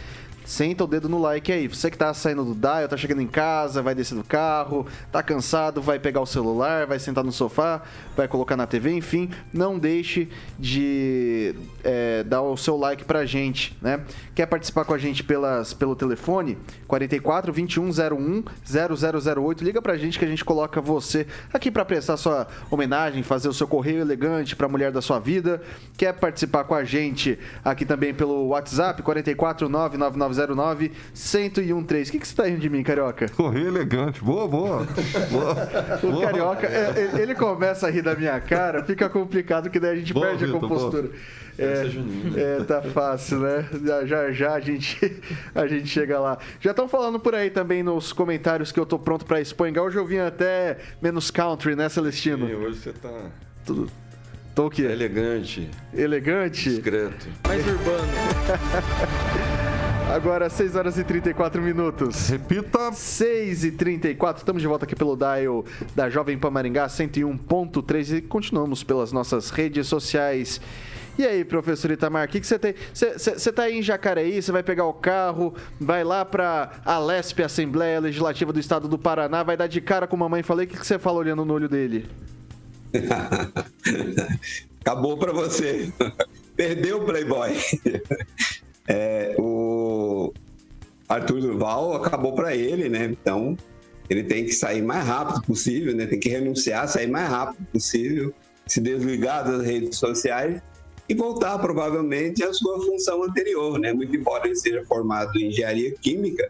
senta 0.51 0.83
o 0.83 0.87
dedo 0.87 1.07
no 1.07 1.17
like 1.17 1.49
aí. 1.49 1.67
Você 1.67 1.89
que 1.89 1.97
tá 1.97 2.13
saindo 2.13 2.43
do 2.43 2.53
dial, 2.53 2.87
tá 2.87 2.97
chegando 2.97 3.21
em 3.21 3.27
casa, 3.27 3.81
vai 3.81 3.95
descer 3.95 4.15
do 4.15 4.23
carro, 4.23 4.85
tá 5.09 5.23
cansado, 5.23 5.81
vai 5.81 5.97
pegar 5.97 6.19
o 6.19 6.25
celular, 6.25 6.85
vai 6.85 6.99
sentar 6.99 7.23
no 7.23 7.31
sofá, 7.31 7.81
vai 8.17 8.27
colocar 8.27 8.57
na 8.57 8.67
TV, 8.67 8.91
enfim, 8.91 9.29
não 9.53 9.79
deixe 9.79 10.27
de 10.59 11.55
é, 11.83 12.23
dar 12.23 12.41
o 12.41 12.57
seu 12.57 12.75
like 12.75 13.05
pra 13.05 13.25
gente, 13.25 13.77
né? 13.81 14.01
Quer 14.33 14.45
participar 14.45 14.85
com 14.85 14.93
a 14.93 14.97
gente 14.97 15.23
pelas, 15.23 15.73
pelo 15.73 15.95
telefone? 15.95 16.57
44 16.87 17.51
2101 17.51 18.43
0008. 18.65 19.63
Liga 19.63 19.81
pra 19.81 19.97
gente 19.97 20.17
que 20.17 20.23
a 20.23 20.27
gente 20.27 20.43
coloca 20.45 20.79
você 20.79 21.27
aqui 21.53 21.69
pra 21.69 21.83
prestar 21.83 22.15
sua 22.17 22.47
homenagem, 22.69 23.23
fazer 23.23 23.49
o 23.49 23.53
seu 23.53 23.67
correio 23.67 23.99
elegante 23.99 24.55
pra 24.55 24.67
mulher 24.69 24.91
da 24.91 25.01
sua 25.01 25.19
vida. 25.19 25.61
Quer 25.97 26.13
participar 26.13 26.63
com 26.63 26.73
a 26.73 26.83
gente 26.83 27.37
aqui 27.63 27.85
também 27.85 28.13
pelo 28.13 28.47
WhatsApp? 28.47 29.01
44 29.01 29.67
99909 29.67 30.91
1013. 31.13 32.09
O 32.09 32.11
que, 32.13 32.19
que 32.19 32.27
você 32.27 32.35
tá 32.35 32.45
rindo 32.45 32.59
de 32.59 32.69
mim, 32.69 32.83
Carioca? 32.83 33.27
Correio 33.29 33.67
elegante. 33.67 34.23
Boa, 34.23 34.47
boa. 34.47 34.87
boa. 35.29 35.51
O 36.03 36.11
boa. 36.11 36.25
Carioca, 36.25 36.67
é, 36.67 36.93
ele- 37.13 37.21
ele 37.21 37.35
começa 37.35 37.87
a 37.87 37.89
rir 37.89 38.01
da 38.01 38.15
minha 38.15 38.39
cara, 38.39 38.83
fica 38.83 39.09
complicado, 39.09 39.69
que 39.69 39.79
daí 39.79 39.91
a 39.91 39.95
gente 39.95 40.13
Boa, 40.13 40.27
perde 40.27 40.45
a 40.45 40.47
Vitor, 40.47 41.09
compostura. 41.67 42.41
É, 42.41 42.57
é, 42.59 42.63
tá 42.63 42.81
fácil, 42.81 43.39
né? 43.39 43.65
Já- 43.85 44.05
Já 44.05 44.31
já 44.31 44.53
a 44.53 44.59
gente, 44.59 45.21
a 45.55 45.67
gente 45.67 45.87
chega 45.87 46.19
lá. 46.19 46.37
Já 46.59 46.71
estão 46.71 46.87
falando 46.87 47.19
por 47.19 47.33
aí 47.35 47.49
também 47.49 47.83
nos 47.83 48.11
comentários 48.13 48.71
que 48.71 48.79
eu 48.79 48.85
tô 48.85 48.97
pronto 48.99 49.25
pra 49.25 49.39
espangar. 49.41 49.83
Hoje 49.83 49.97
eu 49.97 50.05
vim 50.05 50.17
até 50.19 50.77
menos 51.01 51.29
country, 51.31 51.75
né, 51.75 51.87
Celestino? 51.89 52.49
E 52.49 52.55
hoje 52.55 52.79
você 52.79 52.93
tá 52.93 53.29
Tudo. 53.65 53.89
Tô 54.53 54.67
o 54.67 54.69
quê? 54.69 54.81
elegante, 54.83 55.69
Elegante? 55.93 56.69
discreto. 56.69 57.27
Mais 57.47 57.65
urbano. 57.65 58.07
Agora 60.09 60.49
6 60.49 60.75
horas 60.75 60.97
e 60.97 61.03
34 61.03 61.61
minutos. 61.61 62.29
Repita. 62.29 62.91
6 62.91 63.63
e 63.65 63.71
34 63.71 64.41
estamos 64.41 64.61
de 64.61 64.67
volta 64.67 64.85
aqui 64.85 64.95
pelo 64.95 65.15
dial 65.15 65.63
da 65.95 66.09
Jovem 66.09 66.37
Pan 66.37 66.49
Maringá 66.49 66.87
101.3 66.87 68.17
e 68.17 68.21
continuamos 68.21 68.83
pelas 68.83 69.11
nossas 69.11 69.49
redes 69.49 69.87
sociais. 69.87 70.59
E 71.17 71.25
aí, 71.25 71.43
professor 71.43 71.91
Itamar, 71.91 72.27
o 72.27 72.31
que 72.31 72.39
que 72.39 72.47
você 72.47 72.57
tem? 72.57 72.73
Você 72.93 73.51
tá 73.51 73.63
aí 73.63 73.79
em 73.79 73.81
Jacareí, 73.81 74.41
você 74.41 74.51
vai 74.51 74.63
pegar 74.63 74.85
o 74.85 74.93
carro, 74.93 75.53
vai 75.79 76.03
lá 76.03 76.25
pra 76.25 76.81
Alesp, 76.85 77.43
Assembleia 77.43 77.99
Legislativa 77.99 78.51
do 78.51 78.59
Estado 78.59 78.87
do 78.87 78.97
Paraná, 78.97 79.43
vai 79.43 79.55
dar 79.55 79.67
de 79.67 79.81
cara 79.81 80.07
com 80.07 80.15
a 80.15 80.19
mamãe 80.19 80.39
e 80.39 80.43
falei, 80.43 80.65
o 80.65 80.69
que 80.69 80.77
que 80.77 80.87
você 80.87 80.97
fala 80.97 81.19
olhando 81.19 81.45
no 81.45 81.53
olho 81.53 81.69
dele? 81.69 82.09
Acabou 84.81 85.17
pra 85.17 85.31
você. 85.31 85.91
Perdeu 86.55 86.97
o 86.97 87.05
Playboy. 87.05 87.51
É, 88.87 89.35
o 89.37 89.70
Arthur 91.07 91.41
Duval 91.41 91.93
acabou 91.95 92.33
pra 92.33 92.55
ele, 92.55 92.87
né? 92.89 93.05
Então 93.05 93.57
ele 94.09 94.23
tem 94.23 94.45
que 94.45 94.53
sair 94.53 94.81
mais 94.81 95.05
rápido 95.05 95.41
possível, 95.41 95.95
né? 95.95 96.05
Tem 96.05 96.19
que 96.19 96.29
renunciar, 96.29 96.87
sair 96.87 97.07
mais 97.07 97.29
rápido 97.29 97.65
possível, 97.71 98.33
se 98.67 98.81
desligar 98.81 99.43
das 99.45 99.65
redes 99.65 99.97
sociais 99.97 100.61
e 101.07 101.13
voltar 101.13 101.57
provavelmente 101.59 102.43
à 102.43 102.53
sua 102.53 102.81
função 102.81 103.23
anterior, 103.23 103.79
né? 103.79 103.93
Muito 103.93 104.15
embora 104.15 104.47
ele 104.47 104.55
seja 104.55 104.83
formado 104.85 105.37
em 105.37 105.47
engenharia 105.47 105.93
química, 105.95 106.49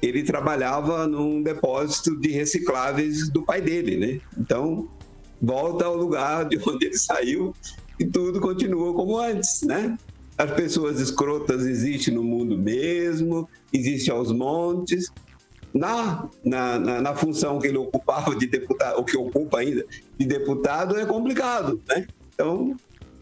ele 0.00 0.22
trabalhava 0.22 1.06
num 1.06 1.42
depósito 1.42 2.16
de 2.16 2.30
recicláveis 2.30 3.28
do 3.28 3.42
pai 3.42 3.60
dele, 3.60 3.96
né? 3.96 4.20
Então, 4.38 4.88
volta 5.40 5.84
ao 5.84 5.96
lugar 5.96 6.44
de 6.44 6.58
onde 6.58 6.86
ele 6.86 6.98
saiu 6.98 7.54
e 7.98 8.04
tudo 8.04 8.40
continua 8.40 8.94
como 8.94 9.18
antes, 9.18 9.62
né? 9.62 9.96
As 10.38 10.50
pessoas 10.50 11.00
escrotas 11.00 11.64
existem 11.66 12.12
no 12.14 12.22
mundo 12.22 12.58
mesmo, 12.58 13.48
existem 13.72 14.12
aos 14.12 14.30
montes. 14.30 15.10
Na, 15.72 16.28
na, 16.42 16.78
na, 16.78 17.00
na 17.02 17.14
função 17.14 17.58
que 17.58 17.66
ele 17.66 17.76
ocupava 17.76 18.34
de 18.34 18.46
deputado, 18.46 18.98
o 18.98 19.04
que 19.04 19.16
ocupa 19.16 19.58
ainda 19.58 19.84
de 20.18 20.26
deputado, 20.26 20.98
é 20.98 21.04
complicado, 21.04 21.82
né? 21.86 22.06
Então, 22.32 22.74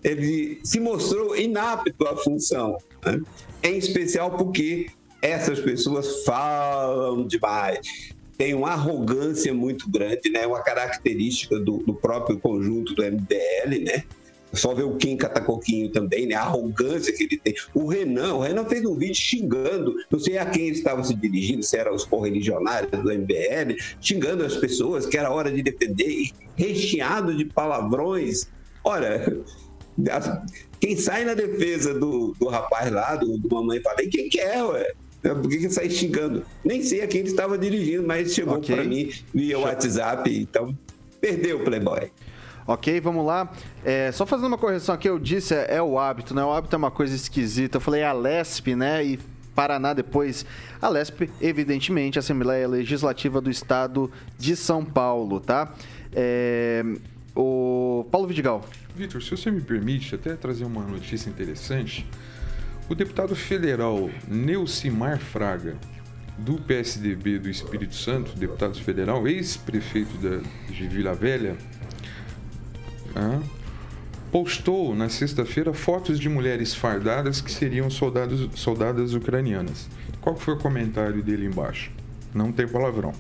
ele 0.05 0.61
se 0.63 0.79
mostrou 0.79 1.37
inapto 1.37 2.07
à 2.07 2.17
função, 2.17 2.77
né? 3.05 3.21
em 3.63 3.79
especial 3.79 4.37
porque 4.37 4.87
essas 5.23 5.59
pessoas 5.59 6.23
falam 6.25 7.27
demais, 7.27 8.13
tem 8.37 8.53
uma 8.55 8.73
arrogância 8.73 9.55
muito 9.55 9.89
grande, 9.89 10.29
né? 10.31 10.47
Uma 10.47 10.63
característica 10.63 11.59
do, 11.59 11.79
do 11.79 11.95
próprio 11.95 12.39
conjunto 12.39 12.95
do 12.95 13.03
MBL, 13.03 13.85
né? 13.85 14.05
Só 14.55 14.75
ver 14.75 14.85
o 14.85 14.97
Kim 14.97 15.17
Catacoquinho 15.17 15.91
também, 15.91 16.27
né? 16.27 16.35
A 16.35 16.43
arrogância 16.43 17.13
que 17.13 17.25
ele 17.25 17.39
tem. 17.39 17.55
O 17.73 17.87
Renan, 17.87 18.35
o 18.35 18.41
Renan 18.41 18.65
fez 18.65 18.85
um 18.85 18.95
vídeo 18.95 19.15
xingando, 19.15 19.95
não 20.11 20.19
sei 20.19 20.39
a 20.39 20.47
quem 20.47 20.67
ele 20.67 20.77
estava 20.77 21.03
se 21.03 21.15
dirigindo, 21.15 21.63
se 21.63 21.77
era 21.77 21.93
os 21.93 22.05
correligionários 22.05 22.91
do 22.91 23.13
MBL, 23.13 23.77
xingando 24.01 24.45
as 24.45 24.57
pessoas 24.57 25.07
que 25.07 25.17
era 25.17 25.31
hora 25.31 25.51
de 25.51 25.63
defender, 25.63 26.09
e 26.09 26.33
recheado 26.57 27.37
de 27.37 27.45
palavrões. 27.45 28.47
Olha, 28.83 29.37
quem 30.81 30.97
sai 30.97 31.25
na 31.25 31.35
defesa 31.35 31.95
do, 31.95 32.35
do 32.39 32.49
rapaz 32.49 32.91
lá, 32.91 33.17
do, 33.17 33.39
do 33.39 33.55
Mamãe 33.55 33.81
Falei, 33.81 34.09
quem 34.09 34.29
que 34.29 34.41
é, 34.41 34.63
ué? 34.63 34.93
Por 35.23 35.49
que, 35.49 35.57
que 35.57 35.71
sai 35.71 35.89
xingando? 35.89 36.45
Nem 36.63 36.83
sei 36.83 37.01
a 37.01 37.07
quem 37.07 37.21
ele 37.21 37.31
estava 37.31 37.57
dirigindo, 37.57 38.07
mas 38.07 38.35
chegou 38.35 38.59
okay. 38.59 38.75
para 38.75 38.85
mim 38.85 39.11
via 39.33 39.59
WhatsApp, 39.59 40.31
então 40.31 40.77
perdeu 41.19 41.59
o 41.59 41.65
Playboy. 41.65 42.11
Ok, 42.67 42.99
vamos 43.01 43.27
lá. 43.27 43.53
É, 43.85 44.11
só 44.13 44.25
fazendo 44.25 44.49
uma 44.49 44.59
correção 44.59 44.95
aqui, 44.95 45.09
eu 45.09 45.19
disse 45.19 45.55
é, 45.55 45.77
é, 45.77 45.83
o 45.83 45.99
hábito, 45.99 46.35
né? 46.35 46.43
O 46.43 46.53
hábito 46.53 46.75
é 46.75 46.79
uma 46.79 46.91
coisa 46.91 47.15
esquisita. 47.15 47.77
Eu 47.77 47.81
falei 47.81 48.03
a 48.03 48.13
LESP, 48.13 48.75
né? 48.75 49.05
E 49.05 49.19
Paraná 49.55 49.93
depois. 49.93 50.47
A 50.81 50.89
LESP, 50.89 51.31
evidentemente, 51.41 52.19
Assembleia 52.19 52.67
Legislativa 52.67 53.41
do 53.41 53.51
Estado 53.51 54.11
de 54.39 54.57
São 54.57 54.85
Paulo, 54.85 55.41
tá? 55.41 55.75
É, 56.13 56.83
o 57.37 58.07
Paulo 58.11 58.27
Vidigal. 58.27 58.65
Vitor, 58.95 59.23
se 59.23 59.31
você 59.31 59.51
me 59.51 59.61
permite 59.61 60.15
até 60.15 60.35
trazer 60.35 60.65
uma 60.65 60.83
notícia 60.83 61.29
interessante. 61.29 62.07
O 62.89 62.95
deputado 62.95 63.35
federal 63.35 64.11
Neucimar 64.29 65.19
Fraga, 65.19 65.77
do 66.37 66.61
PSDB 66.61 67.39
do 67.39 67.49
Espírito 67.49 67.95
Santo, 67.95 68.37
deputado 68.37 68.79
federal, 68.81 69.27
ex-prefeito 69.27 70.19
de 70.69 70.89
Vila 70.89 71.15
Velha, 71.15 71.57
ah, 73.15 73.41
postou 74.33 74.95
na 74.95 75.09
sexta-feira 75.09 75.73
fotos 75.73 76.19
de 76.19 76.29
mulheres 76.29 76.75
fardadas 76.75 77.41
que 77.41 77.53
seriam 77.53 77.89
soldados, 77.89 78.49
soldadas 78.61 79.15
ucranianas. 79.15 79.89
Qual 80.21 80.37
foi 80.37 80.55
o 80.55 80.59
comentário 80.59 81.23
dele 81.23 81.47
embaixo? 81.47 81.91
Não 82.35 82.51
tem 82.51 82.67
palavrão. 82.67 83.13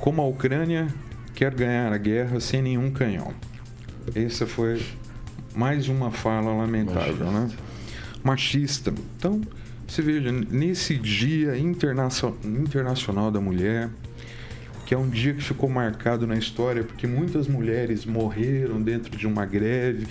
Como 0.00 0.20
a 0.20 0.26
Ucrânia 0.26 0.88
quer 1.34 1.54
ganhar 1.54 1.92
a 1.92 1.98
guerra 1.98 2.40
sem 2.40 2.60
nenhum 2.60 2.90
canhão. 2.90 3.32
Essa 4.14 4.46
foi 4.46 4.82
mais 5.54 5.88
uma 5.88 6.10
fala 6.10 6.52
lamentável, 6.52 7.30
né? 7.30 7.48
Machista. 8.24 8.92
Então, 9.16 9.40
você 9.86 10.02
veja, 10.02 10.32
nesse 10.32 10.96
Dia 10.96 11.56
Internacional 11.56 13.30
da 13.30 13.40
Mulher, 13.40 13.88
que 14.88 14.94
é 14.94 14.96
um 14.96 15.06
dia 15.06 15.34
que 15.34 15.42
ficou 15.42 15.68
marcado 15.68 16.26
na 16.26 16.34
história 16.34 16.82
porque 16.82 17.06
muitas 17.06 17.46
mulheres 17.46 18.06
morreram 18.06 18.80
dentro 18.80 19.14
de 19.14 19.26
uma 19.26 19.44
greve, 19.44 20.06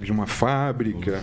de 0.00 0.12
uma 0.12 0.24
fábrica, 0.24 1.20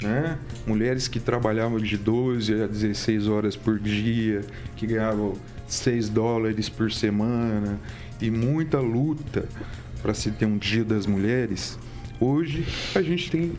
né? 0.00 0.38
Mulheres 0.66 1.06
que 1.06 1.20
trabalhavam 1.20 1.78
de 1.78 1.98
12 1.98 2.62
a 2.62 2.66
16 2.66 3.28
horas 3.28 3.56
por 3.56 3.78
dia, 3.78 4.40
que 4.74 4.86
ganhavam 4.86 5.34
6 5.68 6.08
dólares 6.08 6.70
por 6.70 6.90
semana 6.90 7.78
e 8.22 8.30
muita 8.30 8.80
luta 8.80 9.46
para 10.00 10.14
se 10.14 10.30
ter 10.30 10.46
um 10.46 10.56
Dia 10.56 10.82
das 10.82 11.06
Mulheres. 11.06 11.78
Hoje 12.18 12.66
a 12.94 13.02
gente 13.02 13.30
tem 13.30 13.52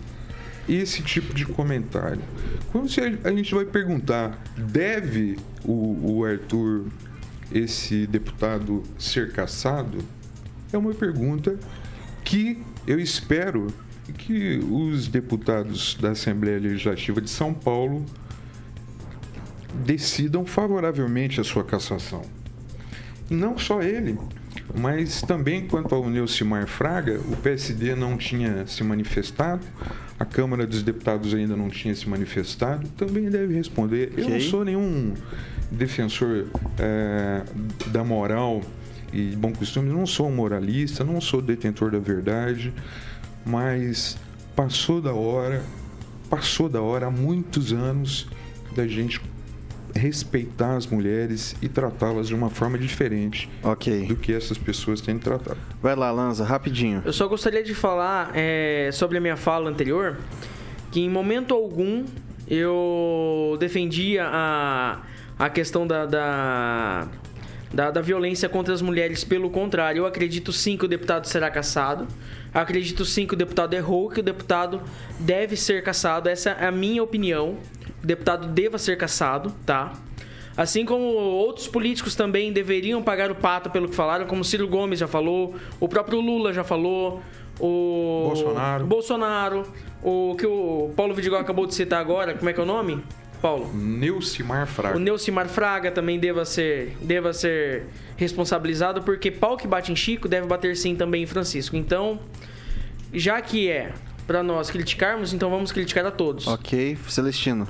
esse 0.68 1.04
tipo 1.04 1.36
de 1.36 1.46
comentário. 1.46 2.24
Quando 2.72 2.90
a 3.24 3.32
gente 3.32 3.54
vai 3.54 3.66
perguntar, 3.66 4.44
deve 4.58 5.38
o, 5.64 6.16
o 6.18 6.26
Arthur 6.26 6.88
esse 7.52 8.08
deputado 8.08 8.84
ser 8.98 9.32
caçado? 9.32 10.00
É 10.72 10.78
uma 10.78 10.94
pergunta 10.94 11.58
que 12.24 12.62
eu 12.86 13.00
espero 13.00 13.68
que 14.18 14.60
os 14.70 15.08
deputados 15.08 15.96
da 15.96 16.12
Assembleia 16.12 16.60
Legislativa 16.60 17.22
de 17.22 17.30
São 17.30 17.54
Paulo 17.54 18.06
decidam 19.86 20.46
favoravelmente 20.46 21.40
a 21.40 21.44
sua 21.44 21.64
cassação. 21.64 22.22
Não 23.30 23.58
só 23.58 23.82
ele, 23.82 24.18
mas 24.78 25.22
também 25.22 25.68
quanto 25.68 25.94
ao 25.94 26.10
Neucimar 26.10 26.68
Fraga, 26.68 27.20
o 27.20 27.36
PSD 27.38 27.96
não 27.96 28.18
tinha 28.18 28.66
se 28.66 28.84
manifestado, 28.84 29.66
a 30.20 30.26
Câmara 30.26 30.66
dos 30.66 30.82
Deputados 30.82 31.34
ainda 31.34 31.56
não 31.56 31.70
tinha 31.70 31.94
se 31.94 32.08
manifestado, 32.10 32.88
também 32.90 33.30
deve 33.30 33.54
responder. 33.54 34.10
Okay. 34.14 34.24
Eu 34.24 34.30
não 34.30 34.40
sou 34.40 34.66
nenhum 34.66 35.14
defensor 35.72 36.48
é, 36.80 37.44
da 37.88 38.04
moral 38.04 38.62
e 39.12 39.36
bom 39.36 39.54
costume, 39.54 39.90
não 39.90 40.06
sou 40.06 40.28
um 40.28 40.36
moralista, 40.36 41.04
não 41.04 41.22
sou 41.22 41.42
detentor 41.42 41.92
da 41.92 42.00
verdade, 42.00 42.74
mas 43.46 44.18
passou 44.56 45.02
da 45.02 45.14
hora, 45.14 45.64
passou 46.30 46.68
da 46.68 46.82
hora 46.82 47.08
há 47.08 47.12
muitos 47.12 47.72
anos 47.72 48.28
da 48.76 48.86
gente 48.88 49.22
respeitar 49.96 50.76
as 50.76 50.86
mulheres 50.86 51.56
e 51.62 51.68
tratá-las 51.68 52.28
de 52.28 52.36
uma 52.36 52.50
forma 52.50 52.78
diferente 52.78 53.50
okay. 53.64 54.06
do 54.06 54.16
que 54.16 54.34
essas 54.34 54.58
pessoas 54.58 55.02
têm 55.02 55.18
tratado. 55.18 55.58
Vai 55.82 55.96
lá, 55.96 56.12
Lanza, 56.12 56.44
rapidinho. 56.44 57.02
Eu 57.04 57.14
só 57.14 57.28
gostaria 57.28 57.64
de 57.64 57.74
falar 57.74 58.32
é, 58.36 58.90
sobre 58.94 59.18
a 59.18 59.22
minha 59.22 59.38
fala 59.38 59.70
anterior, 59.70 60.18
que 60.92 61.00
em 61.00 61.10
momento 61.10 61.54
algum 61.54 62.06
eu 62.48 63.58
defendia 63.60 64.26
a 64.28 65.02
a 65.38 65.50
questão 65.50 65.86
da, 65.86 66.06
da, 66.06 67.08
da, 67.74 67.92
da, 67.92 68.02
violência 68.02 68.50
contra 68.50 68.74
as 68.74 68.82
mulheres. 68.82 69.24
Pelo 69.24 69.50
contrário, 69.50 70.00
eu 70.00 70.06
acredito 70.06 70.52
sim 70.52 70.78
que 70.78 70.86
o 70.86 70.88
deputado 70.88 71.26
será 71.26 71.50
caçado. 71.50 72.08
Acredito 72.54 73.06
sim 73.06 73.28
que 73.28 73.34
o 73.34 73.38
deputado 73.38 73.74
errou, 73.74 74.10
que 74.10 74.20
o 74.20 74.24
deputado 74.24 74.82
deve 75.20 75.56
ser 75.56 75.84
caçado. 75.84 76.30
Essa 76.30 76.52
é 76.52 76.68
a 76.68 76.72
minha 76.72 77.04
opinião. 77.04 77.58
O 78.04 78.08
deputado 78.08 78.48
deva 78.48 78.78
ser 78.78 78.98
caçado, 78.98 79.54
tá? 79.66 79.94
Assim 80.58 80.84
como 80.86 81.04
outros 81.04 81.68
políticos 81.68 82.16
também 82.16 82.52
deveriam 82.52 83.04
pagar 83.04 83.30
o 83.30 83.36
pato 83.36 83.70
pelo 83.70 83.88
que 83.88 83.96
falaram, 83.96 84.26
como 84.26 84.44
Ciro 84.44 84.68
Gomes 84.68 84.98
já 84.98 85.08
falou, 85.08 85.56
o 85.80 85.88
próprio 85.88 86.20
Lula 86.20 86.52
já 86.52 86.64
falou, 86.64 87.22
o 87.60 88.26
Bolsonaro, 88.26 88.86
Bolsonaro 88.88 89.64
o 90.04 90.36
que 90.36 90.48
o 90.48 90.92
Paulo 90.96 91.14
Vidigal 91.14 91.40
acabou 91.40 91.68
de 91.68 91.76
citar 91.76 92.02
agora, 92.02 92.34
como 92.34 92.50
é 92.50 92.54
que 92.54 92.60
é 92.60 92.64
o 92.64 92.66
nome? 92.66 93.04
Paulo? 93.38 93.72
Neucimar 93.74 94.68
Fraga. 94.68 94.98
O 94.98 95.00
Neucimar 95.00 95.48
Fraga 95.48 95.92
também 95.92 96.20
deva 96.20 96.46
ser, 96.46 96.98
deva 97.02 97.34
ser 97.34 97.86
responsabilizado, 98.16 99.02
porque 99.02 99.32
pau 99.32 99.58
que 99.58 99.68
bate 99.68 99.92
em 99.92 99.96
Chico 99.96 100.28
deve 100.28 100.48
bater 100.48 100.76
sim 100.76 100.96
também 100.96 101.24
em 101.24 101.26
Francisco. 101.26 101.76
Então, 101.76 102.20
já 103.14 103.42
que 103.42 103.70
é 103.70 103.94
para 104.26 104.44
nós 104.44 104.70
criticarmos, 104.70 105.34
então 105.34 105.50
vamos 105.50 105.72
criticar 105.72 106.06
a 106.06 106.12
todos. 106.12 106.48
Ok, 106.48 106.98
Celestino. 107.08 107.68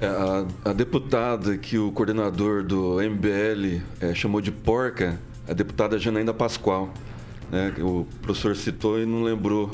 É, 0.00 0.06
a, 0.06 0.70
a, 0.70 0.72
deputada 0.74 1.56
que 1.56 1.78
o 1.78 1.90
coordenador 1.90 2.62
do 2.62 2.98
MBL 3.00 3.80
é, 3.98 4.14
chamou 4.14 4.42
de 4.42 4.52
porca, 4.52 5.18
a 5.48 5.54
deputada 5.54 5.98
Janaína 5.98 6.34
Pascoal. 6.34 6.92
Né? 7.50 7.72
O 7.80 8.06
professor 8.20 8.54
citou 8.54 9.00
e 9.00 9.06
não 9.06 9.22
lembrou 9.22 9.70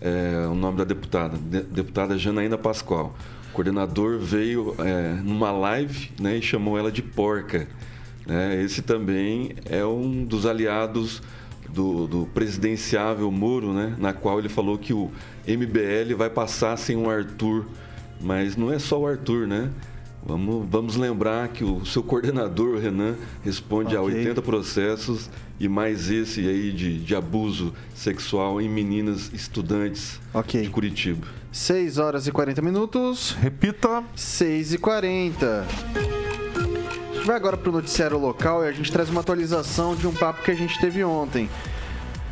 é, 0.00 0.46
o 0.46 0.54
nome 0.54 0.78
da 0.78 0.84
deputada. 0.84 1.36
De, 1.36 1.62
deputada 1.62 2.16
Janaína 2.16 2.56
Pascoal 2.56 3.16
coordenador 3.54 4.18
veio 4.18 4.74
é, 4.78 5.14
numa 5.22 5.52
live 5.52 6.10
né, 6.20 6.36
e 6.36 6.42
chamou 6.42 6.76
ela 6.76 6.90
de 6.90 7.00
porca. 7.00 7.68
Né? 8.26 8.60
Esse 8.60 8.82
também 8.82 9.54
é 9.64 9.84
um 9.84 10.24
dos 10.24 10.44
aliados 10.44 11.22
do, 11.68 12.06
do, 12.06 12.26
presidenciável 12.26 13.30
Moro, 13.30 13.72
né? 13.72 13.94
na 13.96 14.12
qual 14.12 14.40
ele 14.40 14.48
falou 14.48 14.76
que 14.76 14.92
o 14.92 15.10
MBL 15.46 16.16
vai 16.16 16.28
passar 16.28 16.76
sem 16.76 16.96
o 16.96 17.08
Arthur. 17.08 17.64
Mas 18.20 18.56
não 18.56 18.72
é 18.72 18.78
só 18.78 19.00
o 19.00 19.06
Arthur, 19.06 19.46
né? 19.46 19.70
Vamos, 20.26 20.66
vamos 20.70 20.96
lembrar 20.96 21.48
que 21.48 21.62
o 21.62 21.84
seu 21.84 22.02
coordenador, 22.02 22.78
Renan, 22.78 23.16
responde 23.42 23.96
okay. 23.96 23.98
a 23.98 24.02
80 24.02 24.40
processos 24.40 25.28
e 25.60 25.68
mais 25.68 26.10
esse 26.10 26.40
aí 26.48 26.72
de, 26.72 26.98
de 26.98 27.14
abuso 27.14 27.74
sexual 27.94 28.58
em 28.60 28.68
meninas 28.68 29.30
estudantes 29.34 30.18
okay. 30.32 30.62
de 30.62 30.70
Curitiba. 30.70 31.26
6 31.52 31.98
horas 31.98 32.26
e 32.26 32.32
40 32.32 32.62
minutos. 32.62 33.32
Repita. 33.32 34.02
6 34.16 34.74
e 34.74 34.78
40. 34.78 35.66
gente 37.14 37.26
vai 37.26 37.36
agora 37.36 37.56
para 37.56 37.70
o 37.70 37.72
noticiário 37.72 38.18
local 38.18 38.64
e 38.64 38.68
a 38.68 38.72
gente 38.72 38.90
traz 38.90 39.08
uma 39.10 39.20
atualização 39.20 39.94
de 39.94 40.06
um 40.06 40.12
papo 40.12 40.42
que 40.42 40.50
a 40.50 40.54
gente 40.54 40.78
teve 40.80 41.04
ontem. 41.04 41.48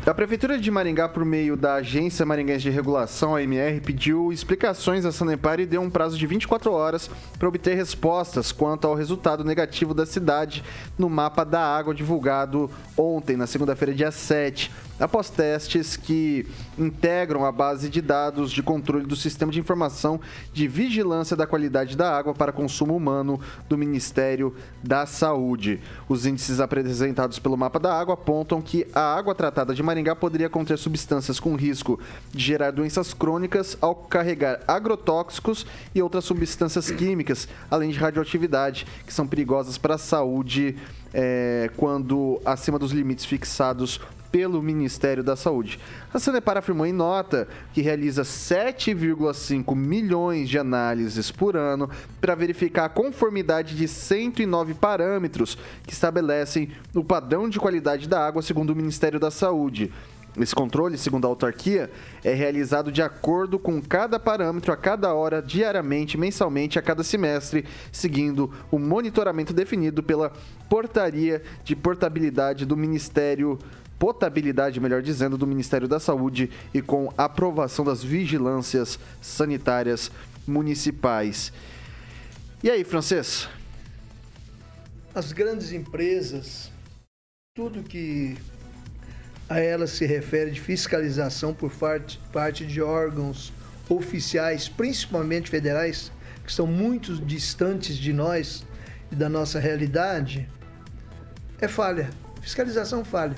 A 0.05 0.13
Prefeitura 0.13 0.59
de 0.59 0.69
Maringá, 0.69 1.07
por 1.07 1.23
meio 1.23 1.55
da 1.55 1.75
Agência 1.75 2.25
Maringaense 2.25 2.63
de 2.63 2.69
Regulação, 2.69 3.37
AMR, 3.37 3.79
pediu 3.85 4.33
explicações 4.33 5.05
à 5.05 5.13
Sanepar 5.13 5.61
e 5.61 5.65
deu 5.65 5.79
um 5.79 5.89
prazo 5.89 6.17
de 6.17 6.27
24 6.27 6.73
horas 6.73 7.09
para 7.39 7.47
obter 7.47 7.73
respostas 7.73 8.51
quanto 8.51 8.85
ao 8.85 8.95
resultado 8.95 9.45
negativo 9.45 9.93
da 9.93 10.05
cidade 10.05 10.61
no 10.97 11.09
mapa 11.09 11.45
da 11.45 11.61
água 11.61 11.95
divulgado 11.95 12.69
ontem, 12.97 13.37
na 13.37 13.47
segunda-feira, 13.47 13.93
dia 13.93 14.11
7 14.11 14.69
após 14.99 15.29
testes 15.29 15.97
que 15.97 16.45
integram 16.77 17.45
a 17.45 17.51
base 17.51 17.89
de 17.89 18.01
dados 18.01 18.51
de 18.51 18.61
controle 18.61 19.05
do 19.05 19.15
Sistema 19.15 19.51
de 19.51 19.59
Informação 19.59 20.19
de 20.53 20.67
Vigilância 20.67 21.35
da 21.35 21.47
Qualidade 21.47 21.97
da 21.97 22.15
Água 22.15 22.33
para 22.33 22.51
Consumo 22.51 22.95
Humano 22.95 23.39
do 23.67 23.77
Ministério 23.77 24.55
da 24.83 25.05
Saúde. 25.05 25.81
Os 26.07 26.25
índices 26.25 26.59
apresentados 26.59 27.39
pelo 27.39 27.57
mapa 27.57 27.79
da 27.79 27.93
água 27.93 28.13
apontam 28.13 28.61
que 28.61 28.87
a 28.93 29.15
água 29.15 29.35
tratada 29.35 29.73
de 29.73 29.83
Maringá 29.83 30.15
poderia 30.15 30.49
conter 30.49 30.77
substâncias 30.77 31.39
com 31.39 31.55
risco 31.55 31.99
de 32.31 32.43
gerar 32.43 32.71
doenças 32.71 33.13
crônicas 33.13 33.77
ao 33.81 33.95
carregar 33.95 34.61
agrotóxicos 34.67 35.65
e 35.93 36.01
outras 36.01 36.25
substâncias 36.25 36.91
químicas, 36.91 37.47
além 37.69 37.89
de 37.89 37.97
radioatividade, 37.97 38.85
que 39.05 39.13
são 39.13 39.27
perigosas 39.27 39.77
para 39.77 39.95
a 39.95 39.97
saúde 39.97 40.77
é, 41.13 41.69
quando 41.77 42.41
acima 42.45 42.79
dos 42.79 42.91
limites 42.91 43.25
fixados 43.25 43.99
pelo 44.33 44.63
Ministério 44.63 45.23
da 45.23 45.35
Saúde. 45.35 45.79
A 46.11 46.17
Sanepar 46.17 46.57
afirmou 46.57 46.87
em 46.87 46.91
nota 46.91 47.47
que 47.71 47.83
realiza 47.83 48.23
7,5 48.23 49.75
milhões 49.75 50.49
de 50.49 50.57
análises 50.57 51.29
por 51.29 51.55
ano 51.55 51.87
para 52.19 52.33
verificar 52.33 52.85
a 52.85 52.89
conformidade 52.89 53.75
de 53.75 53.87
109 53.87 54.73
parâmetros 54.73 55.55
que 55.85 55.93
estabelecem 55.93 56.71
o 56.95 57.03
padrão 57.03 57.47
de 57.47 57.59
qualidade 57.59 58.09
da 58.09 58.25
água 58.25 58.41
segundo 58.41 58.71
o 58.71 58.75
Ministério 58.75 59.19
da 59.19 59.29
Saúde. 59.29 59.91
Esse 60.39 60.55
controle, 60.55 60.97
segundo 60.97 61.25
a 61.25 61.27
autarquia, 61.27 61.91
é 62.23 62.33
realizado 62.33 62.91
de 62.91 63.03
acordo 63.03 63.59
com 63.59 63.79
cada 63.79 64.19
parâmetro 64.19 64.73
a 64.73 64.77
cada 64.77 65.13
hora, 65.13 65.43
diariamente, 65.43 66.17
mensalmente, 66.17 66.79
a 66.79 66.81
cada 66.81 67.03
semestre, 67.03 67.65
seguindo 67.91 68.51
o 68.71 68.79
monitoramento 68.79 69.53
definido 69.53 70.01
pela 70.01 70.33
Portaria 70.67 71.43
de 71.63 71.75
Portabilidade 71.75 72.65
do 72.65 72.75
Ministério 72.75 73.59
potabilidade, 74.03 74.81
melhor 74.81 75.01
dizendo, 75.01 75.37
do 75.37 75.47
Ministério 75.47 75.87
da 75.87 75.97
Saúde 75.97 76.51
e 76.73 76.81
com 76.81 77.13
aprovação 77.17 77.85
das 77.85 78.03
vigilâncias 78.03 78.99
sanitárias 79.21 80.11
municipais. 80.45 81.53
E 82.61 82.69
aí, 82.69 82.83
francês? 82.83 83.47
As 85.15 85.31
grandes 85.31 85.71
empresas, 85.71 86.69
tudo 87.55 87.81
que 87.81 88.35
a 89.47 89.59
elas 89.59 89.91
se 89.91 90.05
refere 90.05 90.51
de 90.51 90.59
fiscalização 90.59 91.53
por 91.53 91.71
parte, 91.71 92.65
de 92.65 92.81
órgãos 92.81 93.53
oficiais, 93.87 94.67
principalmente 94.67 95.49
federais, 95.49 96.11
que 96.43 96.49
estão 96.49 96.67
muito 96.67 97.15
distantes 97.25 97.95
de 97.95 98.11
nós 98.11 98.65
e 99.09 99.15
da 99.15 99.29
nossa 99.29 99.61
realidade, 99.61 100.49
é 101.61 101.69
falha. 101.69 102.09
Fiscalização 102.41 103.05
falha 103.05 103.37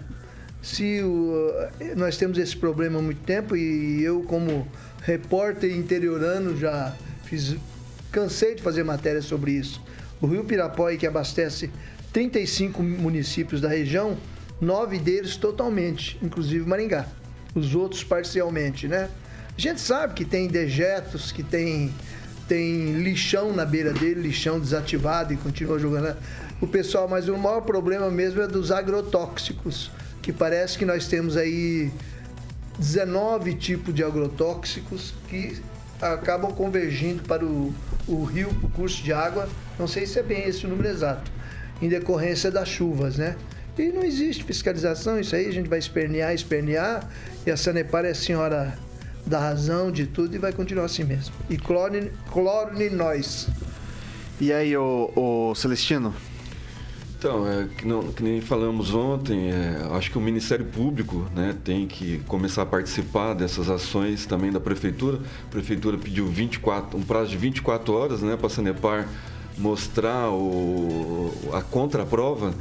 se 0.65 0.99
o, 1.03 1.53
nós 1.95 2.17
temos 2.17 2.39
esse 2.39 2.57
problema 2.57 2.97
há 2.97 3.01
muito 3.01 3.21
tempo 3.21 3.55
e 3.55 4.03
eu 4.03 4.23
como 4.23 4.67
repórter 5.03 5.71
interiorano 5.71 6.57
já 6.57 6.91
fiz 7.23 7.55
cansei 8.11 8.55
de 8.55 8.63
fazer 8.63 8.83
matéria 8.83 9.21
sobre 9.21 9.51
isso. 9.51 9.79
O 10.19 10.25
Rio 10.25 10.43
Pirapói 10.43 10.97
que 10.97 11.05
abastece 11.05 11.69
35 12.11 12.81
municípios 12.81 13.61
da 13.61 13.69
região, 13.69 14.17
nove 14.59 14.97
deles 14.97 15.37
totalmente, 15.37 16.17
inclusive 16.23 16.67
Maringá. 16.67 17.05
Os 17.53 17.75
outros 17.75 18.03
parcialmente, 18.03 18.87
né? 18.87 19.07
A 19.55 19.61
gente 19.61 19.79
sabe 19.79 20.15
que 20.15 20.25
tem 20.25 20.47
dejetos, 20.47 21.31
que 21.31 21.43
tem 21.43 21.93
tem 22.47 23.03
lixão 23.03 23.53
na 23.53 23.65
beira 23.65 23.93
dele, 23.93 24.21
lixão 24.21 24.59
desativado 24.59 25.31
e 25.31 25.37
continua 25.37 25.77
jogando. 25.77 26.17
O 26.59 26.65
pessoal, 26.65 27.07
mas 27.07 27.27
o 27.27 27.37
maior 27.37 27.61
problema 27.61 28.09
mesmo 28.09 28.41
é 28.41 28.47
dos 28.47 28.71
agrotóxicos 28.71 29.91
que 30.25 30.33
parece 30.33 30.75
que 30.75 30.85
nós 30.85 31.07
temos 31.07 31.37
aí 31.37 31.91
19 32.79 33.53
tipos 33.53 33.93
de 33.93 34.03
agrotóxicos 34.03 35.13
que 35.29 35.61
acabam 36.01 36.51
convergindo 36.51 37.21
para 37.21 37.45
o, 37.45 37.71
o 38.07 38.23
rio, 38.23 38.49
o 38.63 38.69
curso 38.71 39.03
de 39.03 39.13
água. 39.13 39.47
Não 39.77 39.87
sei 39.87 40.07
se 40.07 40.17
é 40.17 40.23
bem 40.23 40.47
esse 40.47 40.65
o 40.65 40.69
número 40.69 40.89
exato, 40.89 41.31
em 41.79 41.87
decorrência 41.87 42.49
das 42.49 42.67
chuvas, 42.67 43.17
né? 43.17 43.35
E 43.77 43.91
não 43.91 44.03
existe 44.03 44.43
fiscalização, 44.43 45.19
isso 45.19 45.35
aí 45.35 45.45
a 45.45 45.51
gente 45.51 45.69
vai 45.69 45.77
espernear, 45.77 46.33
espernear, 46.33 47.07
e 47.45 47.51
a 47.51 47.55
Sanepar 47.55 48.03
é 48.03 48.09
a 48.09 48.15
senhora 48.15 48.75
da 49.27 49.37
razão 49.39 49.91
de 49.91 50.07
tudo 50.07 50.35
e 50.35 50.39
vai 50.39 50.51
continuar 50.51 50.85
assim 50.85 51.03
mesmo. 51.03 51.35
E 51.51 51.55
clone, 51.55 52.11
clone 52.31 52.89
nós. 52.89 53.47
E 54.41 54.51
aí, 54.51 54.75
o, 54.75 55.11
o 55.15 55.53
Celestino? 55.53 56.15
Então, 57.17 57.47
é, 57.47 57.67
que, 57.77 57.87
não, 57.87 58.11
que 58.11 58.21
nem 58.21 58.41
falamos 58.41 58.93
ontem, 58.93 59.49
é, 59.49 59.87
acho 59.93 60.11
que 60.11 60.17
o 60.17 60.21
Ministério 60.21 60.65
Público 60.65 61.25
né, 61.33 61.55
tem 61.63 61.87
que 61.87 62.19
começar 62.27 62.63
a 62.63 62.65
participar 62.65 63.33
dessas 63.33 63.69
ações 63.69 64.25
também 64.25 64.51
da 64.51 64.59
Prefeitura. 64.59 65.19
A 65.47 65.49
Prefeitura 65.49 65.97
pediu 65.97 66.27
24, 66.27 66.97
um 66.97 67.01
prazo 67.01 67.29
de 67.31 67.37
24 67.37 67.93
horas 67.93 68.21
né, 68.21 68.35
para 68.35 68.47
a 68.47 68.49
Sanepar 68.49 69.07
mostrar 69.57 70.29
o, 70.29 71.31
a 71.53 71.61
contraprova. 71.61 72.53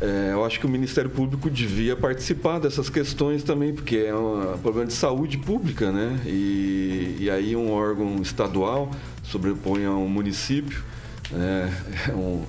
É, 0.00 0.30
eu 0.32 0.44
acho 0.44 0.60
que 0.60 0.66
o 0.66 0.68
Ministério 0.68 1.10
Público 1.10 1.50
devia 1.50 1.96
participar 1.96 2.58
dessas 2.58 2.88
questões 2.88 3.42
também, 3.42 3.74
porque 3.74 3.96
é 3.96 4.14
um 4.14 4.56
problema 4.58 4.86
de 4.86 4.92
saúde 4.92 5.36
pública, 5.36 5.90
né? 5.90 6.20
E, 6.24 7.16
e 7.18 7.30
aí 7.30 7.56
um 7.56 7.72
órgão 7.72 8.16
estadual 8.22 8.90
sobrepõe 9.22 9.84
a 9.84 9.90
um 9.90 10.08
município. 10.08 10.82
Né? 11.30 11.72
É 12.08 12.12
um, 12.12 12.42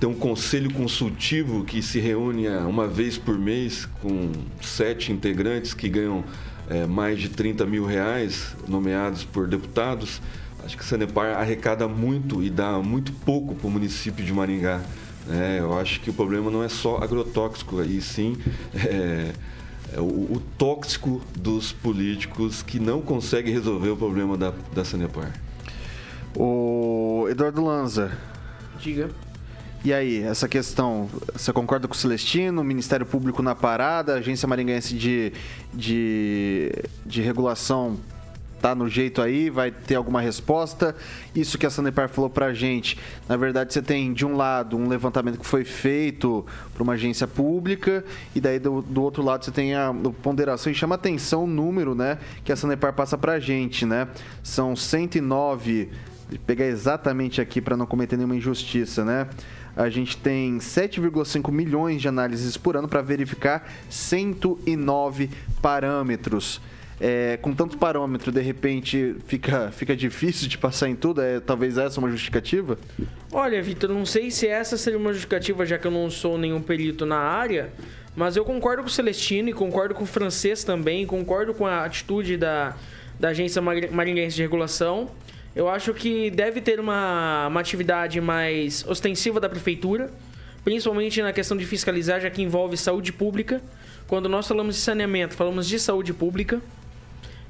tem 0.00 0.08
um 0.08 0.14
conselho 0.14 0.72
consultivo 0.72 1.62
que 1.62 1.82
se 1.82 2.00
reúne 2.00 2.48
uma 2.48 2.88
vez 2.88 3.18
por 3.18 3.38
mês 3.38 3.86
com 4.00 4.32
sete 4.62 5.12
integrantes 5.12 5.74
que 5.74 5.90
ganham 5.90 6.24
é, 6.70 6.86
mais 6.86 7.20
de 7.20 7.28
30 7.28 7.66
mil 7.66 7.84
reais, 7.84 8.56
nomeados 8.66 9.24
por 9.24 9.46
deputados. 9.46 10.22
Acho 10.64 10.74
que 10.74 10.82
o 10.82 10.86
Sanepar 10.86 11.36
arrecada 11.36 11.86
muito 11.86 12.42
e 12.42 12.48
dá 12.48 12.78
muito 12.78 13.12
pouco 13.12 13.54
para 13.54 13.66
o 13.66 13.70
município 13.70 14.24
de 14.24 14.32
Maringá. 14.32 14.80
É, 15.28 15.58
eu 15.60 15.78
acho 15.78 16.00
que 16.00 16.08
o 16.08 16.14
problema 16.14 16.50
não 16.50 16.64
é 16.64 16.68
só 16.70 16.96
agrotóxico, 16.96 17.82
e 17.82 18.00
sim 18.00 18.38
é, 18.74 19.32
é 19.92 20.00
o, 20.00 20.04
o, 20.04 20.42
tóxico 20.56 21.20
dos 21.36 21.72
políticos 21.72 22.62
que 22.62 22.80
não 22.80 23.02
conseguem 23.02 23.52
resolver 23.52 23.90
o 23.90 23.96
problema 23.96 24.38
da, 24.38 24.54
da 24.74 24.82
Sanepar. 24.82 25.30
O 26.34 27.26
Eduardo 27.28 27.62
Lanza. 27.62 28.16
Diga. 28.80 29.10
E 29.82 29.94
aí, 29.94 30.22
essa 30.22 30.46
questão, 30.46 31.08
você 31.32 31.52
concorda 31.54 31.88
com 31.88 31.94
o 31.94 31.96
Celestino, 31.96 32.62
Ministério 32.62 33.06
Público 33.06 33.42
na 33.42 33.54
parada, 33.54 34.14
Agência 34.14 34.46
Maringaense 34.46 34.94
de, 34.94 35.32
de, 35.72 36.70
de 37.06 37.22
Regulação 37.22 37.96
tá 38.60 38.74
no 38.74 38.88
jeito 38.88 39.22
aí, 39.22 39.48
vai 39.48 39.70
ter 39.70 39.94
alguma 39.94 40.20
resposta. 40.20 40.94
Isso 41.34 41.56
que 41.56 41.64
a 41.64 41.70
Sanepar 41.70 42.08
falou 42.10 42.28
pra 42.28 42.52
gente, 42.52 42.98
na 43.28 43.36
verdade 43.36 43.72
você 43.72 43.80
tem 43.80 44.12
de 44.12 44.26
um 44.26 44.36
lado 44.36 44.76
um 44.76 44.86
levantamento 44.86 45.38
que 45.38 45.46
foi 45.46 45.64
feito 45.64 46.44
por 46.74 46.82
uma 46.82 46.92
agência 46.92 47.26
pública 47.26 48.04
e 48.34 48.40
daí 48.40 48.58
do, 48.58 48.82
do 48.82 49.02
outro 49.02 49.22
lado 49.22 49.44
você 49.44 49.50
tem 49.50 49.74
a, 49.74 49.94
ponderação 50.22 50.70
e 50.70 50.74
chama 50.74 50.96
atenção 50.96 51.44
o 51.44 51.46
número, 51.46 51.94
né, 51.94 52.18
que 52.44 52.52
a 52.52 52.56
Sanepar 52.56 52.92
passa 52.92 53.16
pra 53.16 53.40
gente, 53.40 53.86
né? 53.86 54.06
São 54.42 54.76
109, 54.76 55.88
vou 56.28 56.38
pegar 56.46 56.66
exatamente 56.66 57.40
aqui 57.40 57.62
para 57.62 57.76
não 57.76 57.86
cometer 57.86 58.16
nenhuma 58.16 58.36
injustiça, 58.36 59.04
né? 59.04 59.26
A 59.76 59.88
gente 59.88 60.16
tem 60.16 60.58
7,5 60.58 61.50
milhões 61.50 62.00
de 62.00 62.08
análises 62.08 62.56
por 62.56 62.76
ano 62.76 62.88
para 62.88 63.02
verificar 63.02 63.70
109 63.88 65.30
parâmetros. 65.62 66.60
É, 67.02 67.38
com 67.40 67.54
tanto 67.54 67.78
parâmetro, 67.78 68.30
de 68.30 68.42
repente 68.42 69.16
fica, 69.26 69.70
fica 69.72 69.96
difícil 69.96 70.46
de 70.46 70.58
passar 70.58 70.86
em 70.86 70.94
tudo? 70.94 71.22
É, 71.22 71.40
talvez 71.40 71.78
essa 71.78 71.98
uma 71.98 72.10
justificativa? 72.10 72.78
Olha, 73.32 73.62
Vitor, 73.62 73.88
não 73.88 74.04
sei 74.04 74.30
se 74.30 74.46
essa 74.46 74.76
seria 74.76 74.98
uma 74.98 75.12
justificativa, 75.12 75.64
já 75.64 75.78
que 75.78 75.86
eu 75.86 75.90
não 75.90 76.10
sou 76.10 76.36
nenhum 76.36 76.60
perito 76.60 77.06
na 77.06 77.16
área, 77.16 77.72
mas 78.14 78.36
eu 78.36 78.44
concordo 78.44 78.82
com 78.82 78.88
o 78.88 78.92
Celestino 78.92 79.48
e 79.48 79.52
concordo 79.54 79.94
com 79.94 80.04
o 80.04 80.06
francês 80.06 80.62
também, 80.62 81.06
concordo 81.06 81.54
com 81.54 81.66
a 81.66 81.86
atitude 81.86 82.36
da, 82.36 82.76
da 83.18 83.28
Agência 83.28 83.62
Maringaense 83.62 84.36
de 84.36 84.42
Regulação. 84.42 85.10
Eu 85.54 85.68
acho 85.68 85.92
que 85.92 86.30
deve 86.30 86.60
ter 86.60 86.78
uma, 86.78 87.48
uma 87.48 87.60
atividade 87.60 88.20
mais 88.20 88.84
ostensiva 88.86 89.40
da 89.40 89.48
prefeitura, 89.48 90.10
principalmente 90.64 91.20
na 91.22 91.32
questão 91.32 91.56
de 91.56 91.66
fiscalizar, 91.66 92.20
já 92.20 92.30
que 92.30 92.40
envolve 92.42 92.76
saúde 92.76 93.12
pública. 93.12 93.60
Quando 94.06 94.28
nós 94.28 94.46
falamos 94.46 94.76
de 94.76 94.80
saneamento, 94.80 95.34
falamos 95.34 95.66
de 95.66 95.78
saúde 95.78 96.12
pública. 96.12 96.60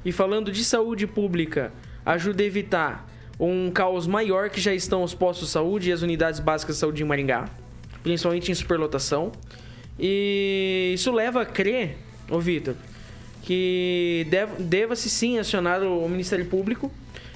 E 0.03 0.11
falando 0.11 0.51
de 0.51 0.63
saúde 0.63 1.05
pública, 1.05 1.71
ajuda 2.03 2.41
a 2.41 2.45
evitar 2.45 3.07
um 3.39 3.69
caos 3.69 4.07
maior 4.07 4.49
que 4.49 4.59
já 4.59 4.73
estão 4.73 5.03
os 5.03 5.13
postos 5.13 5.47
de 5.47 5.53
saúde 5.53 5.89
e 5.89 5.93
as 5.93 6.01
unidades 6.01 6.39
básicas 6.39 6.75
de 6.75 6.79
saúde 6.79 7.03
em 7.03 7.05
Maringá, 7.05 7.49
principalmente 8.01 8.51
em 8.51 8.55
superlotação. 8.55 9.31
E 9.99 10.91
isso 10.95 11.11
leva 11.11 11.43
a 11.43 11.45
crer, 11.45 11.97
ô 12.29 12.39
Vitor, 12.39 12.75
que 13.43 14.25
dev- 14.29 14.59
deva-se 14.59 15.07
sim 15.07 15.37
acionar 15.37 15.83
o 15.83 16.09
Ministério 16.09 16.45
Público 16.47 16.91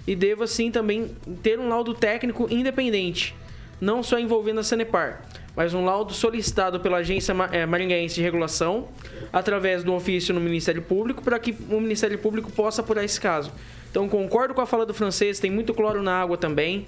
e 0.07 0.15
deva 0.15 0.47
sim 0.47 0.71
também 0.71 1.11
ter 1.41 1.59
um 1.59 1.67
laudo 1.67 1.93
técnico 1.93 2.47
independente, 2.49 3.35
não 3.79 4.03
só 4.03 4.19
envolvendo 4.19 4.59
a 4.59 4.63
Sanepar, 4.63 5.21
mas 5.55 5.73
um 5.73 5.85
laudo 5.85 6.13
solicitado 6.13 6.79
pela 6.79 6.97
Agência 6.97 7.33
eh, 7.51 7.65
Maringaense 7.65 8.15
de 8.15 8.21
Regulação, 8.21 8.89
através 9.31 9.83
do 9.83 9.93
ofício 9.93 10.33
no 10.33 10.41
Ministério 10.41 10.81
Público, 10.81 11.23
para 11.23 11.39
que 11.39 11.55
o 11.69 11.79
Ministério 11.79 12.19
Público 12.19 12.51
possa 12.51 12.81
apurar 12.81 13.03
esse 13.03 13.19
caso. 13.19 13.51
Então, 13.89 14.09
concordo 14.09 14.53
com 14.53 14.61
a 14.61 14.65
fala 14.65 14.85
do 14.85 14.93
francês, 14.93 15.39
tem 15.39 15.49
muito 15.49 15.73
cloro 15.73 16.03
na 16.03 16.21
água 16.21 16.37
também. 16.37 16.85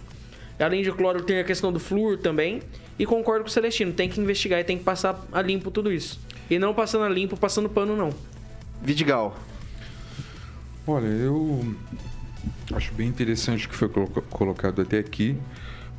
Além 0.60 0.82
de 0.82 0.92
cloro, 0.92 1.24
tem 1.24 1.40
a 1.40 1.44
questão 1.44 1.72
do 1.72 1.80
flúor 1.80 2.18
também. 2.18 2.62
E 3.00 3.06
concordo 3.06 3.44
com 3.44 3.50
o 3.50 3.52
Celestino, 3.52 3.94
tem 3.94 4.10
que 4.10 4.20
investigar 4.20 4.60
e 4.60 4.64
tem 4.64 4.78
que 4.78 4.84
passar 4.84 5.26
a 5.32 5.42
limpo 5.42 5.72
tudo 5.72 5.92
isso. 5.92 6.20
E 6.50 6.60
não 6.60 6.74
passando 6.74 7.06
a 7.06 7.10
limpo, 7.10 7.38
passando 7.38 7.70
pano, 7.70 7.96
não. 7.96 8.10
Vidigal. 8.82 9.38
Olha, 10.86 11.06
eu 11.06 11.76
acho 12.74 12.94
bem 12.94 13.08
interessante 13.08 13.66
o 13.66 13.70
que 13.70 13.76
foi 13.76 13.90
coloca- 13.90 14.22
colocado 14.22 14.82
até 14.82 15.00
aqui. 15.00 15.38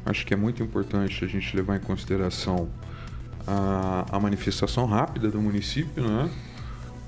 Acho 0.05 0.25
que 0.27 0.33
é 0.33 0.37
muito 0.37 0.63
importante 0.63 1.25
a 1.25 1.29
gente 1.29 1.55
levar 1.57 1.77
em 1.77 1.81
consideração 1.81 2.69
a, 3.47 4.07
a 4.11 4.21
manifestação 4.21 4.87
rápida 4.87 5.31
do 5.31 5.41
município, 5.41 6.03
né? 6.03 6.31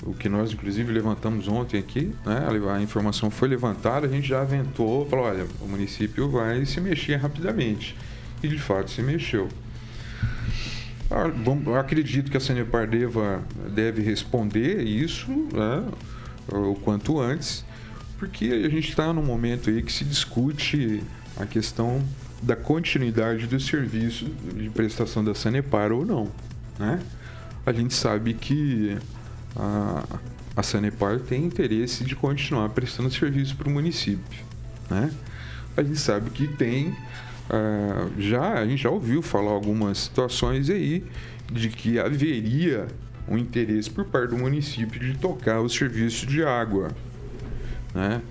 O 0.02 0.14
que 0.14 0.28
nós, 0.30 0.52
inclusive, 0.52 0.90
levantamos 0.90 1.46
ontem 1.46 1.78
aqui, 1.78 2.14
né? 2.24 2.46
A 2.74 2.80
informação 2.80 3.30
foi 3.30 3.48
levantada, 3.48 4.06
a 4.06 4.10
gente 4.10 4.26
já 4.26 4.40
aventou, 4.40 5.06
falou, 5.06 5.26
olha, 5.26 5.46
o 5.60 5.66
município 5.66 6.30
vai 6.30 6.64
se 6.64 6.80
mexer 6.80 7.16
rapidamente. 7.16 7.96
E, 8.42 8.48
de 8.48 8.58
fato, 8.58 8.90
se 8.90 9.02
mexeu. 9.02 9.48
Ah, 11.10 11.30
eu 11.66 11.74
acredito 11.76 12.30
que 12.30 12.36
a 12.36 12.40
Sanepar 12.40 12.86
deva, 12.86 13.42
deve 13.74 14.00
responder 14.00 14.80
isso 14.82 15.28
né, 15.52 15.84
o 16.48 16.74
quanto 16.76 17.20
antes, 17.20 17.64
porque 18.20 18.44
a 18.44 18.68
gente 18.68 18.90
está 18.90 19.14
num 19.14 19.22
momento 19.22 19.70
aí 19.70 19.82
que 19.82 19.90
se 19.90 20.04
discute 20.04 21.02
a 21.38 21.46
questão 21.46 22.04
da 22.42 22.54
continuidade 22.54 23.46
do 23.46 23.58
serviço 23.58 24.26
de 24.26 24.68
prestação 24.68 25.24
da 25.24 25.34
Sanepar 25.34 25.90
ou 25.90 26.04
não. 26.04 26.30
Né? 26.78 27.00
A 27.64 27.72
gente 27.72 27.94
sabe 27.94 28.34
que 28.34 28.94
a, 29.56 30.04
a 30.54 30.62
Sanepar 30.62 31.18
tem 31.18 31.44
interesse 31.44 32.04
de 32.04 32.14
continuar 32.14 32.68
prestando 32.68 33.10
serviço 33.10 33.56
para 33.56 33.68
o 33.68 33.70
município. 33.70 34.44
Né? 34.90 35.10
A 35.74 35.82
gente 35.82 35.98
sabe 35.98 36.28
que 36.28 36.46
tem 36.46 36.94
ah, 37.48 38.06
já 38.18 38.52
a 38.52 38.66
gente 38.66 38.82
já 38.82 38.90
ouviu 38.90 39.22
falar 39.22 39.52
algumas 39.52 39.96
situações 39.96 40.68
aí 40.68 41.02
de 41.50 41.70
que 41.70 41.98
haveria 41.98 42.86
um 43.26 43.38
interesse 43.38 43.88
por 43.88 44.04
parte 44.04 44.30
do 44.30 44.36
município 44.36 45.00
de 45.00 45.16
tocar 45.16 45.60
o 45.60 45.70
serviço 45.70 46.26
de 46.26 46.44
água, 46.44 46.90
né? 47.94 48.22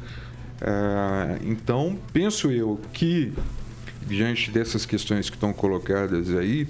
Ah, 0.61 1.37
então 1.41 1.97
penso 2.11 2.51
eu 2.51 2.79
que 2.93 3.33
diante 4.05 4.51
dessas 4.51 4.85
questões 4.85 5.29
que 5.29 5.35
estão 5.35 5.53
colocadas 5.53 6.35
aí, 6.35 6.67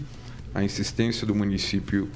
a 0.53 0.63
insistência 0.63 1.25
do 1.25 1.33
município 1.33 2.09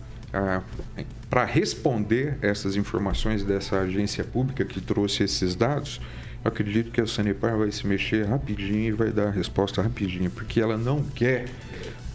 para 1.30 1.46
responder 1.46 2.38
essas 2.42 2.76
informações 2.76 3.44
dessa 3.44 3.80
agência 3.80 4.24
pública 4.24 4.66
que 4.66 4.82
trouxe 4.82 5.24
esses 5.24 5.56
dados, 5.56 6.02
eu 6.44 6.50
acredito 6.50 6.92
que 6.92 7.00
a 7.00 7.06
Sanepar 7.06 7.58
vai 7.58 7.72
se 7.72 7.86
mexer 7.86 8.26
rapidinho 8.26 8.88
e 8.88 8.92
vai 8.92 9.12
dar 9.12 9.28
a 9.28 9.32
resposta 9.32 9.82
rapidinho, 9.82 10.30
porque 10.32 10.60
ela 10.60 10.76
não 10.76 11.04
quer 11.04 11.46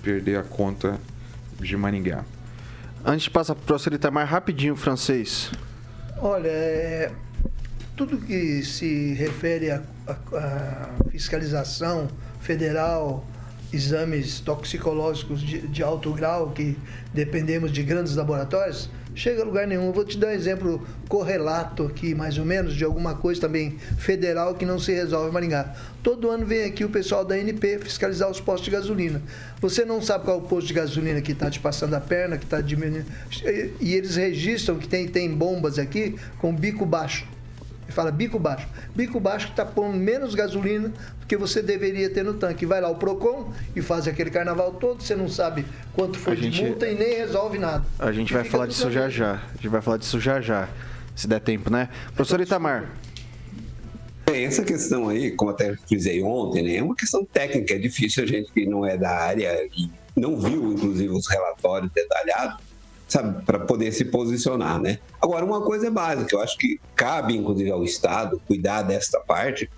perder 0.02 0.38
a 0.38 0.42
conta 0.42 0.98
de 1.60 1.76
Maringá. 1.76 2.24
Antes 3.04 3.22
de 3.22 3.30
passar 3.30 3.54
para 3.54 3.62
o 3.62 3.66
Prosselita 3.66 4.10
mais 4.10 4.28
rapidinho, 4.28 4.74
francês. 4.76 5.50
Olha, 6.20 6.48
é, 6.48 7.12
tudo 7.98 8.16
que 8.16 8.62
se 8.62 9.12
refere 9.14 9.72
à 9.72 9.82
fiscalização 11.10 12.06
federal, 12.40 13.26
exames 13.72 14.38
toxicológicos 14.38 15.40
de, 15.40 15.66
de 15.66 15.82
alto 15.82 16.12
grau, 16.12 16.52
que 16.52 16.78
dependemos 17.12 17.72
de 17.72 17.82
grandes 17.82 18.14
laboratórios, 18.14 18.88
chega 19.16 19.42
a 19.42 19.44
lugar 19.44 19.66
nenhum. 19.66 19.90
Vou 19.90 20.04
te 20.04 20.16
dar 20.16 20.28
um 20.28 20.30
exemplo 20.30 20.86
correlato 21.08 21.86
aqui, 21.86 22.14
mais 22.14 22.38
ou 22.38 22.44
menos, 22.44 22.76
de 22.76 22.84
alguma 22.84 23.16
coisa 23.16 23.40
também 23.40 23.76
federal 23.98 24.54
que 24.54 24.64
não 24.64 24.78
se 24.78 24.92
resolve 24.92 25.30
em 25.30 25.32
Maringá. 25.32 25.74
Todo 26.00 26.30
ano 26.30 26.46
vem 26.46 26.66
aqui 26.66 26.84
o 26.84 26.88
pessoal 26.88 27.24
da 27.24 27.36
NP 27.36 27.80
fiscalizar 27.80 28.30
os 28.30 28.40
postos 28.40 28.66
de 28.66 28.70
gasolina. 28.70 29.20
Você 29.60 29.84
não 29.84 30.00
sabe 30.00 30.24
qual 30.24 30.38
é 30.38 30.40
o 30.40 30.44
posto 30.44 30.68
de 30.68 30.74
gasolina 30.74 31.20
que 31.20 31.32
está 31.32 31.50
te 31.50 31.58
passando 31.58 31.94
a 31.94 32.00
perna, 32.00 32.38
que 32.38 32.44
está 32.44 32.60
diminuindo. 32.60 33.06
E 33.80 33.92
eles 33.92 34.14
registram 34.14 34.78
que 34.78 34.86
tem, 34.86 35.08
tem 35.08 35.28
bombas 35.34 35.80
aqui 35.80 36.14
com 36.38 36.54
bico 36.54 36.86
baixo. 36.86 37.26
Ele 37.88 37.94
fala 37.94 38.12
bico 38.12 38.38
baixo. 38.38 38.68
Bico 38.94 39.18
baixo 39.18 39.46
que 39.46 39.52
está 39.54 39.64
pondo 39.64 39.96
menos 39.96 40.34
gasolina 40.34 40.88
do 40.90 41.26
que 41.26 41.38
você 41.38 41.62
deveria 41.62 42.10
ter 42.10 42.22
no 42.22 42.34
tanque. 42.34 42.66
Vai 42.66 42.82
lá 42.82 42.90
o 42.90 42.96
PROCON 42.96 43.50
e 43.74 43.80
faz 43.80 44.06
aquele 44.06 44.28
carnaval 44.30 44.74
todo, 44.74 45.02
você 45.02 45.16
não 45.16 45.26
sabe 45.26 45.64
quanto 45.94 46.18
foi 46.18 46.34
A 46.34 46.36
de 46.36 46.42
gente- 46.42 46.64
multa 46.64 46.86
e 46.86 46.94
nem 46.94 47.16
resolve 47.16 47.56
nada. 47.58 47.82
A 47.98 48.12
gente 48.12 48.28
E 48.30 48.34
vai 48.34 48.44
falar 48.44 48.66
disso 48.66 48.90
já 48.90 49.08
já. 49.08 49.36
A 49.36 49.54
gente 49.54 49.68
vai 49.68 49.80
falar 49.80 49.96
disso 49.96 50.20
já 50.20 50.38
já. 50.38 50.68
Se 51.16 51.26
der 51.26 51.40
tempo, 51.40 51.70
né? 51.70 51.88
Professor 52.14 52.38
Itamar. 52.42 52.90
Bem, 54.30 54.44
essa 54.44 54.62
questão 54.62 55.08
aí, 55.08 55.30
como 55.30 55.50
até 55.50 55.74
frisei 55.88 56.22
ontem, 56.22 56.62
né, 56.62 56.76
é 56.76 56.82
uma 56.82 56.94
questão 56.94 57.24
técnica, 57.24 57.72
é 57.72 57.78
difícil 57.78 58.22
a 58.22 58.26
gente 58.26 58.52
que 58.52 58.66
não 58.66 58.84
é 58.84 58.98
da 58.98 59.08
área 59.10 59.66
e 59.74 59.90
não 60.14 60.38
viu, 60.38 60.74
inclusive, 60.74 61.08
os 61.08 61.26
relatórios 61.26 61.90
detalhados, 61.92 62.58
sabe, 63.08 63.42
para 63.44 63.58
poder 63.58 63.90
se 63.92 64.04
posicionar, 64.04 64.80
né? 64.80 64.98
Agora, 65.20 65.44
uma 65.44 65.62
coisa 65.62 65.86
é 65.86 65.90
básica, 65.90 66.36
eu 66.36 66.40
acho 66.40 66.56
que 66.58 66.78
cabe, 66.94 67.36
inclusive, 67.36 67.70
ao 67.70 67.82
Estado 67.82 68.40
cuidar 68.46 68.82
desta 68.82 69.18
parte, 69.18 69.68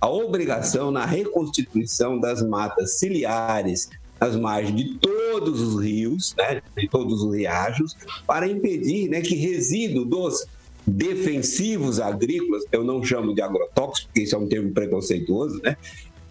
a 0.00 0.08
obrigação 0.08 0.90
na 0.90 1.04
reconstituição 1.04 2.18
das 2.18 2.42
matas 2.42 2.98
ciliares 2.98 3.88
nas 4.20 4.36
margens 4.36 4.76
de 4.76 4.98
todos 4.98 5.60
os 5.60 5.82
rios, 5.82 6.34
né, 6.36 6.60
de 6.76 6.88
todos 6.88 7.22
os 7.22 7.34
riachos, 7.34 7.96
para 8.26 8.46
impedir 8.46 9.08
né, 9.08 9.22
que 9.22 9.34
resíduo 9.34 10.04
dos 10.04 10.46
defensivos 10.86 12.00
agrícolas, 12.00 12.64
eu 12.70 12.84
não 12.84 13.02
chamo 13.02 13.34
de 13.34 13.40
agrotóxicos, 13.40 14.04
porque 14.04 14.22
isso 14.22 14.34
é 14.34 14.38
um 14.38 14.48
termo 14.48 14.72
preconceituoso, 14.72 15.60
né? 15.62 15.76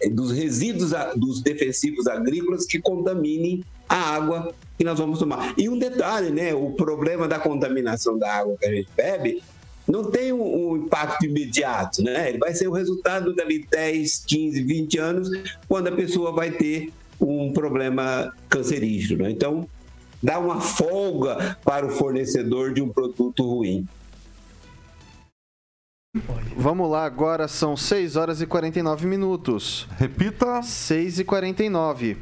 É 0.02 0.08
Dos 0.08 0.32
resíduos 0.32 0.92
dos 1.16 1.42
defensivos 1.42 2.06
agrícolas 2.06 2.66
que 2.66 2.80
contaminem 2.80 3.62
a 3.88 3.96
água 3.96 4.54
que 4.78 4.84
nós 4.84 4.98
vamos 4.98 5.18
tomar. 5.18 5.54
E 5.58 5.68
um 5.68 5.78
detalhe, 5.78 6.30
né? 6.30 6.54
O 6.54 6.70
problema 6.70 7.28
da 7.28 7.38
contaminação 7.38 8.18
da 8.18 8.32
água 8.32 8.56
que 8.58 8.66
a 8.66 8.74
gente 8.74 8.88
bebe 8.96 9.42
não 9.86 10.04
tem 10.04 10.32
um, 10.32 10.70
um 10.70 10.76
impacto 10.76 11.26
imediato, 11.26 12.02
né? 12.02 12.28
Ele 12.28 12.38
vai 12.38 12.54
ser 12.54 12.68
o 12.68 12.72
resultado 12.72 13.34
dali 13.34 13.66
10, 13.68 14.24
15, 14.26 14.62
20 14.62 14.98
anos, 14.98 15.30
quando 15.68 15.88
a 15.88 15.92
pessoa 15.92 16.32
vai 16.32 16.52
ter 16.52 16.92
um 17.20 17.52
problema 17.52 18.32
cancerígeno. 18.48 19.24
né? 19.24 19.30
Então, 19.30 19.68
dá 20.22 20.38
uma 20.38 20.60
folga 20.60 21.58
para 21.64 21.86
o 21.86 21.90
fornecedor 21.90 22.72
de 22.72 22.80
um 22.80 22.88
produto 22.88 23.42
ruim. 23.42 23.86
Vamos 26.56 26.90
lá, 26.90 27.04
agora 27.04 27.46
são 27.46 27.76
6 27.76 28.16
horas 28.16 28.42
e 28.42 28.46
49 28.46 29.06
minutos. 29.06 29.86
Repita. 29.96 30.60
6 30.60 31.20
e 31.20 31.24
49. 31.24 32.16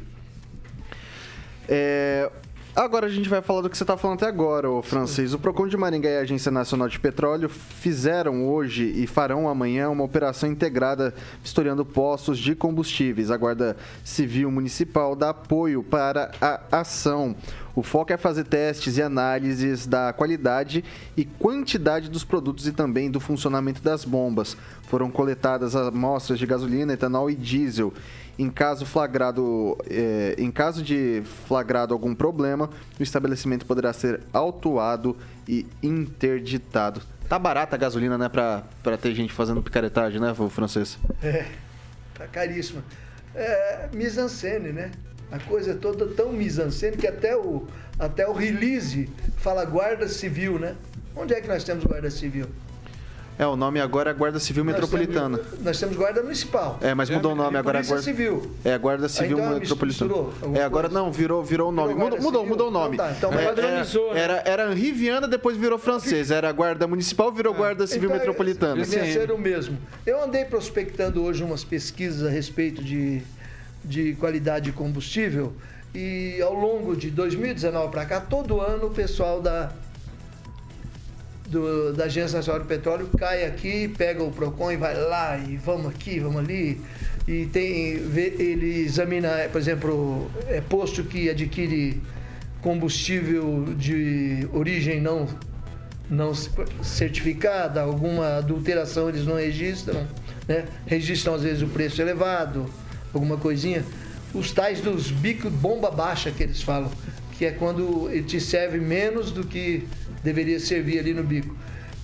É, 1.67 2.31
Agora 2.79 3.07
a 3.07 3.09
gente 3.09 3.27
vai 3.27 3.41
falar 3.41 3.59
do 3.59 3.69
que 3.69 3.77
você 3.77 3.83
está 3.83 3.97
falando 3.97 4.19
até 4.19 4.27
agora, 4.27 4.71
ô 4.71 4.81
francês. 4.81 5.33
O 5.33 5.37
Procon 5.37 5.67
de 5.67 5.75
Maringá 5.75 6.11
e 6.11 6.17
a 6.17 6.21
Agência 6.21 6.49
Nacional 6.49 6.87
de 6.87 6.97
Petróleo 6.97 7.49
fizeram 7.49 8.47
hoje 8.47 8.85
e 8.95 9.05
farão 9.05 9.49
amanhã 9.49 9.89
uma 9.89 10.05
operação 10.05 10.49
integrada 10.49 11.13
vistoriando 11.43 11.83
postos 11.83 12.39
de 12.39 12.55
combustíveis. 12.55 13.31
A 13.31 13.35
Guarda 13.35 13.75
Civil 14.01 14.49
Municipal 14.49 15.13
dá 15.13 15.31
apoio 15.31 15.83
para 15.83 16.31
a 16.39 16.79
ação. 16.79 17.35
O 17.75 17.83
foco 17.83 18.13
é 18.13 18.17
fazer 18.17 18.45
testes 18.45 18.95
e 18.95 19.01
análises 19.01 19.85
da 19.85 20.13
qualidade 20.13 20.81
e 21.17 21.25
quantidade 21.25 22.09
dos 22.09 22.23
produtos 22.23 22.65
e 22.65 22.71
também 22.71 23.11
do 23.11 23.19
funcionamento 23.19 23.81
das 23.81 24.05
bombas. 24.05 24.55
Foram 24.83 25.11
coletadas 25.11 25.75
amostras 25.75 26.39
de 26.39 26.45
gasolina, 26.45 26.93
etanol 26.93 27.29
e 27.29 27.35
diesel. 27.35 27.93
Em 28.39 28.49
caso 28.49 28.85
flagrado, 28.85 29.77
eh, 29.89 30.33
em 30.37 30.49
caso 30.49 30.81
de 30.81 31.21
flagrado 31.45 31.93
algum 31.93 32.15
problema, 32.15 32.69
o 32.97 33.03
estabelecimento 33.03 33.65
poderá 33.65 33.91
ser 33.91 34.21
autuado 34.31 35.17
e 35.45 35.67
interditado. 35.83 37.01
Tá 37.27 37.37
barata 37.37 37.75
a 37.75 37.77
gasolina, 37.77 38.17
né, 38.17 38.29
pra, 38.29 38.63
ter 38.97 39.13
gente 39.13 39.33
fazendo 39.33 39.61
picaretagem, 39.61 40.21
né, 40.21 40.33
francês? 40.49 40.97
É, 41.21 41.47
tá 42.13 42.27
caríssima. 42.27 42.81
É, 43.35 43.89
mise-en-scène, 43.93 44.71
né? 44.71 44.91
A 45.29 45.37
coisa 45.37 45.71
é 45.71 45.73
toda 45.73 46.07
tão 46.07 46.31
mise-en-scène 46.31 46.95
que 46.95 47.07
até 47.07 47.35
o, 47.35 47.67
até 47.99 48.25
o 48.25 48.31
release 48.31 49.09
fala 49.35 49.65
guarda 49.65 50.07
civil, 50.07 50.57
né? 50.57 50.77
Onde 51.13 51.33
é 51.33 51.41
que 51.41 51.47
nós 51.49 51.65
temos 51.65 51.83
guarda 51.83 52.09
civil? 52.09 52.47
É, 53.39 53.47
o 53.47 53.55
nome 53.55 53.79
agora 53.79 54.09
é 54.11 54.13
Guarda 54.13 54.37
Civil 54.37 54.65
Nós 54.65 54.73
Metropolitana. 54.73 55.37
temos- 55.37 55.59
Nós 55.63 55.79
temos 55.79 55.95
guarda 55.95 56.21
municipal. 56.21 56.77
É, 56.81 56.93
mas 56.93 57.09
mudou 57.09 57.31
o 57.31 57.35
nome 57.35 57.57
agora 57.57 57.77
é 57.79 57.81
Polícia 57.81 57.95
Guarda 57.95 58.03
Civil. 58.03 58.51
É 58.65 58.77
Guarda 58.77 59.07
Civil 59.07 59.37
então 59.39 59.53
Metropolitana. 59.53 60.13
É, 60.55 60.61
agora 60.63 60.89
coisa? 60.89 61.01
não, 61.03 61.09
virou, 61.09 61.41
virou 61.41 61.69
o 61.69 61.71
nome. 61.71 61.93
Virou 61.93 62.03
Mudou, 62.09 62.21
mudou, 62.21 62.45
mudou 62.45 62.67
o 62.67 62.71
nome. 62.71 62.95
Então 62.95 63.07
tá, 63.07 63.13
então 63.17 63.33
É, 63.33 63.45
padronizou, 63.45 64.13
né? 64.13 64.19
era, 64.19 64.33
era, 64.45 64.63
era 64.63 64.71
Henri 64.73 64.91
Viana, 64.91 65.25
depois 65.25 65.55
virou 65.55 65.79
francês. 65.79 66.31
Era 66.31 66.51
Guarda 66.51 66.85
Municipal, 66.85 67.31
virou 67.31 67.53
Guarda 67.53 67.87
Civil 67.87 68.09
Então, 68.09 68.17
Metropolitana. 68.17 68.83
Devia 68.83 69.05
ser 69.05 69.31
o 69.31 69.37
mesmo. 69.37 69.77
Eu 70.05 70.21
andei 70.21 70.43
prospectando 70.43 71.23
hoje 71.23 71.41
umas 71.41 71.63
pesquisas 71.63 72.27
a 72.27 72.29
respeito 72.29 72.83
de, 72.83 73.21
de 73.85 74.15
qualidade 74.15 74.65
de 74.65 74.71
combustível 74.73 75.53
e 75.95 76.41
ao 76.41 76.53
longo 76.53 76.93
de 76.93 77.09
2019 77.09 77.89
para 77.89 78.05
cá, 78.05 78.19
todo 78.19 78.59
ano 78.59 78.87
o 78.87 78.91
pessoal 78.91 79.41
da, 79.41 79.71
do- 81.49 81.93
da 81.93 82.05
Agência 82.05 82.37
Nacional 82.37 82.61
do 82.61 82.67
Petróleo 82.67 83.09
cai 83.17 83.45
aqui, 83.45 83.87
pega 83.97 84.23
o 84.23 84.31
PROCON 84.31 84.71
e 84.71 84.77
vai 84.77 84.95
lá 84.95 85.37
e 85.37 85.57
vamos 85.57 85.87
aqui, 85.87 86.19
vamos 86.19 86.37
ali. 86.37 86.79
E 87.27 87.45
tem, 87.47 87.93
ele 88.15 88.79
examina, 88.81 89.29
por 89.51 89.59
exemplo, 89.59 90.29
é 90.47 90.61
posto 90.61 91.03
que 91.03 91.29
adquire 91.29 92.01
combustível 92.61 93.65
de 93.77 94.47
origem 94.53 94.99
não 95.01 95.27
não 96.09 96.33
certificada, 96.81 97.81
alguma 97.81 98.37
adulteração 98.37 99.07
eles 99.09 99.25
não 99.27 99.35
registram, 99.35 100.07
né? 100.47 100.65
registram 100.87 101.35
às 101.35 101.43
vezes 101.43 101.61
o 101.61 101.67
preço 101.67 102.01
elevado, 102.01 102.65
alguma 103.13 103.37
coisinha. 103.37 103.85
Os 104.33 104.51
tais 104.51 104.81
dos 104.81 105.11
bicos 105.11 105.51
bomba 105.51 105.91
baixa 105.91 106.31
que 106.31 106.41
eles 106.41 106.63
falam, 106.63 106.89
que 107.37 107.45
é 107.45 107.51
quando 107.51 108.09
ele 108.11 108.23
te 108.23 108.41
serve 108.41 108.79
menos 108.79 109.31
do 109.31 109.43
que 109.45 109.87
deveria 110.23 110.59
servir 110.59 110.99
ali 110.99 111.13
no 111.13 111.23
bico. 111.23 111.55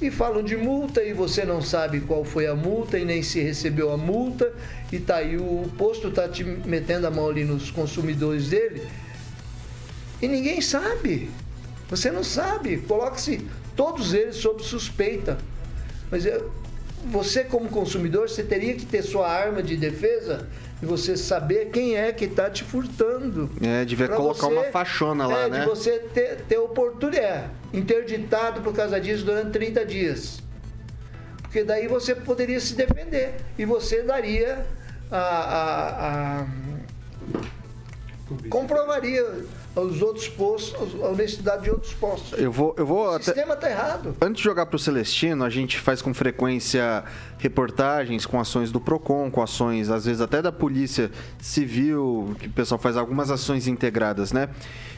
E 0.01 0.11
falam 0.11 0.43
de 0.43 0.57
multa 0.57 1.01
e 1.01 1.13
você 1.13 1.45
não 1.45 1.61
sabe 1.61 2.01
qual 2.01 2.26
foi 2.26 2.47
a 2.47 2.55
multa 2.55 2.99
e 2.99 3.05
nem 3.05 3.24
se 3.24 3.41
recebeu 3.41 3.91
a 3.91 3.97
multa, 3.97 4.53
e 4.91 4.99
tá 4.99 5.18
aí 5.18 5.38
o 5.38 5.70
posto 5.78 6.11
tá 6.11 6.28
te 6.28 6.43
metendo 6.43 7.07
a 7.07 7.11
mão 7.11 7.30
ali 7.30 7.45
nos 7.45 7.72
consumidores 7.72 8.49
dele 8.49 8.84
e 10.22 10.28
ninguém 10.28 10.61
sabe. 10.61 11.30
Você 11.89 12.11
não 12.11 12.24
sabe. 12.24 12.78
Coloque-se 12.78 13.45
todos 13.76 14.13
eles 14.13 14.38
sob 14.38 14.63
suspeita. 14.63 15.38
Mas 16.09 16.26
eu- 16.26 16.51
você, 17.05 17.43
como 17.43 17.70
consumidor, 17.70 18.30
você 18.30 18.43
teria 18.43 18.74
que 18.74 18.86
ter 18.86 19.03
sua 19.03 19.30
arma 19.30 19.61
de 19.61 19.78
defesa 19.78 20.47
e 20.82 20.86
você 20.86 21.15
saber 21.15 21.69
quem 21.71 21.95
é 21.95 22.11
que 22.11 22.26
está 22.26 22.49
te 22.49 22.63
furtando. 22.63 23.49
É, 23.61 23.86
devia 23.86 24.07
colocar 24.09 24.47
você- 24.47 24.53
uma 24.53 24.63
faixona 24.65 25.26
lá, 25.28 25.39
é, 25.41 25.49
né? 25.49 25.59
de 25.61 25.65
você 25.65 25.99
ter, 25.99 26.41
ter 26.47 26.57
oportunidade. 26.57 27.26
É, 27.26 27.49
interditado 27.73 28.61
por 28.61 28.73
causa 28.73 28.99
disso 28.99 29.26
durante 29.26 29.51
30 29.51 29.86
dias. 29.86 30.39
Porque 31.41 31.63
daí 31.63 31.88
você 31.88 32.13
poderia 32.13 32.59
se 32.59 32.73
defender. 32.76 33.36
E 33.57 33.65
você 33.65 34.01
daria 34.03 34.65
a. 35.11 35.17
a- 35.17 36.41
a- 36.41 36.45
comprovaria 38.49 39.23
aos 39.76 40.01
outros 40.01 40.28
postos, 40.30 40.95
a 41.01 41.07
honestidade 41.07 41.63
de 41.63 41.69
outros 41.69 41.93
postos. 41.93 42.39
Eu 42.39 42.51
vou, 42.51 42.73
eu 42.78 42.86
vou 42.86 43.05
O 43.05 43.09
até. 43.09 43.26
sistema 43.26 43.53
está 43.55 43.69
errado. 43.69 44.15
Antes 44.21 44.38
de 44.38 44.43
jogar 44.43 44.65
pro 44.67 44.80
Celestino, 44.80 45.43
a 45.43 45.49
gente 45.49 45.78
faz 45.80 46.01
com 46.01 46.13
frequência 46.13 47.03
reportagens 47.38 48.26
com 48.26 48.39
ações 48.39 48.71
do 48.71 48.80
PROCON, 48.80 49.30
com 49.30 49.41
ações, 49.41 49.89
às 49.89 50.05
vezes 50.05 50.21
até 50.21 50.41
da 50.41 50.51
Polícia 50.51 51.11
Civil, 51.39 52.36
que 52.39 52.47
o 52.47 52.51
pessoal 52.51 52.80
faz 52.80 52.97
algumas 52.97 53.30
ações 53.30 53.67
integradas, 53.67 54.32
né? 54.32 54.49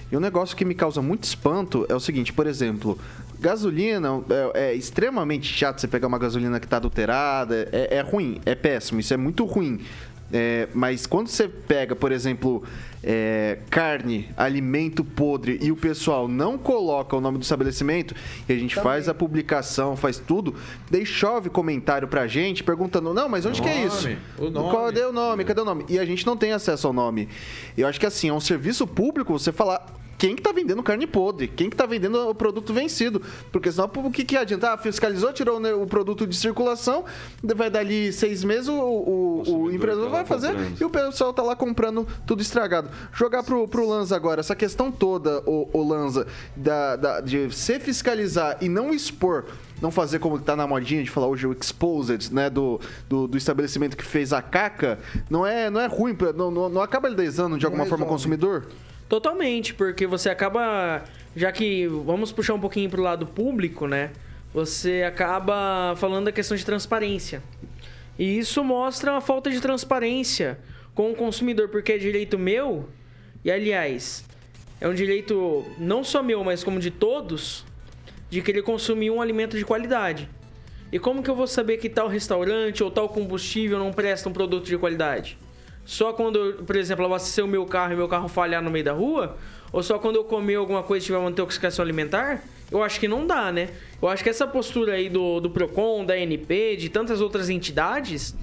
E 0.10 0.16
um 0.16 0.20
negócio 0.22 0.56
que 0.56 0.64
me 0.64 0.74
causa 0.74 1.02
muito 1.02 1.26
espanto 1.26 1.86
é 1.90 1.96
o 1.96 2.00
seguinte, 2.00 2.32
por 2.32 2.48
exemplo, 2.48 2.98
gasolina 3.40 4.22
é, 4.54 4.70
é 4.70 4.74
extremamente 4.74 5.52
chato 5.54 5.82
você 5.82 5.88
pegar 5.88 6.08
uma 6.08 6.18
gasolina 6.18 6.60
que 6.60 6.66
está 6.66 6.78
adulterada, 6.78 7.68
é, 7.74 7.98
é 7.98 8.02
ruim, 8.02 8.40
é 8.46 8.56
péssimo, 8.56 9.00
isso 9.02 9.14
é 9.14 9.18
muito 9.18 9.44
ruim. 9.44 9.82
É, 10.32 10.68
mas 10.74 11.06
quando 11.06 11.28
você 11.28 11.48
pega, 11.48 11.96
por 11.96 12.12
exemplo, 12.12 12.64
é, 13.04 13.60
carne, 13.70 14.30
alimento 14.36 15.04
podre 15.04 15.60
e 15.62 15.72
o 15.72 15.76
pessoal 15.76 16.28
não 16.28 16.58
coloca 16.58 17.16
o 17.16 17.22
nome 17.22 17.38
do 17.38 17.44
estabelecimento 17.44 18.16
e 18.48 18.54
a 18.54 18.58
gente 18.58 18.76
faz 18.76 19.08
a 19.08 19.14
publicação, 19.14 19.96
faz 19.96 20.18
tudo, 20.18 20.56
daí 20.90 21.06
chove 21.06 21.50
comentário 21.50 22.08
pra 22.08 22.28
gente 22.28 22.64
perguntando: 22.64 23.14
não, 23.14 23.30
mas 23.30 23.46
onde 23.46 23.62
que 23.62 23.68
é 23.68 23.76
Nome, 23.76 23.88
isso? 23.88 24.10
o 24.38 24.50
nome. 24.50 24.76
Cadê 24.76 25.06
o 25.06 25.12
nome? 25.12 25.44
Cadê 25.46 25.62
o 25.62 25.66
nome? 25.66 25.86
E 25.88 26.00
a 26.00 26.06
gente 26.06 26.26
não 26.26 26.36
tem 26.36 26.52
acesso 26.52 26.88
ao 26.88 26.94
nome. 26.94 27.30
Eu 27.78 27.88
acho 27.88 28.00
que 28.00 28.06
assim, 28.06 28.30
é 28.30 28.34
um 28.34 28.40
serviço 28.40 28.86
público 28.88 29.32
você 29.34 29.52
falar. 29.52 29.86
Quem 30.18 30.36
que 30.36 30.42
tá 30.42 30.52
vendendo 30.52 30.82
carne 30.82 31.06
podre? 31.06 31.48
Quem 31.48 31.70
que 31.70 31.76
tá 31.76 31.86
vendendo 31.86 32.28
o 32.28 32.34
produto 32.34 32.74
vencido? 32.74 33.22
Porque 33.52 33.72
senão 33.72 33.88
o 33.98 34.10
que, 34.12 34.26
que 34.26 34.36
adianta? 34.36 34.74
Ah, 34.74 34.78
fiscalizou, 34.78 35.32
tirou 35.32 35.62
o 35.80 35.86
produto 35.86 36.26
de 36.26 36.36
circulação, 36.36 37.06
vai 37.56 37.70
dali 37.70 38.12
seis 38.12 38.44
meses, 38.44 38.68
o, 38.68 38.74
o, 38.74 39.44
o 39.46 39.72
empreendedor 39.72 40.10
tá 40.10 40.16
vai 40.18 40.26
fazer 40.26 40.54
comprando. 40.54 40.82
e 40.82 40.84
o 40.84 40.90
pessoal 40.90 41.34
tá 41.34 41.44
lá 41.44 41.56
comprando 41.56 42.08
tudo 42.26 42.42
estragado. 42.42 42.87
Jogar 43.14 43.44
pro, 43.44 43.68
pro 43.68 43.88
Lanza 43.88 44.16
agora, 44.16 44.40
essa 44.40 44.56
questão 44.56 44.92
toda, 44.92 45.42
o, 45.46 45.70
o 45.74 45.88
Lanza, 45.88 46.28
da, 46.56 46.96
da- 46.96 47.22
de 47.22 47.50
se 47.56 47.80
fiscalizar 47.80 48.58
e 48.62 48.68
não 48.70 48.94
expor, 48.94 49.46
não 49.82 49.92
fazer 49.92 50.20
como 50.20 50.40
tá 50.40 50.56
na 50.56 50.66
modinha 50.68 51.04
de 51.04 51.10
falar 51.10 51.28
hoje 51.28 51.46
o 51.48 51.54
exposed, 51.54 52.34
né, 52.34 52.50
do, 52.50 52.80
do, 53.08 53.28
do 53.28 53.38
estabelecimento 53.38 53.96
que 53.98 54.04
fez 54.06 54.34
a 54.34 54.42
caca, 54.42 55.00
não 55.30 55.46
é, 55.46 55.70
não 55.70 55.80
é 55.82 55.88
ruim, 55.88 56.16
pra- 56.16 56.34
não, 56.34 56.50
não, 56.52 56.70
não 56.70 56.82
acaba 56.82 57.08
lesando 57.08 57.58
de 57.58 57.66
alguma 57.66 57.86
forma 57.86 58.06
o 58.06 58.08
consumidor? 58.08 58.66
Totalmente, 59.10 59.74
porque 59.74 60.06
você 60.06 60.30
acaba. 60.30 61.02
Já 61.34 61.50
que 61.52 61.88
vamos 61.88 62.32
puxar 62.34 62.56
um 62.56 62.60
pouquinho 62.60 62.90
pro 62.90 63.02
lado 63.02 63.26
público, 63.26 63.88
né? 63.88 64.12
Você 64.54 65.04
acaba 65.08 65.94
falando 65.96 66.26
da 66.26 66.32
questão 66.32 66.58
de 66.58 66.66
transparência. 66.66 67.42
E 68.20 68.38
isso 68.40 68.64
mostra 68.66 69.16
a 69.16 69.22
falta 69.22 69.50
de 69.50 69.62
transparência 69.62 70.60
com 70.98 71.12
o 71.12 71.16
consumidor, 71.16 71.70
porque 71.70 71.92
é 71.92 71.98
direito 72.00 72.40
meu, 72.40 72.90
e 73.46 73.52
aliás, 73.52 74.26
é 74.82 74.88
um 74.88 74.96
direito 74.96 75.64
não 75.78 76.04
só 76.04 76.24
meu, 76.24 76.44
mas 76.44 76.64
como 76.64 76.80
de 76.80 76.90
todos, 76.90 77.64
de 78.32 78.42
querer 78.42 78.64
consumir 78.64 79.12
um 79.12 79.22
alimento 79.22 79.56
de 79.56 79.64
qualidade. 79.64 80.28
E 80.92 80.98
como 80.98 81.22
que 81.22 81.30
eu 81.30 81.36
vou 81.36 81.46
saber 81.46 81.78
que 81.78 81.88
tal 81.88 82.08
restaurante 82.08 82.84
ou 82.84 82.90
tal 82.90 83.08
combustível 83.10 83.78
não 83.78 83.94
presta 83.94 84.28
um 84.28 84.34
produto 84.34 84.66
de 84.66 84.76
qualidade? 84.76 85.38
Só 85.86 86.14
quando, 86.14 86.40
eu, 86.40 86.64
por 86.64 86.76
exemplo, 86.76 87.06
abastecer 87.06 87.46
o 87.46 87.48
meu 87.48 87.68
carro 87.68 87.94
e 87.94 87.96
meu 87.96 88.08
carro 88.08 88.28
falhar 88.28 88.64
no 88.64 88.72
meio 88.72 88.86
da 88.86 88.94
rua? 88.94 89.38
Ou 89.72 89.84
só 89.84 90.00
quando 90.00 90.16
eu 90.16 90.24
comer 90.24 90.56
alguma 90.56 90.82
coisa 90.82 91.04
e 91.04 91.06
tiver 91.06 91.20
uma 91.20 91.30
intoxicação 91.30 91.84
alimentar? 91.84 92.44
Eu 92.72 92.82
acho 92.82 93.00
que 93.00 93.08
não 93.08 93.28
dá, 93.28 93.52
né? 93.52 93.70
Eu 94.02 94.08
acho 94.10 94.24
que 94.24 94.32
essa 94.32 94.48
postura 94.48 94.94
aí 94.94 95.10
do, 95.10 95.40
do 95.42 95.52
PROCON, 95.52 96.04
da 96.04 96.18
NP, 96.18 96.76
de 96.76 96.90
tantas 96.90 97.22
outras 97.22 97.52
entidades, 97.52 98.36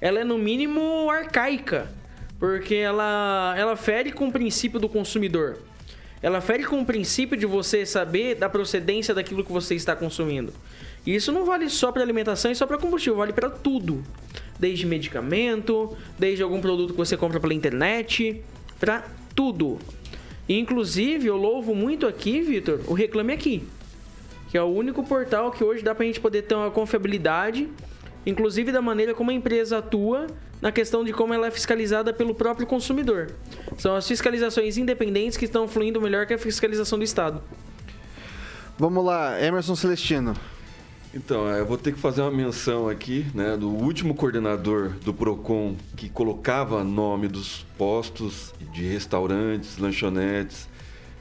ela 0.00 0.20
é 0.20 0.24
no 0.24 0.38
mínimo 0.38 1.10
arcaica. 1.10 1.97
Porque 2.38 2.74
ela, 2.76 3.54
ela 3.56 3.76
fere 3.76 4.12
com 4.12 4.28
o 4.28 4.32
princípio 4.32 4.78
do 4.78 4.88
consumidor. 4.88 5.58
Ela 6.20 6.40
fere 6.40 6.64
com 6.64 6.80
o 6.80 6.84
princípio 6.84 7.36
de 7.36 7.46
você 7.46 7.86
saber 7.86 8.34
da 8.34 8.48
procedência 8.48 9.14
daquilo 9.14 9.44
que 9.44 9.52
você 9.52 9.74
está 9.74 9.94
consumindo. 9.94 10.52
E 11.06 11.14
isso 11.14 11.32
não 11.32 11.44
vale 11.44 11.68
só 11.70 11.92
para 11.92 12.02
alimentação 12.02 12.50
e 12.50 12.54
só 12.54 12.66
para 12.66 12.76
combustível, 12.76 13.16
vale 13.16 13.32
para 13.32 13.48
tudo. 13.48 14.02
Desde 14.58 14.84
medicamento, 14.84 15.96
desde 16.18 16.42
algum 16.42 16.60
produto 16.60 16.90
que 16.90 16.98
você 16.98 17.16
compra 17.16 17.38
pela 17.38 17.54
internet, 17.54 18.42
para 18.80 19.04
tudo. 19.34 19.78
E, 20.48 20.58
inclusive, 20.58 21.26
eu 21.26 21.36
louvo 21.36 21.74
muito 21.74 22.06
aqui, 22.06 22.40
Vitor, 22.40 22.80
o 22.86 22.94
Reclame 22.94 23.32
Aqui. 23.32 23.62
Que 24.50 24.58
é 24.58 24.62
o 24.62 24.66
único 24.66 25.04
portal 25.04 25.50
que 25.50 25.62
hoje 25.62 25.82
dá 25.84 25.94
pra 25.94 26.06
gente 26.06 26.20
poder 26.20 26.42
ter 26.42 26.54
uma 26.54 26.70
confiabilidade, 26.70 27.68
inclusive 28.28 28.70
da 28.70 28.82
maneira 28.82 29.14
como 29.14 29.30
a 29.30 29.34
empresa 29.34 29.78
atua 29.78 30.26
na 30.60 30.70
questão 30.70 31.02
de 31.02 31.12
como 31.12 31.32
ela 31.32 31.46
é 31.46 31.50
fiscalizada 31.50 32.12
pelo 32.12 32.34
próprio 32.34 32.66
consumidor. 32.66 33.32
São 33.78 33.96
as 33.96 34.06
fiscalizações 34.06 34.76
independentes 34.76 35.38
que 35.38 35.46
estão 35.46 35.66
fluindo 35.66 36.00
melhor 36.00 36.26
que 36.26 36.34
a 36.34 36.38
fiscalização 36.38 36.98
do 36.98 37.04
Estado. 37.04 37.40
Vamos 38.76 39.04
lá, 39.04 39.40
Emerson 39.42 39.74
Celestino. 39.74 40.36
Então, 41.14 41.48
é, 41.48 41.60
eu 41.60 41.66
vou 41.66 41.78
ter 41.78 41.92
que 41.92 41.98
fazer 41.98 42.20
uma 42.20 42.30
menção 42.30 42.86
aqui, 42.86 43.26
né, 43.34 43.56
do 43.56 43.70
último 43.70 44.14
coordenador 44.14 44.90
do 45.02 45.14
Procon 45.14 45.74
que 45.96 46.10
colocava 46.10 46.84
nome 46.84 47.28
dos 47.28 47.64
postos 47.78 48.52
de 48.72 48.82
restaurantes, 48.82 49.78
lanchonetes 49.78 50.68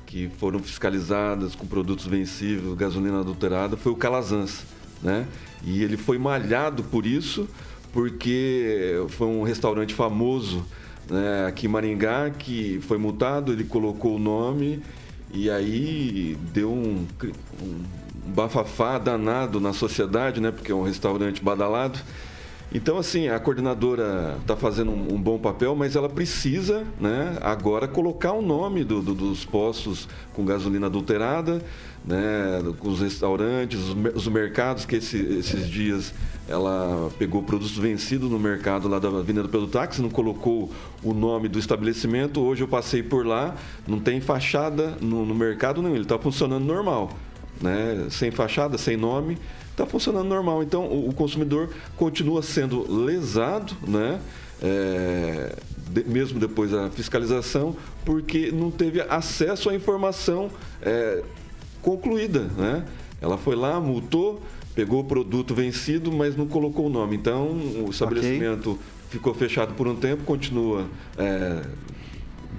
que 0.05 0.29
foram 0.37 0.59
fiscalizadas 0.59 1.55
com 1.55 1.65
produtos 1.65 2.05
vencíveis, 2.05 2.73
gasolina 2.75 3.21
adulterada, 3.21 3.77
foi 3.77 3.91
o 3.91 3.95
Calazans, 3.95 4.63
né? 5.01 5.25
E 5.63 5.83
ele 5.83 5.97
foi 5.97 6.17
malhado 6.17 6.83
por 6.83 7.05
isso, 7.05 7.47
porque 7.91 8.95
foi 9.09 9.27
um 9.27 9.43
restaurante 9.43 9.93
famoso 9.93 10.65
né, 11.09 11.45
aqui 11.47 11.67
em 11.67 11.69
Maringá 11.69 12.29
que 12.29 12.79
foi 12.81 12.97
multado, 12.97 13.51
ele 13.51 13.63
colocou 13.63 14.15
o 14.15 14.19
nome 14.19 14.81
e 15.33 15.49
aí 15.49 16.37
deu 16.53 16.71
um, 16.71 17.05
um 17.61 17.83
bafafá 18.27 18.97
danado 18.97 19.59
na 19.59 19.73
sociedade, 19.73 20.39
né? 20.39 20.51
Porque 20.51 20.71
é 20.71 20.75
um 20.75 20.83
restaurante 20.83 21.43
badalado. 21.43 21.99
Então, 22.73 22.97
assim, 22.97 23.29
a 23.29 23.39
coordenadora 23.39 24.37
está 24.41 24.55
fazendo 24.55 24.91
um, 24.91 25.13
um, 25.13 25.21
bom 25.21 25.39
papel, 25.39 25.73
mas 25.73 25.95
ela 25.95 26.09
precisa, 26.09 26.85
né, 26.99 27.37
agora 27.41 27.87
colocar 27.87 28.33
o 28.33 28.41
nome 28.41 28.83
do, 28.83 29.01
do, 29.01 29.13
dos 29.13 29.45
postos 29.45 30.07
com 30.33 30.43
gasolina 30.43 30.87
adulterada, 30.87 31.61
né, 32.05 32.61
com 32.77 32.89
os 32.89 32.99
restaurantes, 32.99 33.79
os, 33.79 33.95
os 34.15 34.27
mercados, 34.27 34.85
que 34.85 34.97
esse, 34.97 35.17
esses 35.17 35.67
dias 35.69 36.13
ela 36.47 37.09
pegou 37.17 37.41
produtos 37.41 37.77
vencidos 37.77 38.29
no 38.29 38.39
mercado 38.39 38.87
lá 38.87 38.99
da 38.99 39.07
Avenida 39.07 39.47
pelo 39.47 39.67
Táxi, 39.67 40.01
não 40.01 40.09
colocou 40.09 40.69
o 41.01 41.13
nome 41.13 41.47
do 41.47 41.59
estabelecimento. 41.59 42.41
Hoje 42.41 42.63
eu 42.63 42.67
passei 42.67 43.01
por 43.01 43.25
lá, 43.25 43.55
não 43.87 43.99
tem 43.99 44.19
fachada 44.19 44.97
no, 45.01 45.25
no 45.25 45.35
mercado 45.35 45.81
nenhum, 45.81 45.95
ele 45.95 46.03
está 46.03 46.17
funcionando 46.19 46.65
normal. 46.65 47.11
Né? 47.61 48.07
Sem 48.09 48.29
fachada, 48.29 48.77
sem 48.77 48.95
nome, 48.95 49.37
está 49.77 49.85
funcionando 49.85 50.27
normal. 50.27 50.63
Então 50.63 50.85
o, 50.85 51.09
o, 51.09 51.13
consumidor 51.13 51.69
continua 51.95 52.41
sendo 52.41 52.91
lesado, 52.91 53.77
né? 53.87 54.19
É, 54.59 55.55
de, 55.91 56.03
mesmo 56.05 56.39
depois 56.39 56.71
da 56.71 56.89
fiscalização, 56.89 57.75
porque 58.03 58.51
não 58.51 58.71
teve 58.71 59.01
acesso 59.01 59.69
à 59.69 59.75
informação 59.75 60.49
é, 60.81 61.23
concluída. 61.83 62.41
Né? 62.57 62.83
Ela 63.21 63.37
foi 63.37 63.55
lá, 63.55 63.79
multou, 63.79 64.41
pegou 64.73 65.01
o 65.01 65.03
produto 65.03 65.53
vencido, 65.53 66.11
mas 66.11 66.35
não 66.35 66.47
colocou 66.47 66.87
o 66.87 66.89
nome. 66.89 67.15
Então, 67.15 67.51
o 67.85 67.89
estabelecimento 67.91 68.71
okay. 68.71 68.83
ficou 69.11 69.33
fechado 69.35 69.75
por 69.75 69.87
um 69.87 69.95
tempo, 69.95 70.23
continua 70.23 70.87
é, 71.19 71.61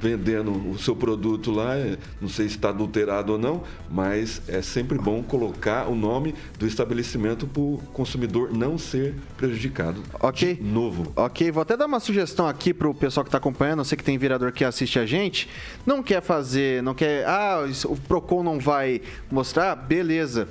vendendo 0.00 0.52
o 0.70 0.78
seu 0.78 0.94
produto 0.94 1.50
lá, 1.50 1.76
é, 1.76 1.96
não 2.20 2.28
sei 2.28 2.48
se 2.48 2.56
está 2.56 2.70
adulterado 2.70 3.32
ou 3.32 3.38
não, 3.38 3.62
mas 3.90 4.40
é 4.48 4.62
sempre 4.62 4.98
bom 4.98 5.22
colocar 5.22 5.88
o 5.88 5.94
nome 5.94 6.34
do 6.58 6.66
estabelecimento 6.66 7.46
para 7.46 7.60
o 7.60 7.80
consumidor 7.92 8.52
não 8.52 8.78
ser 8.78 9.14
prejudicado. 9.36 10.02
Ok. 10.20 10.58
novo. 10.62 11.12
Ok, 11.16 11.50
vou 11.50 11.62
até 11.62 11.76
dar 11.76 11.86
uma 11.86 12.00
sugestão 12.00 12.46
aqui 12.46 12.72
para 12.72 12.88
o 12.88 12.94
pessoal 12.94 13.24
que 13.24 13.28
está 13.28 13.38
acompanhando, 13.38 13.80
eu 13.80 13.84
sei 13.84 13.96
que 13.96 14.04
tem 14.04 14.16
vereador 14.18 14.52
que 14.52 14.64
assiste 14.64 14.98
a 14.98 15.06
gente, 15.06 15.48
não 15.84 16.02
quer 16.02 16.22
fazer, 16.22 16.82
não 16.82 16.94
quer, 16.94 17.26
ah, 17.26 17.64
o 17.86 17.96
PROCON 17.96 18.42
não 18.42 18.58
vai 18.58 19.00
mostrar, 19.30 19.74
beleza 19.74 20.48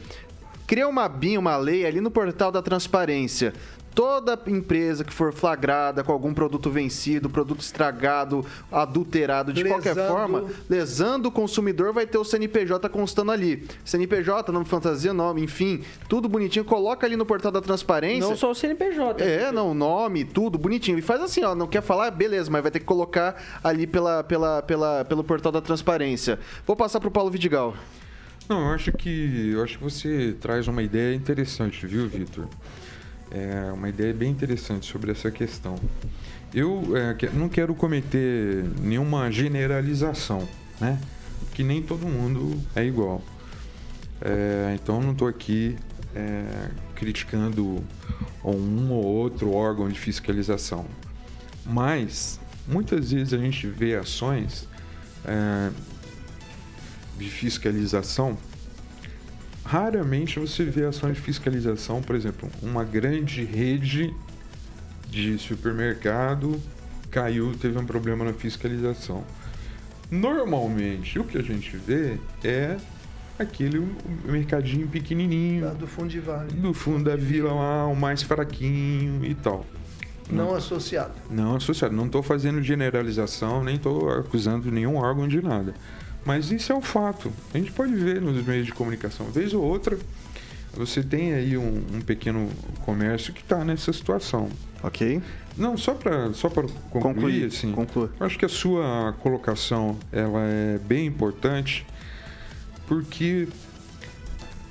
cria 0.67 0.85
uma 0.85 1.07
BIM, 1.07 1.37
uma 1.37 1.55
lei 1.55 1.85
ali 1.85 2.01
no 2.01 2.11
portal 2.11 2.51
da 2.51 2.61
transparência. 2.61 3.53
Toda 3.97 4.39
empresa 4.45 5.03
que 5.03 5.11
for 5.11 5.33
flagrada 5.33 6.03
com 6.03 6.11
algum 6.11 6.31
produto 6.31 6.69
vencido, 6.69 7.31
produto 7.31 7.61
estragado, 7.61 8.45
adulterado, 8.71 9.51
de 9.51 9.63
lesando. 9.63 9.81
qualquer 9.81 10.07
forma, 10.07 10.45
lesando 10.69 11.29
o 11.29 11.31
consumidor, 11.31 11.91
vai 11.91 12.05
ter 12.05 12.19
o 12.19 12.23
CNPJ 12.23 12.87
constando 12.89 13.31
ali. 13.31 13.65
CNPJ, 13.83 14.51
nome 14.51 14.65
fantasia, 14.65 15.11
nome, 15.15 15.41
enfim, 15.41 15.83
tudo 16.07 16.29
bonitinho. 16.29 16.63
Coloca 16.63 17.07
ali 17.07 17.15
no 17.15 17.25
portal 17.25 17.51
da 17.51 17.59
transparência. 17.59 18.29
Não 18.29 18.35
só 18.35 18.51
o 18.51 18.53
CNPJ. 18.53 19.23
É, 19.23 19.51
não, 19.51 19.73
nome, 19.73 20.23
tudo 20.23 20.59
bonitinho. 20.59 20.99
E 20.99 21.01
faz 21.01 21.19
assim, 21.19 21.43
ó, 21.43 21.55
não 21.55 21.65
quer 21.65 21.81
falar, 21.81 22.11
beleza, 22.11 22.51
mas 22.51 22.61
vai 22.61 22.69
ter 22.69 22.77
que 22.77 22.85
colocar 22.85 23.59
ali 23.63 23.87
pela, 23.87 24.23
pela, 24.23 24.61
pela, 24.61 25.05
pelo 25.05 25.23
portal 25.23 25.51
da 25.51 25.59
transparência. 25.59 26.37
Vou 26.67 26.75
passar 26.75 26.99
para 26.99 27.09
o 27.09 27.11
Paulo 27.11 27.31
Vidigal. 27.31 27.73
Não, 28.47 28.67
eu 28.67 28.75
acho 28.75 28.91
que 28.91 29.53
eu 29.55 29.63
acho 29.63 29.79
que 29.79 29.83
você 29.83 30.35
traz 30.39 30.67
uma 30.67 30.83
ideia 30.83 31.15
interessante, 31.15 31.87
viu, 31.87 32.07
Vitor? 32.07 32.45
É 33.31 33.71
uma 33.71 33.89
ideia 33.89 34.13
bem 34.13 34.31
interessante 34.31 34.85
sobre 34.85 35.11
essa 35.11 35.29
questão. 35.29 35.75
Eu 36.53 36.83
é, 36.95 37.15
não 37.33 37.49
quero 37.49 37.75
cometer 37.75 38.63
nenhuma 38.81 39.29
generalização, 39.31 40.47
né? 40.79 40.99
Que 41.53 41.63
nem 41.63 41.81
todo 41.81 42.07
mundo 42.07 42.59
é 42.75 42.85
igual. 42.85 43.21
É, 44.21 44.73
então 44.75 45.01
não 45.01 45.11
estou 45.11 45.27
aqui 45.27 45.75
é, 46.15 46.69
criticando 46.95 47.83
um 48.43 48.91
ou 48.91 49.03
outro 49.03 49.51
órgão 49.51 49.89
de 49.89 49.99
fiscalização. 49.99 50.85
Mas 51.65 52.39
muitas 52.67 53.11
vezes 53.11 53.33
a 53.33 53.37
gente 53.37 53.67
vê 53.67 53.95
ações 53.95 54.67
é, 55.25 55.69
de 57.17 57.29
fiscalização, 57.29 58.37
raramente 59.67 60.39
você 60.39 60.63
vê 60.63 60.85
ação 60.85 61.11
de 61.11 61.19
fiscalização, 61.19 62.01
por 62.01 62.15
exemplo, 62.15 62.49
uma 62.61 62.85
grande 62.85 63.43
rede 63.43 64.13
de 65.09 65.37
supermercado 65.37 66.59
caiu, 67.11 67.53
teve 67.59 67.77
um 67.77 67.85
problema 67.85 68.23
na 68.23 68.33
fiscalização. 68.33 69.25
Normalmente, 70.09 71.19
o 71.19 71.25
que 71.25 71.37
a 71.37 71.41
gente 71.41 71.75
vê 71.75 72.17
é 72.43 72.77
aquele 73.37 73.85
mercadinho 74.25 74.87
pequenininho. 74.87 75.69
do 75.75 75.85
fundo 75.85 76.07
de 76.07 76.21
vale. 76.21 76.53
Do 76.53 76.73
fundo 76.73 77.03
da 77.03 77.17
vila 77.17 77.53
lá, 77.53 77.87
o 77.87 77.95
mais 77.95 78.23
fraquinho 78.23 79.25
e 79.25 79.35
tal. 79.35 79.65
Não, 80.29 80.45
não 80.45 80.55
associado. 80.55 81.13
Não 81.29 81.55
associado. 81.57 81.93
Não 81.93 82.05
estou 82.05 82.23
fazendo 82.23 82.61
generalização, 82.61 83.63
nem 83.63 83.75
estou 83.75 84.09
acusando 84.09 84.71
nenhum 84.71 84.95
órgão 84.95 85.27
de 85.27 85.41
nada. 85.41 85.73
Mas 86.27 86.51
isso 86.51 86.73
é 86.73 86.75
um 86.75 86.81
fato. 86.81 87.31
A 87.53 87.57
gente 87.57 87.71
pode 87.71 87.95
ver 87.95 88.21
nos 88.21 88.45
meios 88.45 88.65
de 88.65 88.73
comunicação. 88.73 89.27
Vez 89.27 89.53
ou 89.53 89.63
outra, 89.63 89.97
você 90.73 91.01
tem 91.01 91.33
aí 91.33 91.57
um, 91.57 91.81
um 91.93 92.01
pequeno 92.01 92.49
comércio 92.83 93.31
que 93.31 93.39
está 93.39 93.63
nessa 93.63 93.93
situação. 93.93 94.49
Ok. 94.83 95.21
Não, 95.57 95.77
só 95.77 95.93
para 95.93 96.33
só 96.33 96.49
concluir, 96.49 96.73
concluir, 97.01 97.45
assim, 97.45 97.71
concluir. 97.71 98.09
acho 98.19 98.37
que 98.37 98.43
a 98.43 98.49
sua 98.49 99.15
colocação 99.21 99.97
ela 100.11 100.41
é 100.43 100.77
bem 100.79 101.05
importante 101.05 101.85
porque 102.85 103.47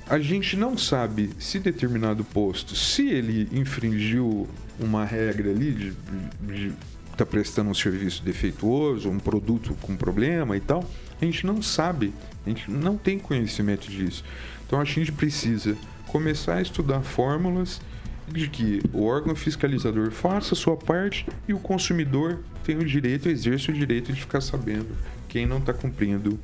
a 0.07 0.19
gente 0.19 0.55
não 0.55 0.77
sabe 0.77 1.31
se 1.39 1.57
determinado 1.57 2.23
posto, 2.23 2.75
se 2.75 3.09
ele 3.09 3.49
infringiu 3.51 4.47
uma 4.79 5.03
regra 5.03 5.49
ali 5.49 5.71
de, 5.71 5.93
de 6.39 6.73
está 7.11 7.25
prestando 7.25 7.71
um 7.71 7.73
serviço 7.73 8.23
defeituoso, 8.23 9.09
um 9.09 9.17
produto 9.17 9.75
com 9.81 9.95
problema 9.95 10.55
e 10.55 10.59
tal, 10.59 10.87
a 11.21 11.25
gente 11.25 11.45
não 11.45 11.61
sabe, 11.61 12.13
a 12.45 12.49
gente 12.49 12.69
não 12.69 12.97
tem 12.97 13.17
conhecimento 13.19 13.89
disso. 13.89 14.23
Então 14.65 14.79
a 14.79 14.85
gente 14.85 15.11
precisa 15.11 15.75
começar 16.07 16.55
a 16.55 16.61
estudar 16.61 17.01
fórmulas 17.01 17.81
de 18.27 18.49
que 18.49 18.81
o 18.93 19.05
órgão 19.05 19.35
fiscalizador 19.35 20.11
faça 20.11 20.53
a 20.53 20.57
sua 20.57 20.75
parte 20.75 21.25
e 21.47 21.53
o 21.53 21.59
consumidor 21.59 22.39
tem 22.63 22.77
o 22.77 22.85
direito, 22.85 23.29
exerce 23.29 23.71
o 23.71 23.73
direito 23.73 24.11
de 24.11 24.19
ficar 24.19 24.41
sabendo 24.41 24.89
quem 25.29 25.45
não 25.45 25.57
está 25.57 25.73
cumprindo 25.73 26.37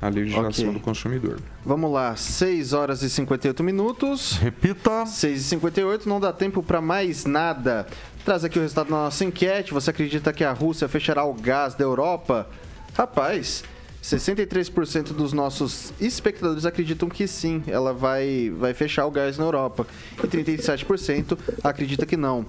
a 0.00 0.08
legislação 0.08 0.66
okay. 0.66 0.78
do 0.78 0.80
consumidor. 0.80 1.40
Vamos 1.64 1.90
lá, 1.90 2.14
6 2.14 2.72
horas 2.72 3.02
e 3.02 3.08
58 3.08 3.64
minutos. 3.64 4.32
Repita. 4.32 5.06
6 5.06 5.40
e 5.40 5.44
58, 5.44 6.08
não 6.08 6.20
dá 6.20 6.32
tempo 6.32 6.62
para 6.62 6.80
mais 6.80 7.24
nada. 7.24 7.86
Traz 8.24 8.44
aqui 8.44 8.58
o 8.58 8.62
resultado 8.62 8.90
da 8.90 8.96
nossa 8.96 9.24
enquete. 9.24 9.72
Você 9.72 9.90
acredita 9.90 10.32
que 10.32 10.44
a 10.44 10.52
Rússia 10.52 10.88
fechará 10.88 11.24
o 11.24 11.32
gás 11.32 11.74
da 11.74 11.84
Europa? 11.84 12.48
Rapaz, 12.94 13.64
63% 14.04 15.14
dos 15.14 15.32
nossos 15.32 15.94
espectadores 15.98 16.66
acreditam 16.66 17.08
que 17.08 17.26
sim, 17.26 17.62
ela 17.66 17.94
vai, 17.94 18.52
vai 18.54 18.74
fechar 18.74 19.06
o 19.06 19.10
gás 19.10 19.38
na 19.38 19.44
Europa. 19.44 19.86
E 20.22 20.26
37% 20.26 21.38
acredita 21.62 22.04
que 22.04 22.14
não. 22.14 22.44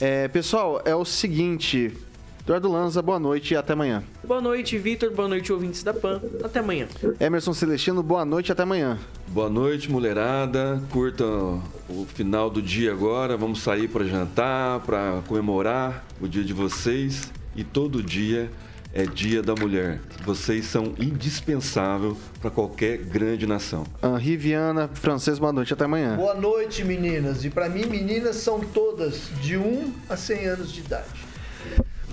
É, 0.00 0.28
pessoal, 0.28 0.80
é 0.82 0.94
o 0.94 1.04
seguinte, 1.04 1.92
Eduardo 2.40 2.72
Lanza, 2.72 3.02
boa 3.02 3.18
noite 3.18 3.52
e 3.52 3.56
até 3.56 3.74
amanhã. 3.74 4.02
Boa 4.26 4.40
noite, 4.40 4.78
Vitor. 4.78 5.10
Boa 5.10 5.28
noite, 5.28 5.52
ouvintes 5.52 5.82
da 5.82 5.92
PAN. 5.92 6.22
Até 6.42 6.60
amanhã. 6.60 6.88
Emerson 7.20 7.52
Celestino, 7.52 8.02
boa 8.02 8.24
noite 8.24 8.48
e 8.48 8.52
até 8.52 8.62
amanhã. 8.62 8.98
Boa 9.28 9.50
noite, 9.50 9.92
mulherada. 9.92 10.82
Curtam 10.90 11.62
o 11.86 12.06
final 12.14 12.48
do 12.48 12.62
dia 12.62 12.92
agora. 12.92 13.36
Vamos 13.36 13.60
sair 13.60 13.88
para 13.88 14.04
jantar, 14.04 14.80
para 14.80 15.22
comemorar 15.28 16.02
o 16.18 16.26
dia 16.26 16.42
de 16.42 16.54
vocês. 16.54 17.30
E 17.54 17.62
todo 17.62 18.02
dia 18.02 18.50
é 18.94 19.04
Dia 19.04 19.42
da 19.42 19.56
Mulher. 19.56 20.00
Vocês 20.24 20.66
são 20.66 20.94
indispensáveis 21.00 22.16
para 22.40 22.48
qualquer 22.48 22.98
grande 22.98 23.44
nação. 23.44 23.84
Henri 24.00 24.36
Viana, 24.36 24.88
francês, 24.94 25.36
boa 25.36 25.52
noite, 25.52 25.74
até 25.74 25.84
amanhã. 25.84 26.16
Boa 26.16 26.34
noite, 26.34 26.84
meninas. 26.84 27.44
E 27.44 27.50
para 27.50 27.68
mim, 27.68 27.86
meninas 27.86 28.36
são 28.36 28.60
todas 28.60 29.30
de 29.42 29.56
1 29.56 29.92
a 30.08 30.16
100 30.16 30.46
anos 30.46 30.72
de 30.72 30.80
idade. 30.80 31.08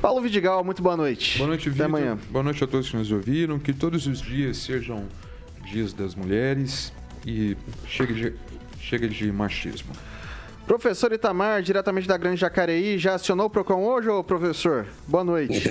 Paulo 0.01 0.19
Vidigal, 0.21 0.63
muito 0.63 0.81
boa 0.81 0.97
noite. 0.97 1.37
Boa 1.37 1.49
noite, 1.49 1.69
Vitor. 1.69 1.85
Até 1.85 1.97
amanhã. 1.97 2.17
Boa 2.31 2.43
noite 2.43 2.63
a 2.63 2.67
todos 2.67 2.89
que 2.89 2.97
nos 2.97 3.11
ouviram. 3.11 3.59
Que 3.59 3.71
todos 3.71 4.07
os 4.07 4.19
dias 4.19 4.57
sejam 4.57 5.05
dias 5.71 5.93
das 5.93 6.15
mulheres 6.15 6.91
e 7.23 7.55
chega 7.87 8.11
de, 8.11 8.33
chega 8.79 9.07
de 9.07 9.31
machismo. 9.31 9.93
Professor 10.71 11.11
Itamar, 11.11 11.61
diretamente 11.61 12.07
da 12.07 12.15
Grande 12.15 12.39
Jacareí, 12.39 12.97
já 12.97 13.15
acionou 13.15 13.47
o 13.47 13.49
PROCON 13.49 13.83
hoje, 13.83 14.07
ô 14.07 14.23
professor? 14.23 14.87
Boa 15.05 15.21
noite. 15.21 15.61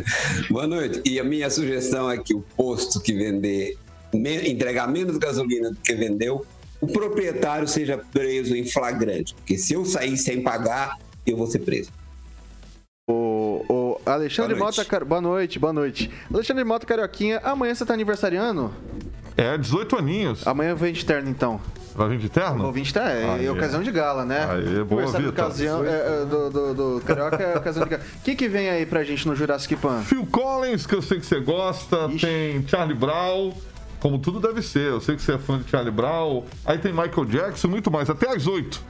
Boa 0.52 0.66
noite. 0.66 1.00
E 1.06 1.18
a 1.18 1.24
minha 1.24 1.48
sugestão 1.48 2.10
é 2.10 2.18
que 2.18 2.34
o 2.34 2.42
posto 2.42 3.00
que 3.00 3.14
vender, 3.14 3.78
entregar 4.12 4.86
menos 4.86 5.16
gasolina 5.16 5.70
do 5.70 5.76
que 5.76 5.94
vendeu, 5.94 6.44
o 6.78 6.86
proprietário 6.86 7.66
seja 7.66 7.96
preso 8.12 8.54
em 8.54 8.66
flagrante. 8.66 9.34
Porque 9.34 9.56
se 9.56 9.72
eu 9.72 9.82
sair 9.86 10.18
sem 10.18 10.42
pagar, 10.42 10.98
eu 11.26 11.38
vou 11.38 11.46
ser 11.46 11.60
preso. 11.60 11.90
O, 13.08 13.64
o 13.66 14.00
Alexandre 14.04 14.54
boa 14.54 14.66
Mota, 14.66 14.84
car... 14.84 15.06
boa 15.06 15.22
noite, 15.22 15.58
boa 15.58 15.72
noite. 15.72 16.10
Alexandre 16.30 16.64
Mota 16.64 16.84
Carioquinha, 16.84 17.40
amanhã 17.42 17.74
você 17.74 17.86
tá 17.86 17.94
aniversariando? 17.94 18.70
É, 19.38 19.56
18 19.56 19.96
aninhos. 19.96 20.46
Amanhã 20.46 20.74
vem 20.74 20.92
de 20.92 21.02
terno, 21.02 21.30
então. 21.30 21.58
Vai 21.94 22.08
vir 22.08 22.18
de 22.18 22.28
terno? 22.28 22.62
Vou 22.62 22.72
vir 22.72 22.82
de 22.82 22.92
terno, 22.92 23.08
é 23.08 23.34
Aê. 23.40 23.48
ocasião 23.50 23.82
de 23.82 23.90
gala, 23.90 24.24
né? 24.24 24.46
Aê, 24.50 24.84
boa, 24.84 25.06
Vitor. 25.06 25.28
ocasião, 25.28 25.84
é, 25.84 25.88
é, 26.22 26.24
do, 26.24 26.50
do, 26.50 26.74
do 26.74 27.00
Carioca 27.04 27.42
é 27.42 27.56
ocasião 27.58 27.84
de 27.84 27.90
gala. 27.90 28.02
O 28.02 28.22
que, 28.22 28.34
que 28.34 28.48
vem 28.48 28.68
aí 28.70 28.86
pra 28.86 29.02
gente 29.02 29.26
no 29.26 29.34
Jurassic 29.34 29.74
Pan? 29.76 30.00
Phil 30.02 30.26
Collins, 30.26 30.86
que 30.86 30.94
eu 30.94 31.02
sei 31.02 31.18
que 31.18 31.26
você 31.26 31.40
gosta. 31.40 32.08
Tem 32.20 32.66
Charlie 32.66 32.96
Brown, 32.96 33.52
como 33.98 34.18
tudo 34.18 34.40
deve 34.40 34.62
ser. 34.62 34.90
Eu 34.90 35.00
sei 35.00 35.16
que 35.16 35.22
você 35.22 35.32
é 35.34 35.38
fã 35.38 35.58
de 35.58 35.68
Charlie 35.68 35.92
Brown. 35.92 36.44
Aí 36.64 36.78
tem 36.78 36.92
Michael 36.92 37.24
Jackson, 37.26 37.68
muito 37.68 37.90
mais. 37.90 38.08
Até 38.08 38.28
às 38.28 38.46
8. 38.46 38.80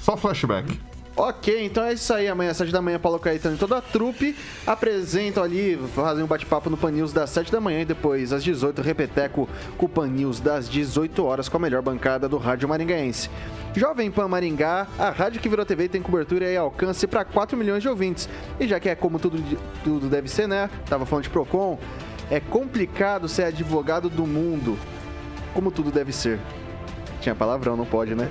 Só 0.00 0.16
flashback. 0.16 0.78
Ok, 1.18 1.64
então 1.64 1.82
é 1.82 1.94
isso 1.94 2.12
aí. 2.12 2.28
Amanhã, 2.28 2.50
às 2.50 2.58
7 2.58 2.70
da 2.70 2.82
manhã, 2.82 2.98
Paulo 2.98 3.18
Caetano 3.18 3.54
e 3.56 3.58
toda 3.58 3.78
a 3.78 3.80
trupe 3.80 4.36
apresentam 4.66 5.42
ali, 5.42 5.80
fazem 5.94 6.22
um 6.22 6.26
bate-papo 6.26 6.68
no 6.68 6.76
Pan 6.76 6.90
News 6.90 7.10
das 7.10 7.30
7 7.30 7.50
da 7.50 7.58
manhã 7.58 7.80
e 7.80 7.84
depois, 7.86 8.34
às 8.34 8.44
18, 8.44 8.82
repeteco 8.82 9.48
com 9.78 9.86
o 9.86 9.88
Pan 9.88 10.08
News 10.08 10.40
das 10.40 10.68
18 10.68 11.24
horas 11.24 11.48
com 11.48 11.56
a 11.56 11.60
melhor 11.60 11.80
bancada 11.80 12.28
do 12.28 12.36
rádio 12.36 12.68
maringaense. 12.68 13.30
Jovem 13.74 14.10
Pan 14.10 14.28
Maringá, 14.28 14.86
a 14.98 15.08
rádio 15.08 15.40
que 15.40 15.48
virou 15.48 15.64
TV 15.64 15.88
tem 15.88 16.02
cobertura 16.02 16.50
e 16.50 16.56
alcance 16.56 17.06
para 17.06 17.24
4 17.24 17.56
milhões 17.56 17.82
de 17.82 17.88
ouvintes. 17.88 18.28
E 18.60 18.68
já 18.68 18.78
que 18.78 18.90
é 18.90 18.94
como 18.94 19.18
tudo, 19.18 19.42
tudo 19.82 20.08
deve 20.08 20.28
ser, 20.28 20.46
né? 20.46 20.68
Tava 20.86 21.06
falando 21.06 21.24
de 21.24 21.30
Procon, 21.30 21.78
é 22.30 22.40
complicado 22.40 23.26
ser 23.26 23.44
advogado 23.44 24.10
do 24.10 24.26
mundo. 24.26 24.78
Como 25.54 25.70
tudo 25.70 25.90
deve 25.90 26.12
ser. 26.12 26.38
Tinha 27.22 27.34
palavrão, 27.34 27.74
não 27.74 27.86
pode, 27.86 28.14
né? 28.14 28.30